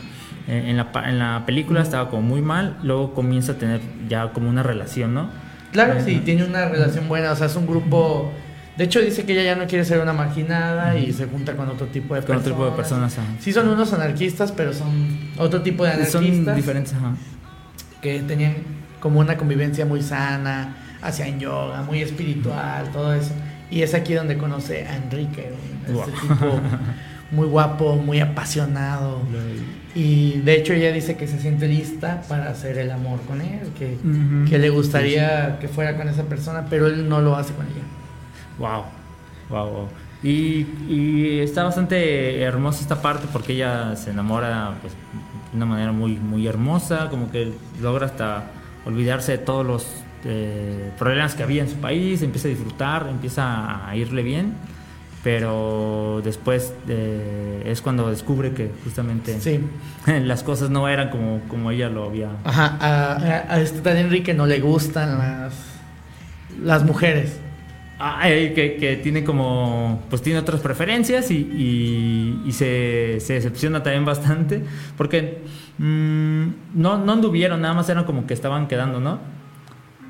eh, 0.48 0.64
en, 0.68 0.76
la, 0.76 0.88
en 1.06 1.18
la 1.18 1.44
película 1.46 1.82
estaba 1.82 2.08
como 2.10 2.22
muy 2.22 2.42
mal, 2.42 2.76
luego 2.82 3.14
comienza 3.14 3.52
a 3.52 3.54
tener 3.56 3.80
ya 4.08 4.32
como 4.32 4.48
una 4.48 4.62
relación, 4.62 5.14
¿no? 5.14 5.28
Claro, 5.72 5.94
Eh, 5.94 6.02
sí, 6.04 6.22
tiene 6.24 6.44
una 6.44 6.68
relación 6.68 7.08
buena, 7.08 7.32
o 7.32 7.36
sea, 7.36 7.46
es 7.46 7.56
un 7.56 7.66
grupo... 7.66 8.32
De 8.76 8.84
hecho, 8.84 9.00
dice 9.00 9.24
que 9.24 9.32
ella 9.32 9.42
ya 9.42 9.56
no 9.56 9.66
quiere 9.66 9.84
ser 9.84 10.00
una 10.00 10.12
marginada 10.12 10.98
y 10.98 11.12
se 11.12 11.26
junta 11.26 11.56
con 11.56 11.68
otro 11.68 11.86
tipo 11.86 12.14
de 12.14 12.20
Con 12.20 12.26
personas. 12.36 12.40
otro 12.46 12.52
tipo 12.52 12.64
de 12.70 12.76
personas. 12.76 13.18
ajá. 13.18 13.26
Sí 13.40 13.52
son 13.52 13.68
unos 13.68 13.92
anarquistas, 13.92 14.52
pero 14.52 14.72
son 14.74 15.18
otro 15.38 15.62
tipo 15.62 15.84
de 15.84 16.04
Son 16.06 16.22
anarquistas 16.24 16.56
diferentes, 16.56 16.92
ajá. 16.94 17.14
que 18.02 18.20
tenían 18.20 18.54
como 19.00 19.20
una 19.20 19.36
convivencia 19.38 19.86
muy 19.86 20.02
sana, 20.02 20.76
hacían 21.00 21.38
yoga, 21.40 21.82
muy 21.82 22.02
espiritual, 22.02 22.90
todo 22.92 23.14
eso. 23.14 23.32
Y 23.70 23.80
es 23.82 23.94
aquí 23.94 24.12
donde 24.14 24.36
conoce 24.36 24.86
a 24.86 24.96
Enrique, 24.96 25.50
este 25.88 26.12
tipo 26.28 26.60
muy 27.30 27.46
guapo, 27.46 27.96
muy 27.96 28.20
apasionado. 28.20 29.22
Y 29.94 30.40
de 30.40 30.54
hecho 30.56 30.74
ella 30.74 30.92
dice 30.92 31.16
que 31.16 31.26
se 31.26 31.38
siente 31.40 31.66
lista 31.66 32.20
para 32.28 32.50
hacer 32.50 32.76
el 32.76 32.90
amor 32.90 33.20
con 33.22 33.40
él, 33.40 33.60
que, 33.78 33.96
que 34.48 34.58
le 34.58 34.68
gustaría 34.68 35.58
que 35.58 35.68
fuera 35.68 35.96
con 35.96 36.08
esa 36.08 36.24
persona, 36.24 36.66
pero 36.68 36.86
él 36.86 37.08
no 37.08 37.22
lo 37.22 37.34
hace 37.36 37.54
con 37.54 37.64
ella. 37.64 37.82
Wow, 38.58 38.84
wow, 39.50 39.66
wow. 39.70 39.88
Y, 40.22 40.66
y 40.88 41.38
está 41.40 41.62
bastante 41.64 42.40
hermosa 42.40 42.80
esta 42.80 43.00
parte 43.02 43.26
porque 43.32 43.52
ella 43.52 43.94
se 43.96 44.10
enamora 44.10 44.74
pues, 44.80 44.92
de 45.52 45.56
una 45.56 45.66
manera 45.66 45.92
muy, 45.92 46.16
muy 46.16 46.46
hermosa, 46.46 47.08
como 47.10 47.30
que 47.30 47.52
logra 47.80 48.06
hasta 48.06 48.44
olvidarse 48.86 49.32
de 49.32 49.38
todos 49.38 49.64
los 49.66 49.86
eh, 50.24 50.90
problemas 50.98 51.34
que 51.34 51.42
había 51.42 51.62
en 51.62 51.68
su 51.68 51.76
país, 51.76 52.22
empieza 52.22 52.48
a 52.48 52.50
disfrutar, 52.50 53.06
empieza 53.10 53.86
a 53.88 53.94
irle 53.94 54.22
bien, 54.22 54.54
pero 55.22 56.20
después 56.24 56.72
eh, 56.88 57.62
es 57.66 57.80
cuando 57.82 58.08
descubre 58.10 58.52
que 58.52 58.70
justamente 58.84 59.38
Sí. 59.40 59.60
las 60.06 60.42
cosas 60.42 60.70
no 60.70 60.88
eran 60.88 61.10
como, 61.10 61.40
como 61.48 61.70
ella 61.70 61.88
lo 61.88 62.04
había... 62.04 62.30
Ajá, 62.44 62.76
a, 62.80 63.12
a- 63.12 63.54
a 63.54 63.60
este 63.60 64.00
Enrique 64.00 64.34
no 64.34 64.46
le 64.46 64.60
gustan 64.60 65.18
las, 65.18 65.52
las 66.62 66.84
mujeres. 66.84 67.38
Ah, 67.98 68.28
eh, 68.30 68.52
que, 68.54 68.76
que 68.76 68.96
tiene 68.96 69.24
como, 69.24 70.02
pues 70.10 70.20
tiene 70.20 70.38
otras 70.38 70.60
preferencias 70.60 71.30
y, 71.30 71.36
y- 71.36 72.42
y 72.46 72.52
se, 72.52 73.18
se 73.20 73.34
decepciona 73.34 73.82
también 73.82 74.04
bastante, 74.04 74.62
porque 74.98 75.38
mm, 75.78 76.46
no, 76.74 76.98
no 76.98 77.12
anduvieron, 77.12 77.62
nada 77.62 77.72
más 77.74 77.88
eran 77.88 78.04
como 78.04 78.26
que 78.26 78.34
estaban 78.34 78.68
quedando, 78.68 79.00
¿no? 79.00 79.18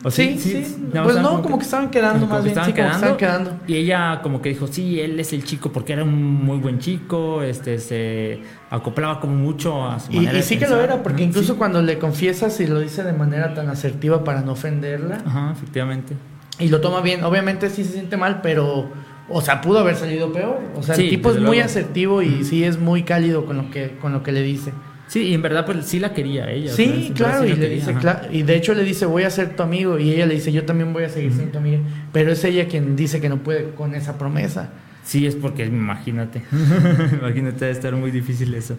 ¿O 0.04 0.10
Sí, 0.10 0.36
sí. 0.38 0.64
más 0.94 1.04
Pues 1.04 1.16
no, 1.18 1.42
como 1.42 1.58
que 1.58 1.64
estaban 1.64 1.90
quedando 1.90 2.26
como 2.28 2.34
más 2.34 2.44
que 2.44 2.54
bien, 2.54 2.58
estaban 2.58 2.70
sí, 2.70 2.74
como 2.74 2.88
que 2.88 2.94
estaban 2.94 3.16
quedando. 3.16 3.60
Y 3.66 3.74
ella 3.76 4.20
como 4.22 4.42
que 4.42 4.48
dijo, 4.50 4.66
sí, 4.66 5.00
él 5.00 5.18
es 5.18 5.32
el 5.32 5.44
chico, 5.44 5.72
porque 5.72 5.92
era 5.94 6.04
un 6.04 6.14
muy 6.44 6.58
buen 6.58 6.78
chico, 6.80 7.42
este, 7.42 7.78
se 7.78 8.40
acoplaba 8.70 9.20
como 9.20 9.34
mucho 9.36 9.84
a 9.86 9.98
su 10.00 10.12
Y, 10.12 10.16
manera 10.16 10.38
y 10.38 10.42
de 10.42 10.42
sí 10.42 10.58
que 10.58 10.66
lo 10.66 10.78
pensar. 10.78 10.84
era, 10.84 11.02
porque 11.02 11.22
incluso 11.22 11.52
sí. 11.52 11.58
cuando 11.58 11.82
le 11.82 11.98
confiesas 11.98 12.60
y 12.60 12.66
lo 12.66 12.80
dice 12.80 13.02
de 13.04 13.12
manera 13.12 13.54
tan 13.54 13.68
asertiva 13.68 14.22
para 14.24 14.42
no 14.42 14.52
ofenderla, 14.52 15.22
Ajá, 15.24 15.52
efectivamente. 15.52 16.14
Y 16.58 16.68
lo 16.68 16.80
toma 16.80 17.00
bien, 17.00 17.22
obviamente 17.24 17.68
sí 17.70 17.84
se 17.84 17.92
siente 17.92 18.16
mal, 18.16 18.40
pero, 18.42 18.90
o 19.28 19.40
sea, 19.42 19.60
pudo 19.60 19.78
haber 19.80 19.96
salido 19.96 20.32
peor. 20.32 20.58
O 20.76 20.82
sea, 20.82 20.94
Sí, 20.94 21.04
el 21.04 21.10
tipo 21.10 21.30
es 21.30 21.36
muy 21.36 21.44
luego. 21.56 21.64
asertivo 21.64 22.22
y 22.22 22.44
sí 22.44 22.64
es 22.64 22.78
muy 22.78 23.02
cálido 23.02 23.44
con 23.44 23.56
lo 23.56 23.70
que, 23.70 23.96
con 24.00 24.12
lo 24.12 24.22
que 24.22 24.32
le 24.32 24.42
dice. 24.42 24.72
Sí, 25.08 25.22
y 25.22 25.34
en 25.34 25.42
verdad 25.42 25.64
pues 25.64 25.86
sí 25.86 26.00
la 26.00 26.12
quería 26.12 26.50
ella. 26.50 26.72
o 26.72 26.74
sea, 26.74 26.84
Sí, 26.84 27.12
claro, 27.14 27.42
sí 27.44 27.46
y 27.46 27.54
le 27.54 27.60
quería, 27.60 27.76
dice, 27.76 27.94
cla- 27.94 28.28
y 28.32 28.42
de 28.42 28.56
hecho 28.56 28.74
le 28.74 28.82
dice, 28.82 29.06
voy 29.06 29.22
a 29.22 29.30
ser 29.30 29.54
tu 29.54 29.62
amigo, 29.62 29.98
y 30.00 30.10
ella 30.12 30.26
le 30.26 30.34
dice, 30.34 30.50
yo 30.50 30.64
también 30.64 30.92
voy 30.92 31.04
a 31.04 31.08
seguir 31.08 31.32
siendo 31.32 31.52
tu 31.52 31.58
amiga, 31.58 31.78
pero 32.12 32.32
es 32.32 32.42
ella 32.42 32.66
quien 32.66 32.96
dice 32.96 33.20
que 33.20 33.28
no 33.28 33.36
puede 33.38 33.70
con 33.74 33.94
esa 33.94 34.18
promesa. 34.18 34.70
Sí, 35.04 35.24
es 35.24 35.36
porque 35.36 35.64
imagínate, 35.66 36.42
imagínate, 37.20 37.58
debe 37.60 37.70
estar 37.70 37.94
muy 37.94 38.10
difícil 38.10 38.52
eso. 38.54 38.76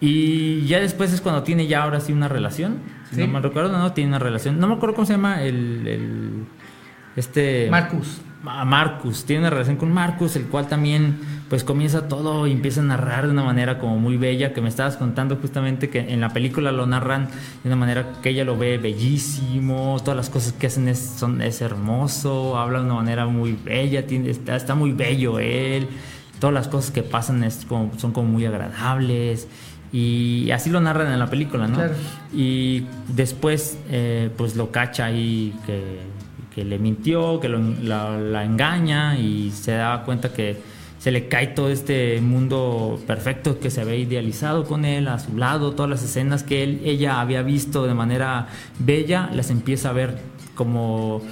Y 0.00 0.66
ya 0.66 0.80
después 0.80 1.12
es 1.12 1.20
cuando 1.20 1.42
tiene 1.44 1.66
ya 1.68 1.84
ahora 1.84 2.00
sí 2.00 2.12
una 2.12 2.28
relación, 2.28 2.78
si 3.08 3.16
Sí. 3.16 3.20
no 3.22 3.28
mal 3.28 3.42
recuerdo, 3.42 3.76
no, 3.78 3.92
tiene 3.92 4.08
una 4.08 4.18
relación, 4.18 4.58
no 4.58 4.66
me 4.68 4.74
acuerdo 4.74 4.94
cómo 4.96 5.06
se 5.06 5.12
llama 5.14 5.42
el, 5.44 5.86
el- 5.86 6.30
este... 7.16 7.68
Marcus. 7.70 8.20
a 8.44 8.64
Marcus, 8.64 9.24
tiene 9.24 9.40
una 9.42 9.50
relación 9.50 9.76
con 9.76 9.92
Marcus, 9.92 10.36
el 10.36 10.46
cual 10.46 10.66
también 10.66 11.18
pues 11.48 11.64
comienza 11.64 12.08
todo 12.08 12.46
y 12.46 12.52
empieza 12.52 12.80
a 12.80 12.84
narrar 12.84 13.26
de 13.26 13.32
una 13.32 13.44
manera 13.44 13.78
como 13.78 13.98
muy 13.98 14.16
bella, 14.16 14.54
que 14.54 14.62
me 14.62 14.70
estabas 14.70 14.96
contando 14.96 15.36
justamente 15.36 15.90
que 15.90 15.98
en 15.98 16.20
la 16.20 16.30
película 16.30 16.72
lo 16.72 16.86
narran 16.86 17.28
de 17.62 17.68
una 17.68 17.76
manera 17.76 18.14
que 18.22 18.30
ella 18.30 18.44
lo 18.44 18.56
ve 18.56 18.78
bellísimo, 18.78 19.98
todas 20.00 20.16
las 20.16 20.30
cosas 20.30 20.54
que 20.54 20.68
hacen 20.68 20.88
es, 20.88 20.98
son, 20.98 21.42
es 21.42 21.60
hermoso, 21.60 22.56
habla 22.56 22.78
de 22.78 22.86
una 22.86 22.94
manera 22.94 23.26
muy 23.26 23.52
bella, 23.52 24.06
tiene, 24.06 24.30
está, 24.30 24.56
está 24.56 24.74
muy 24.74 24.92
bello 24.92 25.38
él, 25.38 25.88
todas 26.38 26.54
las 26.54 26.68
cosas 26.68 26.90
que 26.90 27.02
pasan 27.02 27.44
es 27.44 27.66
como, 27.66 27.92
son 27.98 28.12
como 28.12 28.28
muy 28.28 28.46
agradables. 28.46 29.46
Y 29.92 30.50
así 30.52 30.70
lo 30.70 30.80
narran 30.80 31.12
en 31.12 31.18
la 31.18 31.28
película, 31.28 31.68
¿no? 31.68 31.76
Claro. 31.76 31.94
Y 32.32 32.86
después, 33.08 33.78
eh, 33.90 34.30
pues 34.38 34.56
lo 34.56 34.70
cacha 34.70 35.04
ahí 35.04 35.54
que, 35.66 35.98
que 36.54 36.64
le 36.64 36.78
mintió, 36.78 37.40
que 37.40 37.48
lo- 37.48 37.60
la, 37.82 38.18
la 38.18 38.44
engaña 38.44 39.16
y 39.18 39.50
se 39.50 39.72
da 39.72 40.02
cuenta 40.04 40.32
que 40.32 40.56
se 40.98 41.10
le 41.10 41.26
cae 41.26 41.48
todo 41.48 41.68
este 41.70 42.20
mundo 42.20 43.00
perfecto 43.08 43.58
que 43.58 43.70
se 43.70 43.80
había 43.80 43.96
idealizado 43.96 44.64
con 44.64 44.84
él 44.84 45.08
a 45.08 45.18
su 45.18 45.36
lado, 45.36 45.72
todas 45.72 45.90
las 45.90 46.02
escenas 46.04 46.44
que 46.44 46.62
él, 46.62 46.80
ella 46.84 47.20
había 47.20 47.42
visto 47.42 47.86
de 47.86 47.94
manera 47.94 48.46
bella, 48.78 49.28
las 49.34 49.50
empieza 49.50 49.88
a 49.90 49.92
ver 49.92 50.18
como 50.54 51.22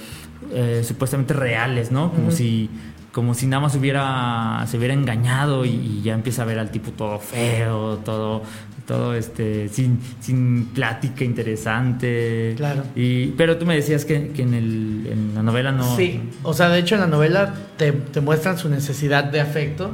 eh, 0.51 0.83
supuestamente 0.85 1.33
reales, 1.33 1.91
¿no? 1.91 2.11
Como 2.11 2.31
si 2.31 2.69
como 3.11 3.33
si 3.33 3.45
nada 3.47 3.61
más 3.61 3.75
hubiera 3.75 4.63
se 4.67 4.77
hubiera 4.77 4.93
engañado 4.93 5.65
y, 5.65 5.69
y 5.69 6.01
ya 6.01 6.13
empieza 6.13 6.43
a 6.43 6.45
ver 6.45 6.59
al 6.59 6.71
tipo 6.71 6.91
todo 6.91 7.19
feo, 7.19 7.97
todo 7.97 8.43
todo 8.87 9.13
este 9.13 9.69
sin, 9.69 9.99
sin 10.19 10.65
plática 10.73 11.23
interesante. 11.23 12.53
Claro. 12.57 12.83
Y 12.95 13.27
pero 13.37 13.57
tú 13.57 13.65
me 13.65 13.75
decías 13.75 14.05
que, 14.05 14.29
que 14.29 14.41
en 14.41 14.53
el 14.53 15.07
en 15.11 15.35
la 15.35 15.43
novela 15.43 15.71
no 15.71 15.95
Sí, 15.95 16.21
o 16.43 16.53
sea, 16.53 16.69
de 16.69 16.79
hecho 16.79 16.95
en 16.95 17.01
la 17.01 17.07
novela 17.07 17.53
te, 17.77 17.91
te 17.91 18.21
muestran 18.21 18.57
su 18.57 18.69
necesidad 18.69 19.25
de 19.25 19.41
afecto 19.41 19.91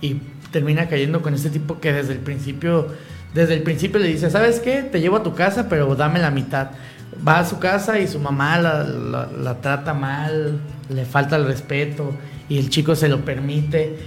y 0.00 0.16
termina 0.50 0.88
cayendo 0.88 1.22
con 1.22 1.34
este 1.34 1.50
tipo 1.50 1.80
que 1.80 1.92
desde 1.92 2.14
el 2.14 2.20
principio, 2.20 2.88
desde 3.34 3.54
el 3.54 3.62
principio 3.62 4.00
le 4.00 4.08
dice, 4.08 4.30
¿sabes 4.30 4.60
qué? 4.60 4.82
Te 4.82 5.00
llevo 5.00 5.16
a 5.16 5.22
tu 5.22 5.34
casa, 5.34 5.68
pero 5.68 5.94
dame 5.94 6.18
la 6.18 6.30
mitad. 6.30 6.70
Va 7.26 7.38
a 7.40 7.44
su 7.44 7.58
casa 7.58 7.98
y 7.98 8.06
su 8.08 8.18
mamá 8.18 8.58
la, 8.58 8.82
la- 8.84 9.28
la 9.42 9.54
trata 9.60 9.94
mal, 9.94 10.58
le 10.88 11.04
falta 11.04 11.36
el 11.36 11.46
respeto 11.46 12.12
y 12.48 12.58
el 12.58 12.70
chico 12.70 12.94
se 12.96 13.08
lo 13.08 13.24
permite. 13.24 13.98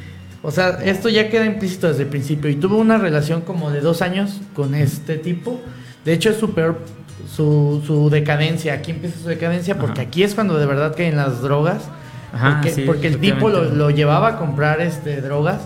O 0.41 0.51
sea, 0.51 0.79
esto 0.83 1.09
ya 1.09 1.29
queda 1.29 1.45
implícito 1.45 1.87
desde 1.87 2.03
el 2.03 2.09
principio 2.09 2.49
y 2.49 2.55
tuvo 2.55 2.77
una 2.77 2.97
relación 2.97 3.41
como 3.41 3.71
de 3.71 3.81
dos 3.81 4.01
años 4.01 4.39
con 4.55 4.73
este 4.75 5.17
tipo. 5.17 5.59
De 6.05 6.13
hecho, 6.13 6.29
es 6.29 6.37
su 6.37 6.53
peor, 6.53 6.79
su, 7.35 7.83
su 7.85 8.09
decadencia. 8.09 8.73
Aquí 8.73 8.91
empieza 8.91 9.19
su 9.19 9.27
decadencia 9.27 9.77
porque 9.77 10.01
Ajá. 10.01 10.07
aquí 10.09 10.23
es 10.23 10.35
cuando 10.35 10.57
de 10.57 10.65
verdad 10.65 10.95
caen 10.95 11.17
las 11.17 11.41
drogas. 11.41 11.83
Ajá, 12.31 12.53
porque, 12.61 12.71
sí, 12.71 12.83
porque 12.85 13.07
el 13.07 13.17
tipo 13.19 13.49
lo, 13.49 13.65
lo 13.65 13.89
llevaba 13.89 14.29
a 14.29 14.37
comprar 14.37 14.79
este, 14.81 15.19
drogas. 15.21 15.61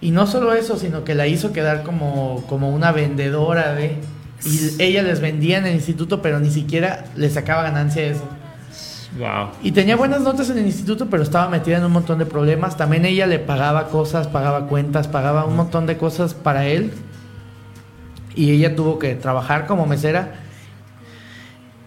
Y 0.00 0.10
no 0.10 0.26
solo 0.26 0.52
eso, 0.52 0.76
sino 0.76 1.02
que 1.02 1.14
la 1.14 1.26
hizo 1.26 1.52
quedar 1.52 1.82
como, 1.82 2.44
como 2.48 2.70
una 2.70 2.92
vendedora 2.92 3.74
de... 3.74 3.96
Y 4.44 4.82
ella 4.82 5.02
les 5.02 5.20
vendía 5.20 5.58
en 5.58 5.66
el 5.66 5.74
instituto, 5.74 6.20
pero 6.22 6.38
ni 6.40 6.50
siquiera 6.50 7.06
le 7.16 7.30
sacaba 7.30 7.62
ganancia 7.62 8.02
de 8.02 8.10
eso. 8.10 8.28
Wow. 9.18 9.50
Y 9.62 9.70
tenía 9.72 9.96
buenas 9.96 10.20
notas 10.22 10.50
en 10.50 10.58
el 10.58 10.66
instituto, 10.66 11.08
pero 11.08 11.22
estaba 11.22 11.48
metida 11.48 11.78
en 11.78 11.84
un 11.84 11.92
montón 11.92 12.18
de 12.18 12.26
problemas. 12.26 12.76
También 12.76 13.04
ella 13.06 13.26
le 13.26 13.38
pagaba 13.38 13.88
cosas, 13.88 14.26
pagaba 14.26 14.66
cuentas, 14.66 15.06
pagaba 15.08 15.44
un 15.44 15.56
montón 15.56 15.86
de 15.86 15.96
cosas 15.96 16.34
para 16.34 16.66
él. 16.66 16.92
Y 18.34 18.50
ella 18.50 18.74
tuvo 18.74 18.98
que 18.98 19.14
trabajar 19.14 19.66
como 19.66 19.86
mesera. 19.86 20.34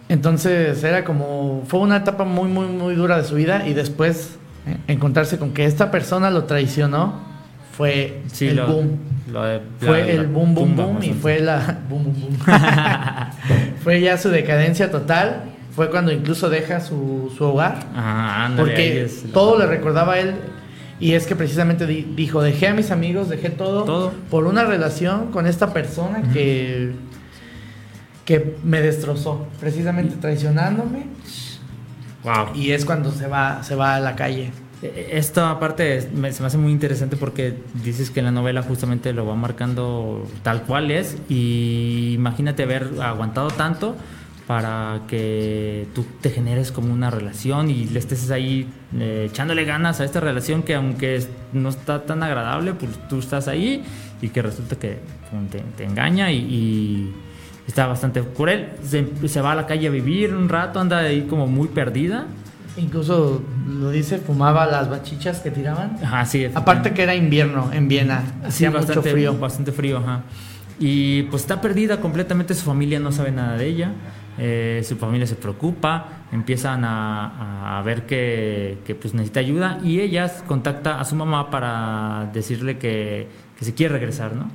Entonces 0.10 0.82
era 0.84 1.04
como, 1.04 1.64
fue 1.68 1.82
una 1.82 1.98
etapa 1.98 2.24
muy, 2.24 2.48
muy, 2.50 2.68
muy 2.68 2.96
dura 2.96 3.18
de 3.18 3.24
su 3.26 3.36
vida. 3.36 3.68
Y 3.68 3.74
después 3.74 4.38
eh, 4.66 4.78
encontrarse 4.88 5.38
con 5.38 5.52
que 5.52 5.66
esta 5.66 5.92
persona 5.92 6.30
lo 6.32 6.46
traicionó, 6.46 7.20
fue 7.76 8.22
Sí, 8.32 8.48
el 8.48 8.56
lo- 8.56 8.68
boom. 8.68 9.00
Lo 9.32 9.44
de- 9.44 9.62
Fue 9.80 10.02
la- 10.04 10.12
el 10.12 10.18
la 10.24 10.30
boom, 10.30 10.54
boom, 10.56 10.76
boom. 10.76 10.94
más 10.96 11.06
Y 11.06 11.14
fue 11.14 11.40
la... 11.40 11.80
Boom, 11.90 12.04
boom, 12.06 12.16
boom. 12.20 12.38
fue 13.84 14.02
ya 14.02 14.18
su 14.18 14.30
decadencia 14.30 14.90
total. 14.92 15.44
Fue 15.76 15.90
cuando 15.92 16.12
incluso 16.12 16.50
deja 16.50 16.80
su, 16.80 17.32
su 17.38 17.44
hogar. 17.44 17.80
Ajá, 17.96 18.46
ándale, 18.46 18.62
Porque 18.70 19.04
es 19.04 19.32
todo 19.32 19.60
le 19.60 19.66
recordaba 19.68 20.14
a 20.14 20.20
él. 20.20 20.36
Y 21.00 21.14
es 21.14 21.28
que 21.28 21.36
precisamente 21.36 21.86
di- 21.86 22.12
dijo, 22.16 22.42
dejé 22.42 22.68
a 22.70 22.74
mis 22.74 22.90
amigos, 22.90 23.30
dejé 23.30 23.50
todo, 23.52 23.84
Todo. 23.84 24.12
por 24.32 24.46
una 24.48 24.64
relación 24.64 25.32
con 25.32 25.46
esta 25.46 25.72
persona 25.72 26.24
que, 26.34 26.94
que 28.26 28.56
me 28.64 28.82
destrozó, 28.82 29.46
precisamente 29.60 30.16
traicionándome. 30.16 31.06
Wow. 32.24 32.56
Y 32.56 32.72
es 32.72 32.84
cuando 32.84 33.12
se 33.12 33.28
va, 33.28 33.62
se 33.62 33.76
va 33.76 33.96
a 33.96 34.00
la 34.00 34.16
calle. 34.16 34.52
Eh, 34.82 35.10
Esta 35.14 35.60
parte 35.60 36.02
se 36.02 36.10
me 36.12 36.28
hace 36.28 36.58
muy 36.58 36.72
interesante 36.72 37.18
porque 37.18 37.56
dices 37.84 38.12
que 38.12 38.22
la 38.22 38.32
novela 38.32 38.62
justamente 38.62 39.14
lo 39.14 39.26
va 39.26 39.36
marcando 39.36 40.28
tal 40.44 40.64
cual 40.64 40.92
es 40.92 41.18
y 41.30 42.14
imagínate 42.16 42.64
haber 42.64 42.90
aguantado 43.02 43.50
tanto 43.50 43.96
para 44.46 45.02
que 45.10 45.88
tú 45.94 46.06
te 46.22 46.30
generes 46.30 46.72
como 46.72 46.94
una 46.94 47.10
relación 47.10 47.70
y 47.70 47.86
le 47.88 48.00
estés 48.00 48.32
ahí 48.32 48.66
eh, 48.98 49.28
echándole 49.30 49.66
ganas 49.66 50.00
a 50.00 50.06
esta 50.06 50.22
relación 50.22 50.64
que 50.64 50.76
aunque 50.76 51.22
no 51.52 51.68
está 51.68 52.06
tan 52.06 52.24
agradable, 52.24 52.74
pues 52.74 52.92
tú 53.10 53.20
estás 53.20 53.50
ahí 53.50 53.84
y 54.22 54.30
que 54.30 54.42
resulta 54.42 54.78
que 54.78 55.00
te, 55.52 55.60
te 55.76 55.84
engaña 55.84 56.32
y, 56.32 56.38
y 56.38 57.14
está 57.68 57.88
bastante 57.88 58.22
cruel. 58.22 58.70
Se, 58.84 59.06
se 59.28 59.42
va 59.42 59.52
a 59.52 59.56
la 59.56 59.66
calle 59.68 59.88
a 59.88 59.92
vivir 59.92 60.34
un 60.34 60.48
rato, 60.48 60.80
anda 60.80 61.00
ahí 61.00 61.24
como 61.24 61.48
muy 61.48 61.68
perdida. 61.68 62.28
Incluso 62.78 63.42
lo 63.68 63.90
dice, 63.90 64.20
fumaba 64.20 64.66
las 64.66 64.90
bachichas 64.90 65.40
que 65.40 65.52
tiraban. 65.52 65.98
Ajá, 66.04 66.26
sí. 66.26 66.46
Aparte 66.54 66.94
que 66.94 67.04
era 67.04 67.16
invierno 67.16 67.72
en 67.74 67.88
Viena, 67.88 68.24
Sí, 68.50 68.66
mucho 68.66 68.78
bastante 68.78 69.12
frío. 69.12 69.38
Bastante 69.38 69.72
frío, 69.72 69.98
ajá. 69.98 70.22
Y 70.80 71.24
pues 71.24 71.42
está 71.42 71.60
perdida 71.60 72.00
completamente, 72.00 72.54
su 72.54 72.64
familia 72.64 73.00
no 73.00 73.12
sabe 73.12 73.32
nada 73.32 73.58
de 73.58 73.66
ella. 73.66 73.92
Eh, 74.40 74.84
su 74.88 74.98
familia 74.98 75.26
se 75.26 75.36
preocupa, 75.36 76.26
empiezan 76.32 76.86
a, 76.86 77.80
a 77.80 77.82
ver 77.82 78.06
que, 78.06 78.78
que, 78.86 78.94
pues 78.94 79.16
necesita 79.16 79.40
ayuda 79.40 79.80
y 79.84 80.00
ella 80.00 80.32
contacta 80.46 81.00
a 81.00 81.06
su 81.06 81.16
mamá 81.16 81.50
para 81.50 82.30
decirle 82.32 82.78
que, 82.78 83.28
que 83.58 83.66
se 83.66 83.74
quiere 83.74 83.94
regresar, 83.94 84.34
¿no? 84.34 84.52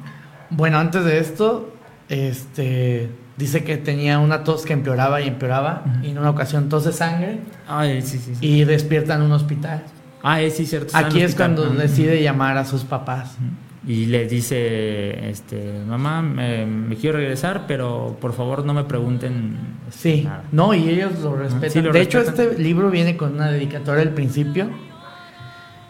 Bueno, 0.50 0.78
antes 0.78 1.04
de 1.04 1.18
esto, 1.18 1.74
este 2.08 3.10
dice 3.36 3.64
que 3.64 3.76
tenía 3.76 4.18
una 4.18 4.44
tos 4.44 4.64
que 4.64 4.72
empeoraba 4.72 5.20
y 5.20 5.28
empeoraba 5.28 5.84
y 6.02 6.10
en 6.10 6.18
una 6.18 6.30
ocasión 6.30 6.68
tos 6.68 6.84
de 6.84 6.92
sangre 6.92 7.38
Ay, 7.66 8.02
sí, 8.02 8.18
sí, 8.18 8.34
sí. 8.34 8.46
y 8.46 8.64
despierta 8.64 9.14
en 9.14 9.22
un 9.22 9.32
hospital. 9.32 9.82
Ah, 10.22 10.38
sí, 10.54 10.66
cierto. 10.66 10.96
Aquí 10.96 11.18
es 11.20 11.30
hospital. 11.32 11.36
cuando 11.56 11.70
Ujú. 11.70 11.78
decide 11.80 12.22
llamar 12.22 12.56
a 12.58 12.64
sus 12.64 12.84
papás. 12.84 13.36
Y 13.84 14.06
le 14.06 14.28
dice, 14.28 15.28
este, 15.28 15.80
mamá, 15.88 16.22
me, 16.22 16.64
me 16.66 16.94
quiero 16.94 17.18
regresar, 17.18 17.64
pero 17.66 18.16
por 18.20 18.32
favor 18.32 18.64
no 18.64 18.72
me 18.74 18.84
pregunten 18.84 19.56
Sí, 19.90 20.22
nada". 20.24 20.44
no, 20.52 20.72
y 20.72 20.88
ellos 20.88 21.18
lo 21.20 21.34
respetan. 21.34 21.84
Lo 21.86 21.92
de 21.92 22.00
hecho, 22.00 22.20
este 22.20 22.56
libro 22.58 22.90
viene 22.90 23.16
con 23.16 23.34
una 23.34 23.50
dedicatoria 23.50 24.02
al 24.02 24.10
principio 24.10 24.68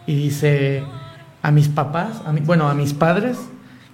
y 0.06 0.14
dice 0.16 0.82
a 1.42 1.50
mis 1.50 1.68
papás, 1.68 2.22
a 2.24 2.32
mi- 2.32 2.40
bueno, 2.40 2.68
a 2.70 2.74
mis 2.74 2.94
padres 2.94 3.38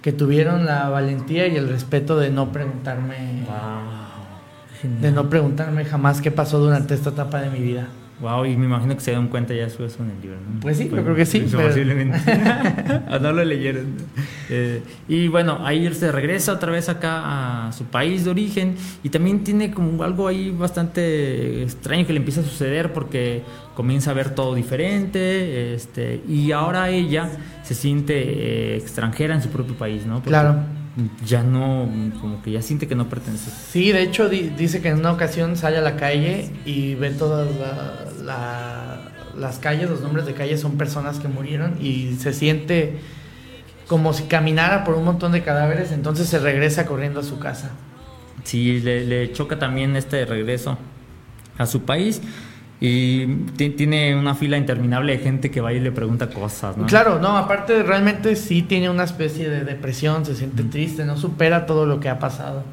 que 0.01 0.11
tuvieron 0.13 0.65
la 0.65 0.89
valentía 0.89 1.47
y 1.47 1.55
el 1.57 1.67
respeto 1.69 2.17
de 2.17 2.29
no 2.29 2.51
preguntarme, 2.51 3.43
Wow. 3.45 4.99
de 5.01 5.11
no 5.11 5.29
preguntarme 5.29 5.83
jamás 5.85 6.21
qué 6.21 6.31
pasó 6.31 6.59
durante 6.59 6.93
esta 6.93 7.09
etapa 7.09 7.41
de 7.41 7.49
mi 7.49 7.59
vida. 7.59 7.87
Wow, 8.21 8.45
y 8.45 8.57
me 8.57 8.65
imagino 8.65 8.93
que 8.95 8.99
se 9.01 9.11
dieron 9.11 9.27
cuenta 9.29 9.53
ya 9.53 9.63
después 9.63 9.97
en 9.99 10.11
el 10.11 10.21
libro, 10.21 10.37
¿no? 10.37 10.59
Pues 10.59 10.77
sí, 10.77 10.89
yo 10.93 11.01
creo 11.03 11.15
que 11.15 11.25
sí, 11.25 11.45
pero- 11.49 11.67
Posiblemente. 11.67 12.17
no 13.21 13.31
lo 13.31 13.45
leyeron. 13.45 13.85
Eh, 14.49 14.81
y 15.07 15.27
bueno, 15.29 15.59
ahí 15.63 15.91
se 15.93 16.11
regresa 16.11 16.53
otra 16.53 16.71
vez 16.71 16.89
acá 16.89 17.67
a 17.67 17.71
su 17.71 17.85
país 17.85 18.25
de 18.25 18.31
origen 18.31 18.75
y 19.03 19.09
también 19.09 19.43
tiene 19.43 19.71
como 19.71 20.03
algo 20.03 20.27
ahí 20.27 20.49
bastante 20.51 21.63
extraño 21.63 22.05
que 22.05 22.13
le 22.13 22.19
empieza 22.19 22.41
a 22.41 22.43
suceder 22.43 22.91
porque 22.91 23.43
comienza 23.75 24.11
a 24.11 24.13
ver 24.13 24.31
todo 24.35 24.53
diferente 24.55 25.73
este, 25.73 26.21
y 26.27 26.51
ahora 26.51 26.89
ella 26.89 27.29
se 27.63 27.73
siente 27.75 28.15
eh, 28.73 28.75
extranjera 28.77 29.33
en 29.35 29.41
su 29.41 29.49
propio 29.49 29.75
país, 29.75 30.05
¿no? 30.05 30.15
Porque 30.15 30.29
Claro. 30.29 30.55
Ya 31.25 31.43
no, 31.43 31.87
como 32.19 32.41
que 32.41 32.51
ya 32.51 32.61
siente 32.61 32.87
que 32.87 32.95
no 32.95 33.07
pertenece. 33.09 33.51
Sí, 33.71 33.91
de 33.91 34.01
hecho 34.01 34.27
di- 34.29 34.49
dice 34.57 34.81
que 34.81 34.89
en 34.89 34.99
una 34.99 35.11
ocasión 35.11 35.55
sale 35.55 35.77
a 35.77 35.81
la 35.81 35.95
calle 35.95 36.49
y 36.65 36.95
ve 36.95 37.11
todas 37.11 37.47
la- 37.57 38.05
la- 38.23 39.11
las 39.37 39.59
calles, 39.59 39.89
los 39.89 40.01
nombres 40.01 40.25
de 40.25 40.33
calles 40.33 40.59
son 40.59 40.77
personas 40.77 41.19
que 41.19 41.27
murieron 41.27 41.77
y 41.81 42.15
se 42.19 42.33
siente 42.33 42.99
como 43.87 44.13
si 44.13 44.23
caminara 44.23 44.83
por 44.83 44.95
un 44.95 45.05
montón 45.05 45.31
de 45.31 45.41
cadáveres, 45.43 45.91
entonces 45.91 46.27
se 46.27 46.39
regresa 46.39 46.85
corriendo 46.85 47.21
a 47.21 47.23
su 47.23 47.39
casa. 47.39 47.71
Sí, 48.43 48.79
le, 48.81 49.05
le 49.05 49.31
choca 49.31 49.57
también 49.59 49.95
este 49.95 50.25
regreso 50.25 50.77
a 51.57 51.65
su 51.65 51.81
país 51.83 52.21
y 52.81 53.25
ti- 53.57 53.71
tiene 53.71 54.15
una 54.15 54.35
fila 54.35 54.57
interminable 54.57 55.17
de 55.17 55.23
gente 55.23 55.51
que 55.51 55.59
va 55.61 55.73
y 55.73 55.79
le 55.79 55.91
pregunta 55.91 56.29
cosas, 56.29 56.77
¿no? 56.77 56.85
Claro, 56.85 57.19
no, 57.19 57.35
aparte 57.37 57.83
realmente 57.83 58.35
sí 58.37 58.61
tiene 58.61 58.89
una 58.89 59.03
especie 59.03 59.49
de 59.49 59.65
depresión, 59.65 60.25
se 60.25 60.35
siente 60.35 60.63
triste, 60.63 61.03
no 61.05 61.17
supera 61.17 61.65
todo 61.65 61.85
lo 61.85 61.99
que 61.99 62.07
ha 62.09 62.19
pasado. 62.19 62.63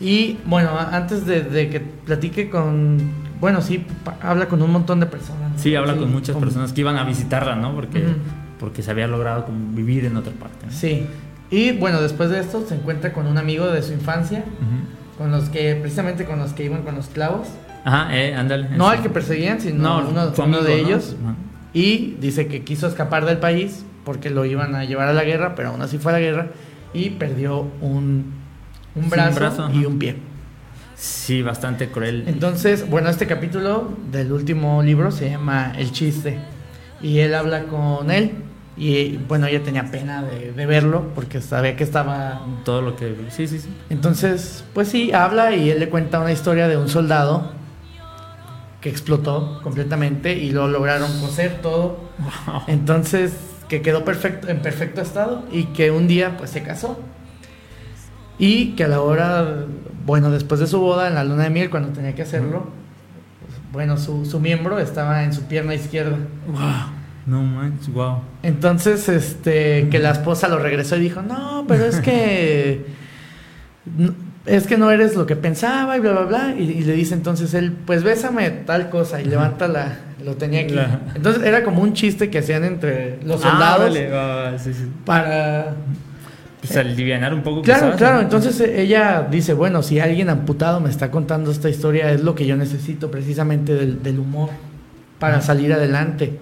Y 0.00 0.38
bueno, 0.44 0.70
antes 0.78 1.24
de, 1.24 1.40
de 1.42 1.70
que 1.70 1.80
platique 1.80 2.50
con, 2.50 2.98
bueno, 3.40 3.62
sí, 3.62 3.84
habla 4.20 4.46
con 4.48 4.60
un 4.60 4.70
montón 4.72 5.00
de 5.00 5.06
personas. 5.06 5.52
¿no? 5.52 5.58
Sí, 5.58 5.74
habla 5.74 5.96
con 5.96 6.10
muchas 6.12 6.34
con- 6.34 6.42
personas 6.44 6.72
que 6.72 6.80
iban 6.82 6.96
a 6.96 7.04
visitarla, 7.04 7.54
¿no? 7.56 7.74
Porque, 7.74 8.00
Ujú. 8.00 8.14
porque 8.60 8.82
se 8.82 8.90
había 8.90 9.06
logrado 9.06 9.46
vivir 9.72 10.04
en 10.04 10.16
otra 10.16 10.32
parte. 10.32 10.66
¿no? 10.66 10.72
Sí. 10.72 11.06
Y 11.50 11.72
bueno, 11.72 12.02
después 12.02 12.28
de 12.30 12.40
esto 12.40 12.64
se 12.68 12.74
encuentra 12.74 13.12
con 13.12 13.26
un 13.26 13.38
amigo 13.38 13.68
de 13.68 13.82
su 13.82 13.92
infancia, 13.92 14.44
con 15.16 15.30
los 15.30 15.48
que, 15.48 15.76
precisamente 15.76 16.24
con 16.24 16.40
los 16.40 16.52
que 16.52 16.64
iban 16.64 16.82
con 16.82 16.96
los 16.96 17.06
clavos. 17.06 17.46
Ajá, 17.84 18.16
eh, 18.16 18.34
ándale. 18.34 18.68
No 18.70 18.88
al 18.88 19.02
que 19.02 19.10
perseguían, 19.10 19.60
sino 19.60 19.82
No, 20.02 20.08
uno, 20.08 20.62
de 20.62 20.82
¿no? 20.82 20.88
ellos. 20.88 21.16
Ajá. 21.22 21.34
Y 21.72 22.16
dice 22.20 22.46
que 22.46 22.62
quiso 22.64 22.86
escapar 22.86 23.26
del 23.26 23.38
país 23.38 23.84
porque 24.04 24.30
lo 24.30 24.44
iban 24.44 24.74
a 24.74 24.84
llevar 24.84 25.08
a 25.08 25.12
la 25.12 25.24
guerra, 25.24 25.54
pero 25.54 25.70
aún 25.70 25.82
así 25.82 25.98
fue 25.98 26.12
a 26.12 26.14
la 26.14 26.20
guerra 26.20 26.48
y 26.92 27.10
perdió 27.10 27.60
un, 27.80 28.32
un 28.94 29.02
Sí, 29.10 29.18
un 29.28 29.34
brazo, 29.34 29.70
y 29.72 29.84
un 29.84 29.98
pie. 29.98 30.16
Sí, 30.96 31.42
bastante 31.42 31.88
cruel. 31.88 32.24
Entonces, 32.26 32.88
bueno, 32.88 33.08
este 33.10 33.26
capítulo 33.26 33.92
del 34.12 34.32
último 34.32 34.82
libro 34.82 35.10
se 35.10 35.28
llama 35.30 35.72
El 35.76 35.90
chiste. 35.90 36.38
Y 37.02 37.18
él 37.18 37.34
habla 37.34 37.64
con 37.64 38.10
él. 38.10 38.32
Y 38.76 39.18
bueno, 39.28 39.46
ella 39.46 39.62
tenía 39.62 39.90
pena 39.90 40.22
de, 40.22 40.52
de 40.52 40.66
verlo 40.66 41.10
porque 41.14 41.40
sabía 41.40 41.76
que 41.76 41.84
estaba 41.84 42.40
Todo 42.64 42.80
lo 42.82 42.96
que... 42.96 43.14
Sí, 43.30 43.46
sí, 43.46 43.58
sí. 43.58 43.68
Entonces, 43.90 44.64
pues 44.72 44.88
sí, 44.88 45.12
habla 45.12 45.54
y 45.54 45.70
él 45.70 45.80
le 45.80 45.88
cuenta 45.88 46.18
una 46.20 46.32
historia 46.32 46.66
de 46.68 46.76
un 46.76 46.88
soldado 46.88 47.52
que 48.84 48.90
explotó 48.90 49.60
completamente 49.62 50.34
y 50.34 50.50
lo 50.50 50.68
lograron 50.68 51.10
coser 51.18 51.62
todo. 51.62 52.00
Entonces, 52.66 53.32
que 53.66 53.80
quedó 53.80 54.04
perfecto, 54.04 54.50
en 54.50 54.60
perfecto 54.60 55.00
estado 55.00 55.42
y 55.50 55.64
que 55.68 55.90
un 55.90 56.06
día 56.06 56.36
pues 56.36 56.50
se 56.50 56.62
casó. 56.62 57.00
Y 58.38 58.72
que 58.72 58.84
a 58.84 58.88
la 58.88 59.00
hora, 59.00 59.64
bueno, 60.04 60.30
después 60.30 60.60
de 60.60 60.66
su 60.66 60.80
boda, 60.80 61.08
en 61.08 61.14
la 61.14 61.24
luna 61.24 61.44
de 61.44 61.50
miel, 61.50 61.70
cuando 61.70 61.94
tenía 61.94 62.14
que 62.14 62.20
hacerlo, 62.20 62.66
pues, 63.40 63.58
bueno, 63.72 63.96
su, 63.96 64.26
su 64.26 64.38
miembro 64.38 64.78
estaba 64.78 65.24
en 65.24 65.32
su 65.32 65.44
pierna 65.44 65.74
izquierda. 65.74 66.18
Wow. 66.46 66.60
No 67.24 67.42
manches, 67.42 67.90
wow. 67.90 68.18
Entonces, 68.42 69.08
este, 69.08 69.88
que 69.88 69.98
la 69.98 70.10
esposa 70.10 70.48
lo 70.48 70.58
regresó 70.58 70.96
y 70.96 71.00
dijo, 71.00 71.22
no, 71.22 71.64
pero 71.66 71.86
es 71.86 72.00
que, 72.00 72.84
es 74.46 74.66
que 74.66 74.76
no 74.76 74.90
eres 74.90 75.16
lo 75.16 75.26
que 75.26 75.36
pensaba 75.36 75.96
y 75.96 76.00
bla, 76.00 76.12
bla, 76.12 76.22
bla. 76.22 76.54
Y, 76.58 76.62
y 76.64 76.80
le 76.84 76.92
dice 76.94 77.14
entonces 77.14 77.54
él, 77.54 77.72
pues 77.86 78.02
bésame 78.02 78.50
tal 78.50 78.90
cosa 78.90 79.20
y 79.20 79.24
levanta 79.24 79.68
la, 79.68 79.96
lo 80.24 80.34
tenía 80.36 80.60
aquí. 80.60 80.74
La- 80.74 81.00
Entonces 81.14 81.42
era 81.44 81.64
como 81.64 81.82
un 81.82 81.92
chiste 81.94 82.30
que 82.30 82.38
hacían 82.38 82.64
entre 82.64 83.18
los 83.24 83.44
Ah, 83.44 83.50
soldados 83.50 83.80
órale, 83.82 84.10
va, 84.10 84.58
sí, 84.58 84.72
sí. 84.74 84.84
para... 85.04 85.74
Pues 86.60 86.76
alivianar 86.78 87.34
un 87.34 87.42
poco. 87.42 87.60
Claro, 87.60 87.86
quizás, 87.88 87.96
claro, 87.98 88.16
¿no? 88.16 88.22
entonces 88.22 88.58
eh, 88.60 88.80
ella 88.80 89.26
dice, 89.30 89.52
bueno, 89.52 89.82
si 89.82 90.00
alguien 90.00 90.30
amputado 90.30 90.80
me 90.80 90.88
está 90.88 91.10
contando 91.10 91.50
esta 91.50 91.68
historia, 91.68 92.10
es 92.10 92.22
lo 92.22 92.34
que 92.34 92.46
yo 92.46 92.56
necesito 92.56 93.10
precisamente 93.10 93.74
del, 93.74 94.02
del 94.02 94.18
humor 94.18 94.48
para 95.18 95.42
salir 95.42 95.74
adelante. 95.74 96.38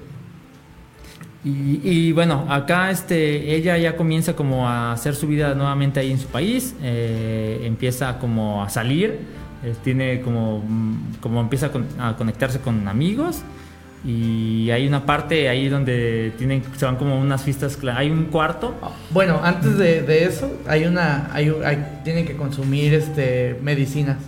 Y, 1.45 1.81
y 1.83 2.13
bueno, 2.13 2.47
acá 2.49 2.91
este, 2.91 3.55
ella 3.57 3.77
ya 3.77 3.97
comienza 3.97 4.35
como 4.37 4.69
a 4.69 4.93
hacer 4.93 5.17
su 5.17 5.27
vida 5.27 5.55
nuevamente 5.55 5.99
ahí 5.99 6.13
en 6.13 6.19
su 6.21 6.29
país, 6.29 6.75
eh, 6.83 7.63
empieza 7.65 8.19
como 8.21 8.63
a 8.63 8.69
salir, 8.71 9.19
eh, 9.65 9.75
tiene 9.83 10.21
como, 10.21 10.61
mm, 10.61 11.15
como 11.21 11.41
empieza 11.41 11.67
a, 11.67 11.73
con- 11.73 11.87
a 11.99 12.17
conectarse 12.17 12.61
con 12.61 12.87
amigos 12.87 13.41
y 14.05 14.71
hay 14.71 14.87
una 14.87 15.05
parte 15.05 15.49
ahí 15.49 15.69
donde 15.69 16.33
tienen, 16.39 16.63
se 16.77 16.85
van 16.85 16.95
como 16.97 17.19
unas 17.19 17.43
fiestas, 17.43 17.77
hay 17.93 18.11
un 18.11 18.27
cuarto, 18.27 18.75
Bueno, 19.11 19.41
antes 19.43 19.77
de, 19.79 20.03
de 20.03 20.25
eso, 20.25 20.49
hay 20.69 20.85
una, 20.85 21.29
hay, 21.33 21.53
hay- 21.65 22.01
tienen 22.05 22.25
que 22.25 22.37
consumir 22.37 22.95
este 22.95 23.59
medicinas. 23.63 24.19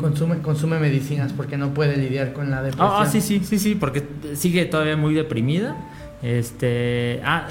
Consume, 0.00 0.38
consume 0.38 0.78
medicinas 0.78 1.34
porque 1.34 1.58
no 1.58 1.74
puede 1.74 1.98
lidiar 1.98 2.32
con 2.32 2.50
la 2.50 2.62
depresión. 2.62 2.88
Ah, 2.90 3.00
ah, 3.02 3.06
sí, 3.06 3.20
sí, 3.20 3.42
sí, 3.44 3.58
sí, 3.58 3.74
porque 3.74 4.02
sigue 4.34 4.64
todavía 4.64 4.96
muy 4.96 5.12
deprimida. 5.12 5.76
Este, 6.24 7.20
ah, 7.24 7.46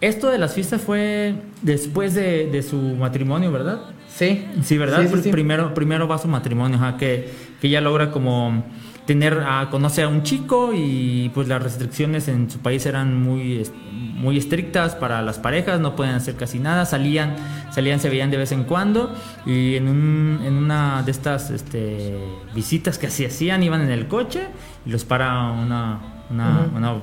esto 0.00 0.30
de 0.30 0.38
las 0.38 0.54
fiestas 0.54 0.80
fue 0.80 1.34
después 1.62 2.14
de, 2.14 2.46
de 2.46 2.62
su 2.62 2.76
matrimonio, 2.76 3.50
¿verdad? 3.50 3.80
Sí. 4.08 4.46
Sí, 4.62 4.78
¿verdad? 4.78 5.02
Sí, 5.02 5.08
sí, 5.08 5.22
sí. 5.24 5.30
Primero, 5.30 5.74
primero 5.74 6.06
va 6.06 6.16
su 6.16 6.28
matrimonio, 6.28 6.78
que, 6.98 7.30
que 7.60 7.66
ella 7.66 7.80
logra 7.80 8.12
como 8.12 8.64
tener, 9.06 9.42
a, 9.46 9.68
conoce 9.70 10.02
a 10.02 10.08
un 10.08 10.22
chico 10.22 10.72
y 10.74 11.30
pues 11.34 11.48
las 11.48 11.62
restricciones 11.62 12.28
en 12.28 12.50
su 12.50 12.58
país 12.60 12.86
eran 12.86 13.20
muy, 13.20 13.62
muy 13.92 14.36
estrictas 14.38 14.94
para 14.94 15.22
las 15.22 15.38
parejas, 15.38 15.80
no 15.80 15.96
pueden 15.96 16.14
hacer 16.14 16.34
casi 16.34 16.58
nada, 16.58 16.86
salían, 16.86 17.36
salían, 17.72 18.00
se 18.00 18.08
veían 18.08 18.30
de 18.30 18.36
vez 18.36 18.52
en 18.52 18.64
cuando 18.64 19.14
y 19.44 19.76
en, 19.76 19.88
un, 19.88 20.40
en 20.44 20.54
una 20.54 21.02
de 21.02 21.10
estas 21.10 21.50
este, 21.50 22.16
visitas 22.54 22.98
que 22.98 23.06
así 23.06 23.24
hacían, 23.24 23.62
iban 23.62 23.80
en 23.82 23.90
el 23.90 24.08
coche 24.08 24.48
y 24.84 24.90
los 24.90 25.04
para 25.04 25.50
una, 25.50 26.24
una, 26.30 26.66
Ujú. 26.66 26.76
una, 26.76 26.94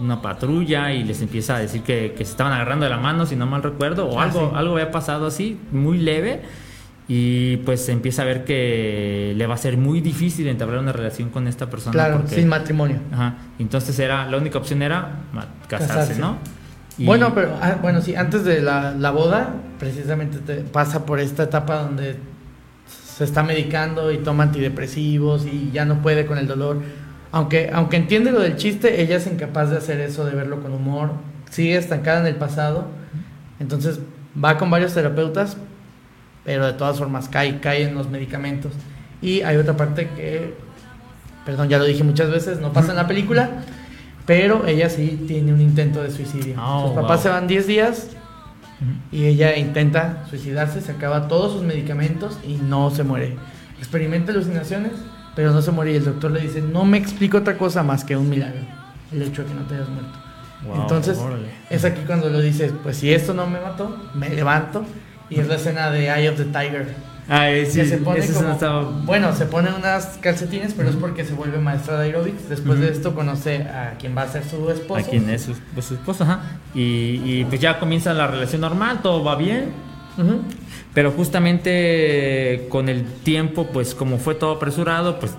una 0.00 0.22
patrulla 0.22 0.92
y 0.92 1.04
les 1.04 1.20
empieza 1.22 1.56
a 1.56 1.58
decir 1.58 1.82
que, 1.82 2.14
que 2.16 2.24
se 2.24 2.30
estaban 2.32 2.52
agarrando 2.52 2.84
de 2.84 2.90
la 2.90 2.96
mano, 2.98 3.26
si 3.26 3.36
no 3.36 3.46
mal 3.46 3.62
recuerdo, 3.62 4.06
o 4.08 4.18
Ah, 4.20 4.24
algo, 4.24 4.50
sí. 4.50 4.56
algo 4.56 4.72
había 4.74 4.90
pasado 4.90 5.26
así, 5.26 5.58
muy 5.70 5.98
leve. 5.98 6.42
Y 7.08 7.58
pues 7.58 7.88
empieza 7.88 8.22
a 8.22 8.24
ver 8.24 8.44
que 8.44 9.34
le 9.36 9.46
va 9.46 9.54
a 9.54 9.58
ser 9.58 9.76
muy 9.76 10.00
difícil 10.00 10.46
entablar 10.48 10.78
una 10.78 10.92
relación 10.92 11.28
con 11.30 11.46
esta 11.48 11.68
persona. 11.68 11.92
Claro, 11.92 12.18
porque- 12.18 12.36
sin 12.36 12.48
matrimonio. 12.48 12.98
Ajá. 13.12 13.34
Entonces 13.58 13.98
era, 13.98 14.26
la 14.30 14.36
única 14.38 14.58
opción 14.58 14.82
era 14.82 15.16
casarse, 15.68 15.94
Casarse. 15.94 16.20
¿no? 16.20 16.38
Y- 16.96 17.04
Bueno, 17.04 17.32
pero 17.34 17.54
ah, 17.60 17.76
bueno, 17.82 18.00
sí, 18.00 18.14
antes 18.14 18.44
de 18.44 18.62
la, 18.62 18.92
la 18.92 19.10
boda, 19.10 19.54
precisamente 19.78 20.38
te 20.38 20.56
pasa 20.62 21.04
por 21.04 21.18
esta 21.20 21.42
etapa 21.42 21.82
donde 21.82 22.16
se 22.86 23.24
está 23.24 23.42
medicando 23.42 24.10
y 24.12 24.18
toma 24.18 24.44
antidepresivos 24.44 25.44
y 25.44 25.70
ya 25.72 25.84
no 25.84 26.00
puede 26.02 26.24
con 26.24 26.38
el 26.38 26.46
dolor. 26.46 26.80
Aunque, 27.32 27.70
aunque 27.72 27.96
entiende 27.96 28.30
lo 28.30 28.40
del 28.40 28.56
chiste, 28.56 29.02
ella 29.02 29.16
es 29.16 29.26
incapaz 29.26 29.70
de 29.70 29.78
hacer 29.78 30.00
eso, 30.00 30.24
de 30.24 30.34
verlo 30.34 30.62
con 30.62 30.72
humor. 30.72 31.12
Sigue 31.50 31.76
estancada 31.76 32.20
en 32.20 32.26
el 32.26 32.36
pasado. 32.36 32.88
Entonces 33.58 34.00
va 34.42 34.58
con 34.58 34.70
varios 34.70 34.94
terapeutas, 34.94 35.56
pero 36.44 36.66
de 36.66 36.74
todas 36.74 36.98
formas 36.98 37.28
cae, 37.28 37.60
cae 37.60 37.84
en 37.84 37.94
los 37.94 38.10
medicamentos. 38.10 38.72
Y 39.22 39.40
hay 39.42 39.56
otra 39.56 39.76
parte 39.76 40.08
que, 40.14 40.54
perdón, 41.46 41.68
ya 41.68 41.78
lo 41.78 41.84
dije 41.84 42.04
muchas 42.04 42.30
veces, 42.30 42.60
no 42.60 42.72
pasa 42.72 42.90
en 42.90 42.96
la 42.96 43.06
película, 43.06 43.50
pero 44.26 44.66
ella 44.66 44.90
sí 44.90 45.24
tiene 45.26 45.54
un 45.54 45.60
intento 45.60 46.02
de 46.02 46.10
suicidio. 46.10 46.56
Oh, 46.60 46.88
sus 46.88 46.94
papás 46.94 47.18
wow. 47.18 47.22
se 47.22 47.28
van 47.30 47.46
10 47.46 47.66
días 47.66 48.08
y 49.10 49.24
ella 49.24 49.56
intenta 49.56 50.24
suicidarse, 50.28 50.80
se 50.80 50.92
acaba 50.92 51.28
todos 51.28 51.52
sus 51.52 51.62
medicamentos 51.62 52.38
y 52.46 52.56
no 52.56 52.90
se 52.90 53.04
muere. 53.04 53.36
Experimenta 53.78 54.32
alucinaciones, 54.32 54.92
pero 55.34 55.52
no 55.52 55.62
se 55.62 55.70
muere 55.70 55.92
y 55.92 55.96
el 55.96 56.04
doctor 56.04 56.30
le 56.30 56.40
dice, 56.40 56.60
no 56.62 56.84
me 56.84 56.98
explico 56.98 57.38
otra 57.38 57.56
cosa 57.58 57.82
más 57.82 58.04
que 58.04 58.16
un 58.16 58.28
milagro, 58.28 58.60
el 59.12 59.22
hecho 59.22 59.42
de 59.42 59.48
que 59.48 59.54
no 59.54 59.62
te 59.62 59.74
hayas 59.74 59.88
muerto. 59.88 60.18
Wow, 60.66 60.82
Entonces, 60.82 61.18
órale. 61.18 61.48
es 61.70 61.84
aquí 61.84 62.02
cuando 62.06 62.28
lo 62.28 62.40
dices, 62.40 62.72
pues 62.82 62.96
si 62.98 63.12
esto 63.12 63.34
no 63.34 63.46
me 63.46 63.60
mató, 63.60 63.96
me 64.14 64.28
levanto. 64.30 64.84
Y 65.28 65.40
es 65.40 65.48
la 65.48 65.54
escena 65.56 65.90
de 65.90 66.08
Eye 66.08 66.28
of 66.28 66.36
the 66.36 66.44
Tiger. 66.44 66.94
Ah, 67.28 67.48
eh, 67.50 67.64
sí, 67.64 67.78
que 67.80 67.86
se 67.86 67.96
pone 67.98 68.20
como- 68.28 68.50
estaba- 68.52 68.82
Bueno, 68.82 69.34
se 69.34 69.46
pone 69.46 69.70
unas 69.72 70.18
calcetines, 70.20 70.74
pero 70.76 70.90
es 70.90 70.96
porque 70.96 71.24
se 71.24 71.32
vuelve 71.32 71.58
maestra 71.58 71.98
de 71.98 72.06
aerobics. 72.06 72.48
Después 72.50 72.78
de 72.80 72.86
Ujú. 72.86 72.94
esto 72.94 73.14
conoce 73.14 73.62
a 73.62 73.94
quien 73.98 74.14
va 74.16 74.22
a 74.22 74.28
ser 74.28 74.44
su 74.44 74.70
esposo. 74.70 75.00
a 75.00 75.08
quien 75.08 75.30
es 75.30 75.42
su, 75.42 75.54
su 75.80 75.94
esposa, 75.94 76.24
ajá. 76.24 76.40
Y, 76.74 77.22
y 77.24 77.46
pues 77.48 77.60
ya 77.60 77.78
comienza 77.78 78.12
la 78.12 78.26
relación 78.26 78.60
normal, 78.60 79.00
todo 79.02 79.24
va 79.24 79.36
bien. 79.36 79.72
Pero 80.94 81.10
justamente 81.12 82.66
con 82.68 82.88
el 82.88 83.04
tiempo, 83.04 83.66
pues 83.72 83.94
como 83.94 84.18
fue 84.18 84.34
todo 84.34 84.52
apresurado, 84.52 85.18
pues, 85.18 85.32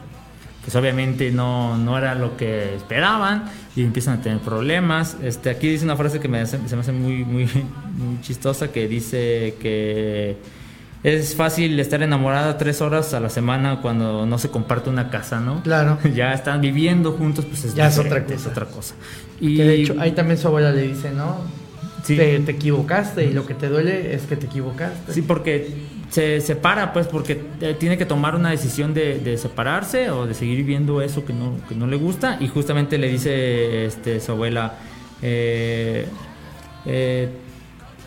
pues 0.63 0.75
obviamente 0.75 1.31
no, 1.31 1.77
no 1.77 1.97
era 1.97 2.15
lo 2.15 2.37
que 2.37 2.75
esperaban 2.75 3.45
y 3.75 3.83
empiezan 3.83 4.19
a 4.19 4.21
tener 4.21 4.39
problemas. 4.39 5.17
Este, 5.21 5.49
aquí 5.49 5.67
dice 5.67 5.83
una 5.85 5.95
frase 5.97 6.19
que 6.19 6.27
me 6.27 6.39
hace- 6.39 6.59
se 6.67 6.75
me 6.75 6.81
hace 6.81 6.91
muy, 6.91 7.23
muy, 7.25 7.45
muy 7.97 8.21
chistosa 8.21 8.71
que 8.71 8.87
dice 8.87 9.55
que 9.61 10.37
es 11.03 11.35
fácil 11.35 11.77
estar 11.81 12.01
enamorada 12.01 12.57
tres 12.57 12.81
horas 12.81 13.13
a 13.13 13.19
la 13.19 13.29
semana 13.29 13.81
cuando 13.81 14.25
no 14.25 14.37
se 14.39 14.49
comparte 14.49 14.89
una 14.89 15.09
casa, 15.09 15.39
¿no? 15.41 15.61
Claro. 15.61 15.97
Ya 16.15 16.33
están 16.33 16.61
viviendo 16.61 17.11
juntos, 17.11 17.45
pues 17.45 17.65
es 17.65 17.75
Ya 17.75 17.87
es 17.87 17.97
otra 17.99 18.23
cosa. 18.23 18.35
Es 18.35 18.47
otra 18.47 18.65
cosa. 18.65 18.95
Y 19.41 19.57
Que 19.57 19.63
de 19.65 19.75
hecho, 19.75 19.95
ahí 19.99 20.13
también 20.13 20.37
su 20.39 20.47
abuela 20.47 20.71
le 20.71 20.83
dice, 20.83 21.11
¿no? 21.11 21.37
Sí. 22.03 22.17
Te, 22.17 22.39
te 22.39 22.51
equivocaste 22.51 23.25
y 23.25 23.33
lo 23.33 23.45
que 23.45 23.53
te 23.53 23.69
duele 23.69 24.13
es 24.13 24.23
que 24.23 24.35
te 24.35 24.45
equivocaste. 24.45 25.13
Sí, 25.13 25.21
porque 25.21 25.73
se 26.09 26.41
separa, 26.41 26.93
pues, 26.93 27.07
porque 27.07 27.41
eh, 27.61 27.75
tiene 27.79 27.97
que 27.97 28.05
tomar 28.05 28.35
una 28.35 28.51
decisión 28.51 28.93
de, 28.93 29.19
de 29.19 29.37
separarse 29.37 30.09
o 30.11 30.27
de 30.27 30.33
seguir 30.33 30.57
viviendo 30.57 31.01
eso 31.01 31.25
que 31.25 31.33
no, 31.33 31.55
que 31.67 31.75
no 31.75 31.87
le 31.87 31.95
gusta. 31.95 32.37
Y 32.39 32.49
justamente 32.49 32.97
le 32.97 33.07
dice 33.07 33.85
este, 33.85 34.19
su 34.19 34.33
abuela, 34.33 34.75
eh, 35.21 36.05
eh, 36.85 37.29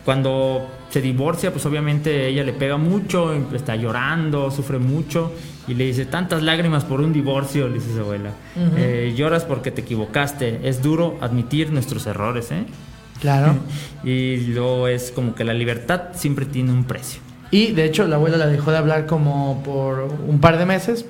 cuando 0.05 0.69
se 0.89 1.01
divorcia, 1.01 1.51
pues 1.51 1.65
obviamente 1.65 2.27
ella 2.27 2.43
le 2.43 2.53
pega 2.53 2.77
mucho, 2.77 3.33
está 3.53 3.75
llorando, 3.75 4.51
sufre 4.51 4.79
mucho. 4.79 5.33
Y 5.67 5.73
le 5.73 5.85
dice, 5.85 6.05
tantas 6.05 6.43
lágrimas 6.43 6.85
por 6.85 7.01
un 7.01 7.11
divorcio, 7.11 7.67
le 7.67 7.73
dice 7.73 7.93
su 7.93 7.99
abuela. 7.99 8.31
Eh, 8.77 9.13
lloras 9.17 9.43
porque 9.43 9.69
te 9.69 9.81
equivocaste. 9.81 10.61
Es 10.63 10.81
duro 10.81 11.17
admitir 11.19 11.73
nuestros 11.73 12.07
errores, 12.07 12.51
¿eh? 12.51 12.63
Claro. 13.21 13.55
Y 14.03 14.37
luego 14.53 14.87
es 14.87 15.11
como 15.11 15.33
que 15.35 15.43
la 15.43 15.53
libertad 15.53 16.01
siempre 16.13 16.45
tiene 16.45 16.71
un 16.71 16.83
precio. 16.85 17.19
Y 17.51 17.71
de 17.73 17.83
hecho, 17.85 18.05
la 18.07 18.15
abuela 18.17 18.37
la 18.37 18.45
dejó 18.47 18.71
de 18.71 18.77
hablar 18.77 19.05
como 19.05 19.63
por 19.63 20.13
un 20.27 20.39
par 20.39 20.57
de 20.57 20.65
meses. 20.65 21.05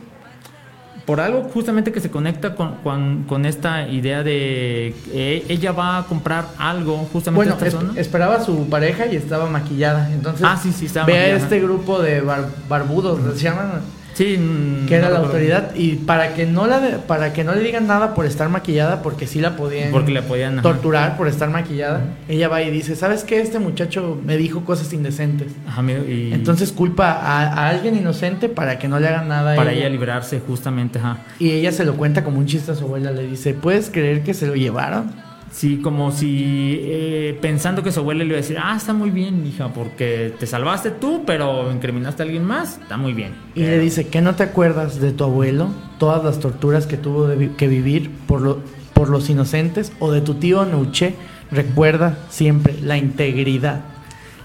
por 1.05 1.19
algo 1.21 1.43
justamente 1.53 1.91
que 1.93 1.99
se 2.01 2.09
conecta 2.11 2.53
con, 2.55 2.75
con, 2.83 3.23
con 3.23 3.45
esta 3.45 3.87
idea 3.87 4.23
de 4.23 4.93
eh, 5.13 5.45
ella 5.47 5.71
va 5.71 5.99
a 5.99 6.03
comprar 6.05 6.45
algo 6.57 6.97
justamente 7.13 7.35
Bueno, 7.35 7.51
a 7.53 7.55
esta 7.55 7.67
es- 7.67 7.73
zona. 7.73 7.99
esperaba 7.99 8.35
a 8.35 8.43
su 8.43 8.67
pareja 8.69 9.05
y 9.05 9.15
estaba 9.15 9.47
maquillada. 9.49 10.11
Entonces, 10.11 10.45
Ah, 10.45 10.57
sí, 10.61 10.71
sí, 10.73 10.87
estaba 10.87 11.05
ve 11.07 11.17
a 11.17 11.35
este 11.37 11.59
grupo 11.61 12.01
de 12.01 12.19
bar- 12.21 12.49
barbudos, 12.67 13.19
se 13.37 13.43
llaman, 13.43 13.81
sí, 14.17 14.85
que 14.87 14.95
era 14.95 15.07
no 15.09 15.13
la 15.13 15.19
autoridad. 15.19 15.75
Y 15.75 15.95
para 15.95 16.33
que 16.33 16.45
no 16.45 16.65
la 16.67 16.81
para 17.07 17.33
que 17.33 17.43
no 17.43 17.53
le 17.53 17.61
digan 17.61 17.87
nada 17.87 18.13
por 18.15 18.25
estar 18.25 18.49
maquillada, 18.49 19.01
porque 19.03 19.27
sí 19.27 19.39
la 19.39 19.55
podían 19.55 19.91
Porque 19.91 20.11
le 20.11 20.21
podían 20.23 20.53
ajá. 20.53 20.61
torturar 20.63 21.17
por 21.17 21.27
estar 21.27 21.49
maquillada, 21.49 22.01
ella 22.27 22.47
va 22.47 22.61
y 22.63 22.71
dice, 22.71 22.95
¿sabes 22.95 23.23
qué? 23.23 23.39
Este 23.41 23.59
muchacho 23.59 24.19
me 24.25 24.37
dijo 24.37 24.65
cosas 24.65 24.91
indecentes. 24.93 25.47
Ajá, 25.67 25.81
mi- 25.81 25.93
y 25.93 26.31
Entonces 26.33 26.71
culpa 26.71 27.11
a, 27.11 27.43
a 27.53 27.69
alguien 27.69 27.95
inocente 27.95 28.49
para 28.49 28.79
que 28.79 28.87
no 28.87 28.99
le 28.99 29.07
hagan 29.07 29.27
nada 29.27 29.55
para 29.55 29.71
ella. 29.71 29.81
ella 29.81 29.89
librarse 29.89 30.39
justamente, 30.39 30.99
ajá. 30.99 31.19
Y 31.39 31.51
ella 31.51 31.71
se 31.71 31.85
lo 31.85 31.95
cuenta 31.95 32.23
como 32.23 32.39
un 32.39 32.45
chiste 32.47 32.71
a 32.71 32.75
su 32.75 32.85
abuela. 32.85 33.11
Le 33.11 33.27
dice, 33.27 33.53
¿puedes 33.53 33.89
creer 33.89 34.23
que 34.23 34.33
se 34.33 34.47
lo 34.47 34.55
llevaron? 34.55 35.11
Sí, 35.51 35.77
como 35.77 36.11
si 36.11 36.77
eh, 36.83 37.37
pensando 37.41 37.81
que 37.81 37.91
su 37.91 38.01
abuela 38.01 38.19
le 38.23 38.25
iba 38.29 38.35
a 38.37 38.41
decir, 38.41 38.57
ah, 38.61 38.75
está 38.77 38.93
muy 38.93 39.09
bien, 39.09 39.45
hija, 39.47 39.69
porque 39.73 40.33
te 40.39 40.45
salvaste 40.45 40.91
tú, 40.91 41.23
pero 41.25 41.71
incriminaste 41.71 42.21
a 42.21 42.25
alguien 42.25 42.43
más, 42.43 42.79
está 42.81 42.97
muy 42.97 43.13
bien. 43.13 43.33
Y 43.55 43.61
le 43.61 43.79
dice, 43.79 44.07
¿qué 44.07 44.21
no 44.21 44.35
te 44.35 44.43
acuerdas 44.43 44.99
de 44.99 45.11
tu 45.13 45.23
abuelo? 45.23 45.69
Todas 45.97 46.23
las 46.23 46.39
torturas 46.39 46.85
que 46.85 46.97
tuvo 46.97 47.27
de 47.27 47.35
vi- 47.37 47.47
que 47.57 47.67
vivir 47.67 48.11
por, 48.27 48.41
lo- 48.41 48.59
por 48.93 49.09
los 49.09 49.29
inocentes. 49.29 49.91
O 49.99 50.11
de 50.11 50.21
tu 50.21 50.35
tío 50.35 50.65
Nuche. 50.65 51.15
Recuerda 51.49 52.17
siempre 52.29 52.75
la 52.81 52.97
integridad. 52.97 53.81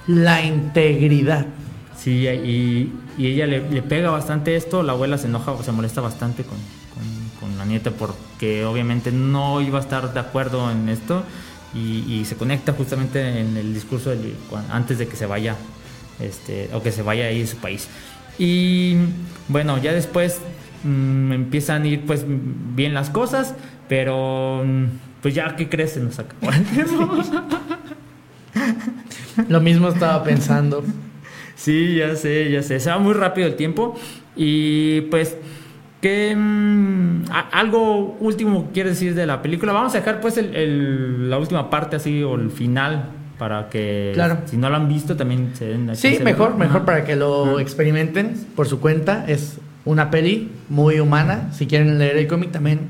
La 0.06 0.44
integridad. 0.44 1.46
Sí, 1.96 2.26
y, 2.28 2.92
y 3.18 3.26
ella 3.26 3.46
le, 3.46 3.68
le 3.70 3.82
pega 3.82 4.10
bastante 4.10 4.56
esto, 4.56 4.82
la 4.82 4.92
abuela 4.92 5.18
se 5.18 5.26
enoja, 5.26 5.60
se 5.62 5.72
molesta 5.72 6.00
bastante 6.00 6.42
con 6.44 6.56
la 7.62 7.68
nieta 7.68 7.90
porque 7.92 8.64
obviamente 8.64 9.12
no 9.12 9.60
iba 9.60 9.78
a 9.78 9.82
estar 9.82 10.12
de 10.12 10.20
acuerdo 10.20 10.70
en 10.70 10.88
esto 10.88 11.22
y, 11.74 12.04
y 12.12 12.24
se 12.24 12.34
conecta 12.36 12.72
justamente 12.72 13.40
en 13.40 13.56
el 13.56 13.72
discurso 13.72 14.10
del- 14.10 14.34
antes 14.70 14.98
de 14.98 15.06
que 15.06 15.16
se 15.16 15.26
vaya 15.26 15.54
este, 16.20 16.68
o 16.72 16.82
que 16.82 16.90
se 16.92 17.02
vaya 17.02 17.26
ahí 17.26 17.40
de 17.40 17.46
su 17.46 17.56
país. 17.58 17.88
Y 18.38 18.96
bueno, 19.48 19.78
ya 19.78 19.92
después 19.92 20.40
mm, 20.84 21.32
empiezan 21.32 21.82
a 21.82 21.86
ir 21.86 22.00
pues 22.04 22.24
bien 22.26 22.94
las 22.94 23.10
cosas, 23.10 23.54
pero 23.88 24.62
mm, 24.66 24.84
pues 25.22 25.34
ya, 25.34 25.54
¿qué 25.56 25.68
crees? 25.68 25.92
Se 25.92 26.00
nos 26.00 26.18
acabó 26.18 26.50
el 26.52 26.64
tiempo. 26.64 27.08
Lo 29.48 29.60
mismo 29.60 29.88
estaba 29.88 30.22
pensando. 30.24 30.84
Sí, 31.56 31.94
ya 31.96 32.16
sé, 32.16 32.50
ya 32.50 32.62
sé. 32.62 32.80
Se 32.80 32.90
va 32.90 32.98
muy 32.98 33.14
rápido 33.14 33.46
el 33.46 33.54
tiempo. 33.56 33.98
Y 34.36 35.02
pues, 35.02 35.36
¿qué, 36.02 36.36
mm, 36.36 37.24
algo 37.52 38.16
último 38.20 38.68
quieres 38.74 38.94
decir 38.94 39.14
de 39.14 39.24
la 39.24 39.40
película? 39.40 39.72
Vamos 39.72 39.94
a 39.94 39.98
dejar 39.98 40.20
pues 40.20 40.36
el- 40.36 40.54
el- 40.54 41.30
la 41.30 41.38
última 41.38 41.70
parte 41.70 41.96
así 41.96 42.22
o 42.22 42.34
el 42.34 42.50
final 42.50 43.06
para 43.38 43.70
que 43.70 44.10
Claro. 44.14 44.38
si 44.44 44.56
no 44.58 44.68
lo 44.68 44.76
han 44.76 44.88
visto 44.88 45.16
también 45.16 45.52
se 45.54 45.66
den 45.66 45.96
Sí, 45.96 46.18
mejor, 46.22 46.56
mejor 46.56 46.78
Ajá. 46.78 46.84
para 46.84 47.04
que 47.04 47.16
lo 47.16 47.52
Ajá. 47.54 47.62
experimenten 47.62 48.34
por 48.54 48.66
su 48.66 48.78
cuenta. 48.80 49.24
Es 49.26 49.58
una 49.84 50.10
peli 50.10 50.50
muy 50.68 51.00
humana. 51.00 51.48
Si 51.52 51.66
quieren 51.66 51.98
leer 51.98 52.16
el 52.18 52.26
cómic 52.26 52.50
también 52.52 52.80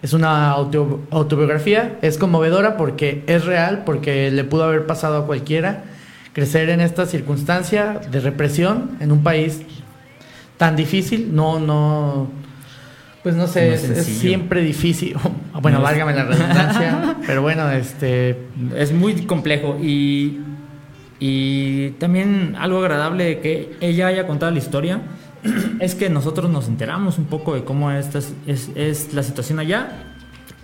es 0.00 0.12
una 0.12 0.50
auto- 0.50 1.02
autobiografía. 1.10 1.98
Es 2.02 2.16
conmovedora 2.18 2.76
porque 2.76 3.22
es 3.26 3.44
real, 3.44 3.82
porque 3.84 4.30
le 4.30 4.44
pudo 4.44 4.64
haber 4.64 4.86
pasado 4.86 5.18
a 5.18 5.26
cualquiera 5.26 5.84
crecer 6.32 6.70
en 6.70 6.80
esta 6.80 7.06
circunstancia 7.06 8.00
de 8.10 8.20
represión 8.20 8.92
en 9.00 9.12
un 9.12 9.22
país 9.22 9.62
tan 10.56 10.74
difícil. 10.76 11.34
No, 11.34 11.60
no, 11.60 12.28
pues 13.22 13.34
no 13.34 13.46
sé, 13.46 13.74
es 13.74 13.82
siempre 14.06 14.62
difícil. 14.62 15.16
Bueno, 15.62 15.78
No 15.78 15.84
es- 15.84 15.90
válgame 15.92 16.14
la 16.14 16.24
redundancia, 16.24 17.16
pero 17.26 17.42
bueno, 17.42 17.70
este, 17.70 18.36
Es 18.76 18.90
muy 18.92 19.14
complejo 19.26 19.78
y, 19.80 20.40
y 21.20 21.90
también 21.98 22.56
algo 22.58 22.78
agradable 22.78 23.24
de 23.24 23.40
que 23.40 23.76
ella 23.80 24.08
haya 24.08 24.26
contado 24.26 24.50
la 24.50 24.58
historia 24.58 25.02
es 25.80 25.94
que 25.94 26.08
nosotros 26.10 26.50
nos 26.50 26.66
enteramos 26.68 27.18
un 27.18 27.26
poco 27.26 27.54
de 27.54 27.64
cómo 27.64 27.92
esta 27.92 28.18
es, 28.18 28.32
es- 28.46 28.70
es 28.74 29.14
la 29.14 29.22
situación 29.22 29.58
allá 29.60 30.04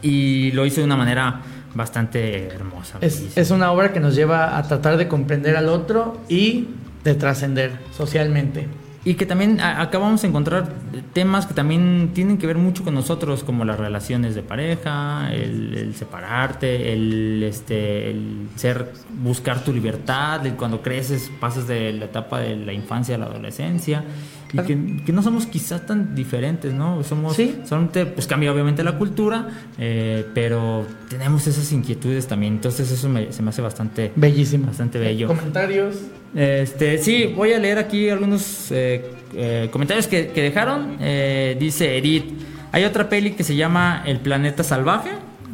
y 0.03 0.51
lo 0.53 0.65
hizo 0.67 0.81
de 0.81 0.87
una 0.87 0.97
manera 0.97 1.43
bastante 1.75 2.47
hermosa. 2.49 2.99
Es, 3.01 3.37
es 3.37 3.51
una 3.51 3.71
obra 3.71 3.93
que 3.93 4.01
nos 4.01 4.15
lleva 4.17 4.57
a 4.57 4.63
tratar 4.65 4.97
de 4.97 5.07
comprender 5.07 5.57
al 5.57 5.69
otro 5.69 6.21
y 6.29 6.69
de 7.05 7.15
trascender 7.15 7.73
socialmente. 7.97 8.67
Y 9.05 9.15
que 9.15 9.27
también 9.27 9.61
acá 9.61 9.99
vamos 9.99 10.25
a 10.25 10.27
encontrar 10.27 10.73
temas 11.13 11.47
que 11.47 11.55
también 11.55 12.11
tienen 12.15 12.37
que 12.37 12.47
ver 12.47 12.59
mucho 12.59 12.83
con 12.83 12.95
nosotros, 12.95 13.45
como 13.45 13.65
las 13.65 13.79
relaciones 13.79 14.35
de 14.35 14.43
pareja, 14.43 15.33
el, 15.33 15.95
separarte, 15.95 16.93
el, 16.93 17.43
este, 17.45 18.11
el 18.11 18.49
ser, 18.57 18.93
buscar 19.23 19.63
tu 19.63 19.73
libertad, 19.73 20.43
cuando 20.57 20.83
creces 20.83 21.31
pasas 21.41 21.69
de 21.69 21.93
la 21.93 22.07
etapa 22.07 22.41
de 22.41 22.57
la 22.57 22.73
infancia 22.73 23.15
a 23.15 23.19
la 23.19 23.27
adolescencia. 23.27 24.05
Claro. 24.49 24.67
Y 24.73 24.75
que, 24.97 25.05
que 25.05 25.13
no 25.13 25.23
somos 25.23 25.47
quizás 25.47 25.85
tan 25.87 26.15
diferentes, 26.15 26.73
¿no? 26.73 27.05
Somos, 27.05 27.37
Sí. 27.37 27.57
solamente, 27.67 28.07
pues 28.07 28.27
cambia 28.27 28.51
obviamente 28.53 28.83
la 28.83 28.97
cultura, 28.97 29.49
eh, 29.79 30.25
pero 30.35 30.87
tenemos 31.11 31.47
esas 31.47 31.71
inquietudes 31.73 32.27
también. 32.27 32.55
Entonces 32.55 32.91
eso 32.91 33.09
me- 33.09 33.31
se 33.33 33.43
me 33.43 33.51
hace 33.51 33.61
bastante, 33.63 34.11
Bellísimo. 34.17 34.67
bastante 34.67 34.99
bello. 34.99 35.27
Comentarios. 35.29 35.97
Este, 36.35 36.99
sí, 36.99 37.33
voy 37.37 37.53
a 37.53 37.59
leer 37.59 37.79
aquí 37.79 38.09
algunos 38.09 38.71
eh, 38.71 39.05
eh, 39.35 39.69
comentarios 39.71 40.07
que, 40.07 40.29
que 40.29 40.43
dejaron. 40.43 40.97
Eh, 41.01 41.57
dice 41.61 41.97
Edith, 41.99 42.25
hay 42.73 42.85
otra 42.85 43.09
peli 43.09 43.33
que 43.33 43.45
se 43.45 43.55
llama 43.57 44.03
El 44.07 44.21
planeta 44.21 44.63
salvaje, 44.65 45.11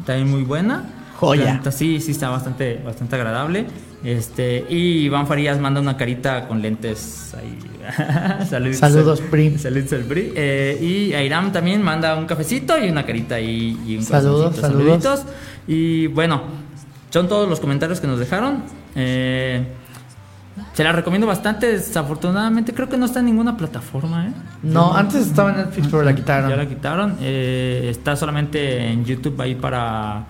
también 0.07 0.31
muy 0.31 0.43
buena. 0.43 0.85
Joya. 1.17 1.61
Sí, 1.71 2.01
sí 2.01 2.11
está 2.11 2.29
bastante, 2.29 2.81
bastante 2.85 3.17
agradable. 3.17 3.67
Este, 4.05 4.67
y 4.69 5.05
Iván 5.05 5.27
Farías 5.27 5.59
manda 5.59 5.81
una 5.81 5.97
carita 5.97 6.47
con 6.47 6.61
lentes 6.61 7.35
ahí. 7.35 7.59
Saludos, 8.47 8.77
Saludos, 8.77 9.21
Pri. 9.23 9.59
Saludos 9.59 9.93
al 9.95 10.03
Pri. 10.03 10.33
Eh, 10.37 10.79
y 10.81 11.15
Airam 11.15 11.53
también 11.53 11.83
manda 11.83 12.15
un 12.15 12.27
cafecito 12.27 12.79
y 12.79 12.91
una 12.91 13.05
carita 13.07 13.37
ahí 13.37 13.81
y 13.87 13.97
un 13.97 14.03
Saludos, 14.03 14.57
saluditos. 14.57 15.25
Y 15.67 16.09
bueno, 16.09 16.43
son 17.09 17.29
todos 17.29 17.49
los 17.49 17.61
comentarios 17.61 17.99
que 17.99 18.07
nos 18.07 18.19
dejaron. 18.19 18.63
Eh, 18.95 19.65
se 20.75 20.85
la 20.85 20.93
recomiendo 20.93 21.27
bastante. 21.27 21.67
Desafortunadamente, 21.69 22.75
creo 22.75 22.89
que 22.89 22.99
no 22.99 23.07
está 23.07 23.21
en 23.21 23.27
ninguna 23.27 23.57
plataforma. 23.57 24.27
¿eh? 24.27 24.33
No, 24.63 24.95
antes 24.95 25.27
estaba 25.27 25.51
en 25.51 25.57
Netflix, 25.59 25.89
pero 25.89 26.03
la 26.03 26.15
quitaron. 26.15 26.51
Ya 26.51 26.57
la 26.57 26.69
quitaron. 26.69 27.17
Eh, 27.21 27.89
está 27.91 28.17
solamente 28.17 28.87
en 28.87 29.05
YouTube 29.05 29.41
ahí 29.41 29.55
para, 29.55 30.25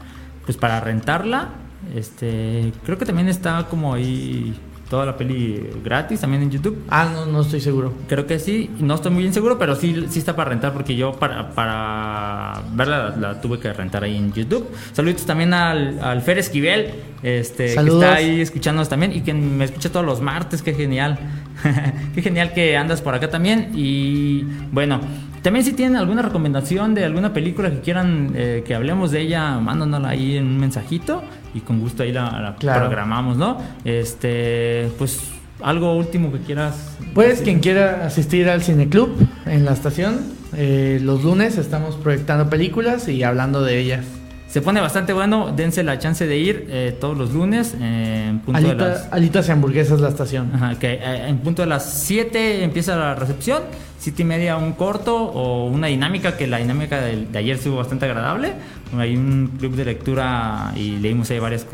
pues 0.45 0.57
para 0.57 0.81
rentarla. 0.81 1.49
Este, 1.95 2.73
creo 2.85 2.99
que 2.99 3.07
también 3.07 3.29
está 3.29 3.67
como 3.69 3.95
ahí 3.95 4.55
toda 4.89 5.07
la 5.07 5.17
peli 5.17 5.71
gratis 5.83 6.21
también 6.21 6.43
en 6.43 6.51
YouTube. 6.51 6.85
Ah, 6.89 7.11
no, 7.13 7.27
no 7.27 7.41
estoy 7.41 7.61
seguro. 7.61 7.93
Creo 8.09 8.27
que 8.27 8.39
sí, 8.39 8.71
no 8.79 8.95
estoy 8.95 9.13
muy 9.13 9.23
bien 9.23 9.35
seguro, 9.35 9.59
pero 9.59 9.75
sí, 9.75 10.07
sí 10.09 10.19
está 10.19 10.37
para 10.37 10.51
rentar 10.51 10.73
porque 10.73 10.95
yo 10.95 11.13
para, 11.13 11.51
para 11.51 12.63
verla 12.73 13.15
la, 13.19 13.41
tuve 13.41 13.59
que 13.59 13.73
rentar 13.73 14.05
ahí 14.05 14.17
en 14.17 14.33
YouTube. 14.33 14.69
Saludos 14.93 15.27
también 15.27 15.55
al, 15.55 15.99
al 16.03 16.23
Fer 16.23 16.39
Esquivel, 16.39 16.93
este, 17.23 17.75
que 17.75 17.81
está 17.81 18.15
ahí 18.15 18.41
escuchándonos 18.41 18.89
también 18.89 19.13
y 19.13 19.23
que 19.23 19.33
me 19.35 19.65
escucha 19.65 19.91
todos 19.91 20.07
los 20.07 20.21
martes, 20.21 20.63
qué 20.63 20.75
genial. 20.75 21.19
qué 22.15 22.23
genial 22.23 22.53
que 22.53 22.77
andas 22.77 23.01
por 23.01 23.15
acá 23.15 23.31
también. 23.31 23.71
Y 23.75 24.45
bueno, 24.71 25.01
también 25.45 25.63
si 25.63 25.75
tienen 25.75 25.97
alguna 25.97 26.23
recomendación 26.23 26.95
de 26.95 27.05
alguna 27.05 27.35
película 27.35 27.71
que 27.71 27.81
quieran 27.81 28.33
eh, 28.35 28.65
que 28.67 28.75
hablemos 28.75 29.11
de 29.11 29.21
ella, 29.21 29.59
mándanosla 29.59 30.09
ahí 30.09 30.39
en 30.39 30.47
un 30.47 30.57
mensajito 30.57 31.23
y 31.53 31.61
con 31.61 31.81
gusto 31.81 32.03
ahí 32.03 32.13
la, 32.13 32.57
programamos, 32.59 33.37
¿no? 33.37 33.59
Este, 33.85 34.91
pues 34.97 35.21
algo 35.63 35.95
último 35.97 36.33
que 36.33 36.39
quieras. 36.39 36.97
Pues 37.13 37.43
quien 37.43 37.61
quiera 37.61 38.07
asistir 38.07 38.49
al 38.49 38.63
cineclub 38.63 39.11
en 39.45 39.67
la 39.67 39.75
estación, 39.75 40.19
eh, 40.57 40.99
los 41.03 41.23
lunes 41.23 41.59
estamos 41.59 41.97
proyectando 41.97 42.49
películas 42.49 43.07
y 43.09 43.23
hablando 43.23 43.61
de 43.63 43.79
ellas. 43.79 44.07
Se 44.55 44.63
pone 44.63 44.81
bastante 44.81 45.13
bueno, 45.13 45.51
dense 45.51 45.83
la 45.83 45.99
chance 45.99 46.29
de 46.29 46.39
ir 46.39 46.69
eh, 46.71 46.97
todos 47.01 47.19
los 47.19 47.33
lunes. 47.33 47.75
Eh, 47.81 48.27
en 48.29 48.39
punto 48.39 48.61
de 48.61 48.77
las... 48.77 49.13
Alitas 49.13 49.49
y 49.49 49.51
hamburguesas 49.51 50.01
la 50.01 50.11
estación. 50.11 50.53
Ajá, 50.55 50.79
que 50.79 51.01
en 51.03 51.39
punto 51.39 51.63
de 51.63 51.67
las 51.67 51.85
7 52.05 52.63
empieza 52.63 52.95
la 52.95 53.17
recepción, 53.17 53.65
7 53.99 54.23
y 54.23 54.25
media 54.25 54.57
un 54.57 54.75
corto 54.75 55.17
o 55.17 55.67
una 55.67 55.89
dinámica, 55.89 56.37
que 56.37 56.47
la 56.47 56.59
dinámica 56.59 57.01
de, 57.01 57.27
de 57.27 57.37
ayer 57.37 57.57
estuvo 57.57 57.79
bastante 57.79 58.05
agradable 58.05 58.53
hay 58.97 59.17
un 59.17 59.51
club 59.59 59.75
de 59.75 59.87
lectura 59.87 60.73
y 60.77 60.99
leímos 60.99 61.29
ahí 61.33 61.41
varios 61.41 61.67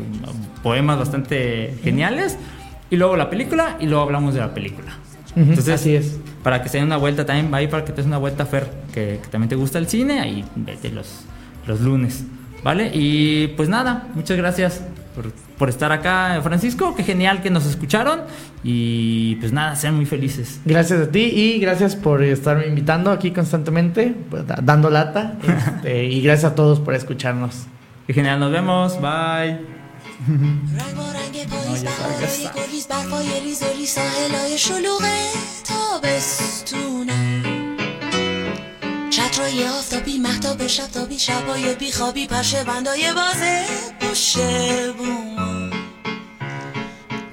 poemas 0.63 0.97
bastante 0.97 1.77
geniales. 1.83 2.35
Y 2.89 2.95
luego 2.95 3.15
la 3.15 3.29
película 3.29 3.77
y 3.79 3.85
luego 3.85 4.01
hablamos 4.01 4.33
de 4.33 4.39
la 4.39 4.55
película. 4.55 4.97
Entonces, 5.35 5.75
Así 5.75 5.95
es. 5.95 6.19
Para 6.41 6.63
que 6.63 6.69
se 6.69 6.77
den 6.77 6.87
una 6.87 6.97
vuelta 6.97 7.27
también, 7.27 7.53
ahí 7.53 7.67
para 7.67 7.85
que 7.85 7.91
te 7.91 7.97
des 7.97 8.07
una 8.07 8.17
vuelta, 8.17 8.47
Fer, 8.47 8.67
que, 8.91 9.19
también 9.29 9.49
te 9.49 9.55
gusta 9.55 9.77
el 9.77 9.87
cine, 9.87 10.19
ahí 10.19 10.43
vete 10.55 10.89
los, 10.89 11.25
los 11.67 11.79
lunes. 11.79 12.25
¿Vale? 12.63 12.91
Y 12.93 13.47
pues 13.49 13.69
nada, 13.69 14.07
muchas 14.13 14.37
gracias 14.37 14.81
por, 15.15 15.31
por, 15.57 15.69
estar 15.69 15.91
acá, 15.91 16.39
Francisco. 16.43 16.95
Qué 16.95 17.03
genial 17.03 17.41
que 17.41 17.49
nos 17.49 17.65
escucharon. 17.65 18.21
Y 18.63 19.35
pues 19.35 19.51
nada, 19.51 19.75
sean 19.75 19.95
muy 19.95 20.05
felices. 20.05 20.61
Gracias 20.65 21.01
a 21.01 21.11
ti 21.11 21.21
y 21.21 21.59
gracias 21.59 21.95
por 21.95 22.23
estarme 22.23 22.67
invitando 22.67 23.11
aquí 23.11 23.31
constantemente, 23.31 24.15
pues, 24.29 24.43
dando 24.63 24.89
lata. 24.89 25.37
Este, 25.81 26.05
y 26.05 26.21
gracias 26.21 26.51
a 26.51 26.55
todos 26.55 26.79
por 26.79 26.93
escucharnos. 26.93 27.65
Qué 28.05 28.13
genial, 28.13 28.39
nos 28.39 28.51
vemos. 28.51 28.99
Bye. 29.01 29.59
چترای 39.31 39.67
آفتابی 39.67 40.17
محتاب 40.17 40.67
شب 40.67 40.87
تابی 40.87 41.19
شبای 41.19 41.75
بیخوابی 41.75 42.27
پشه 42.27 42.63
بندای 42.63 43.13
بازه 43.13 43.65
پشه 43.99 44.91
بوم. 44.91 45.69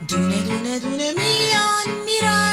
دونه 0.09 0.43
دونه 0.43 0.79
دونه 0.79 1.13
میان 1.13 2.05
میرن. 2.07 2.48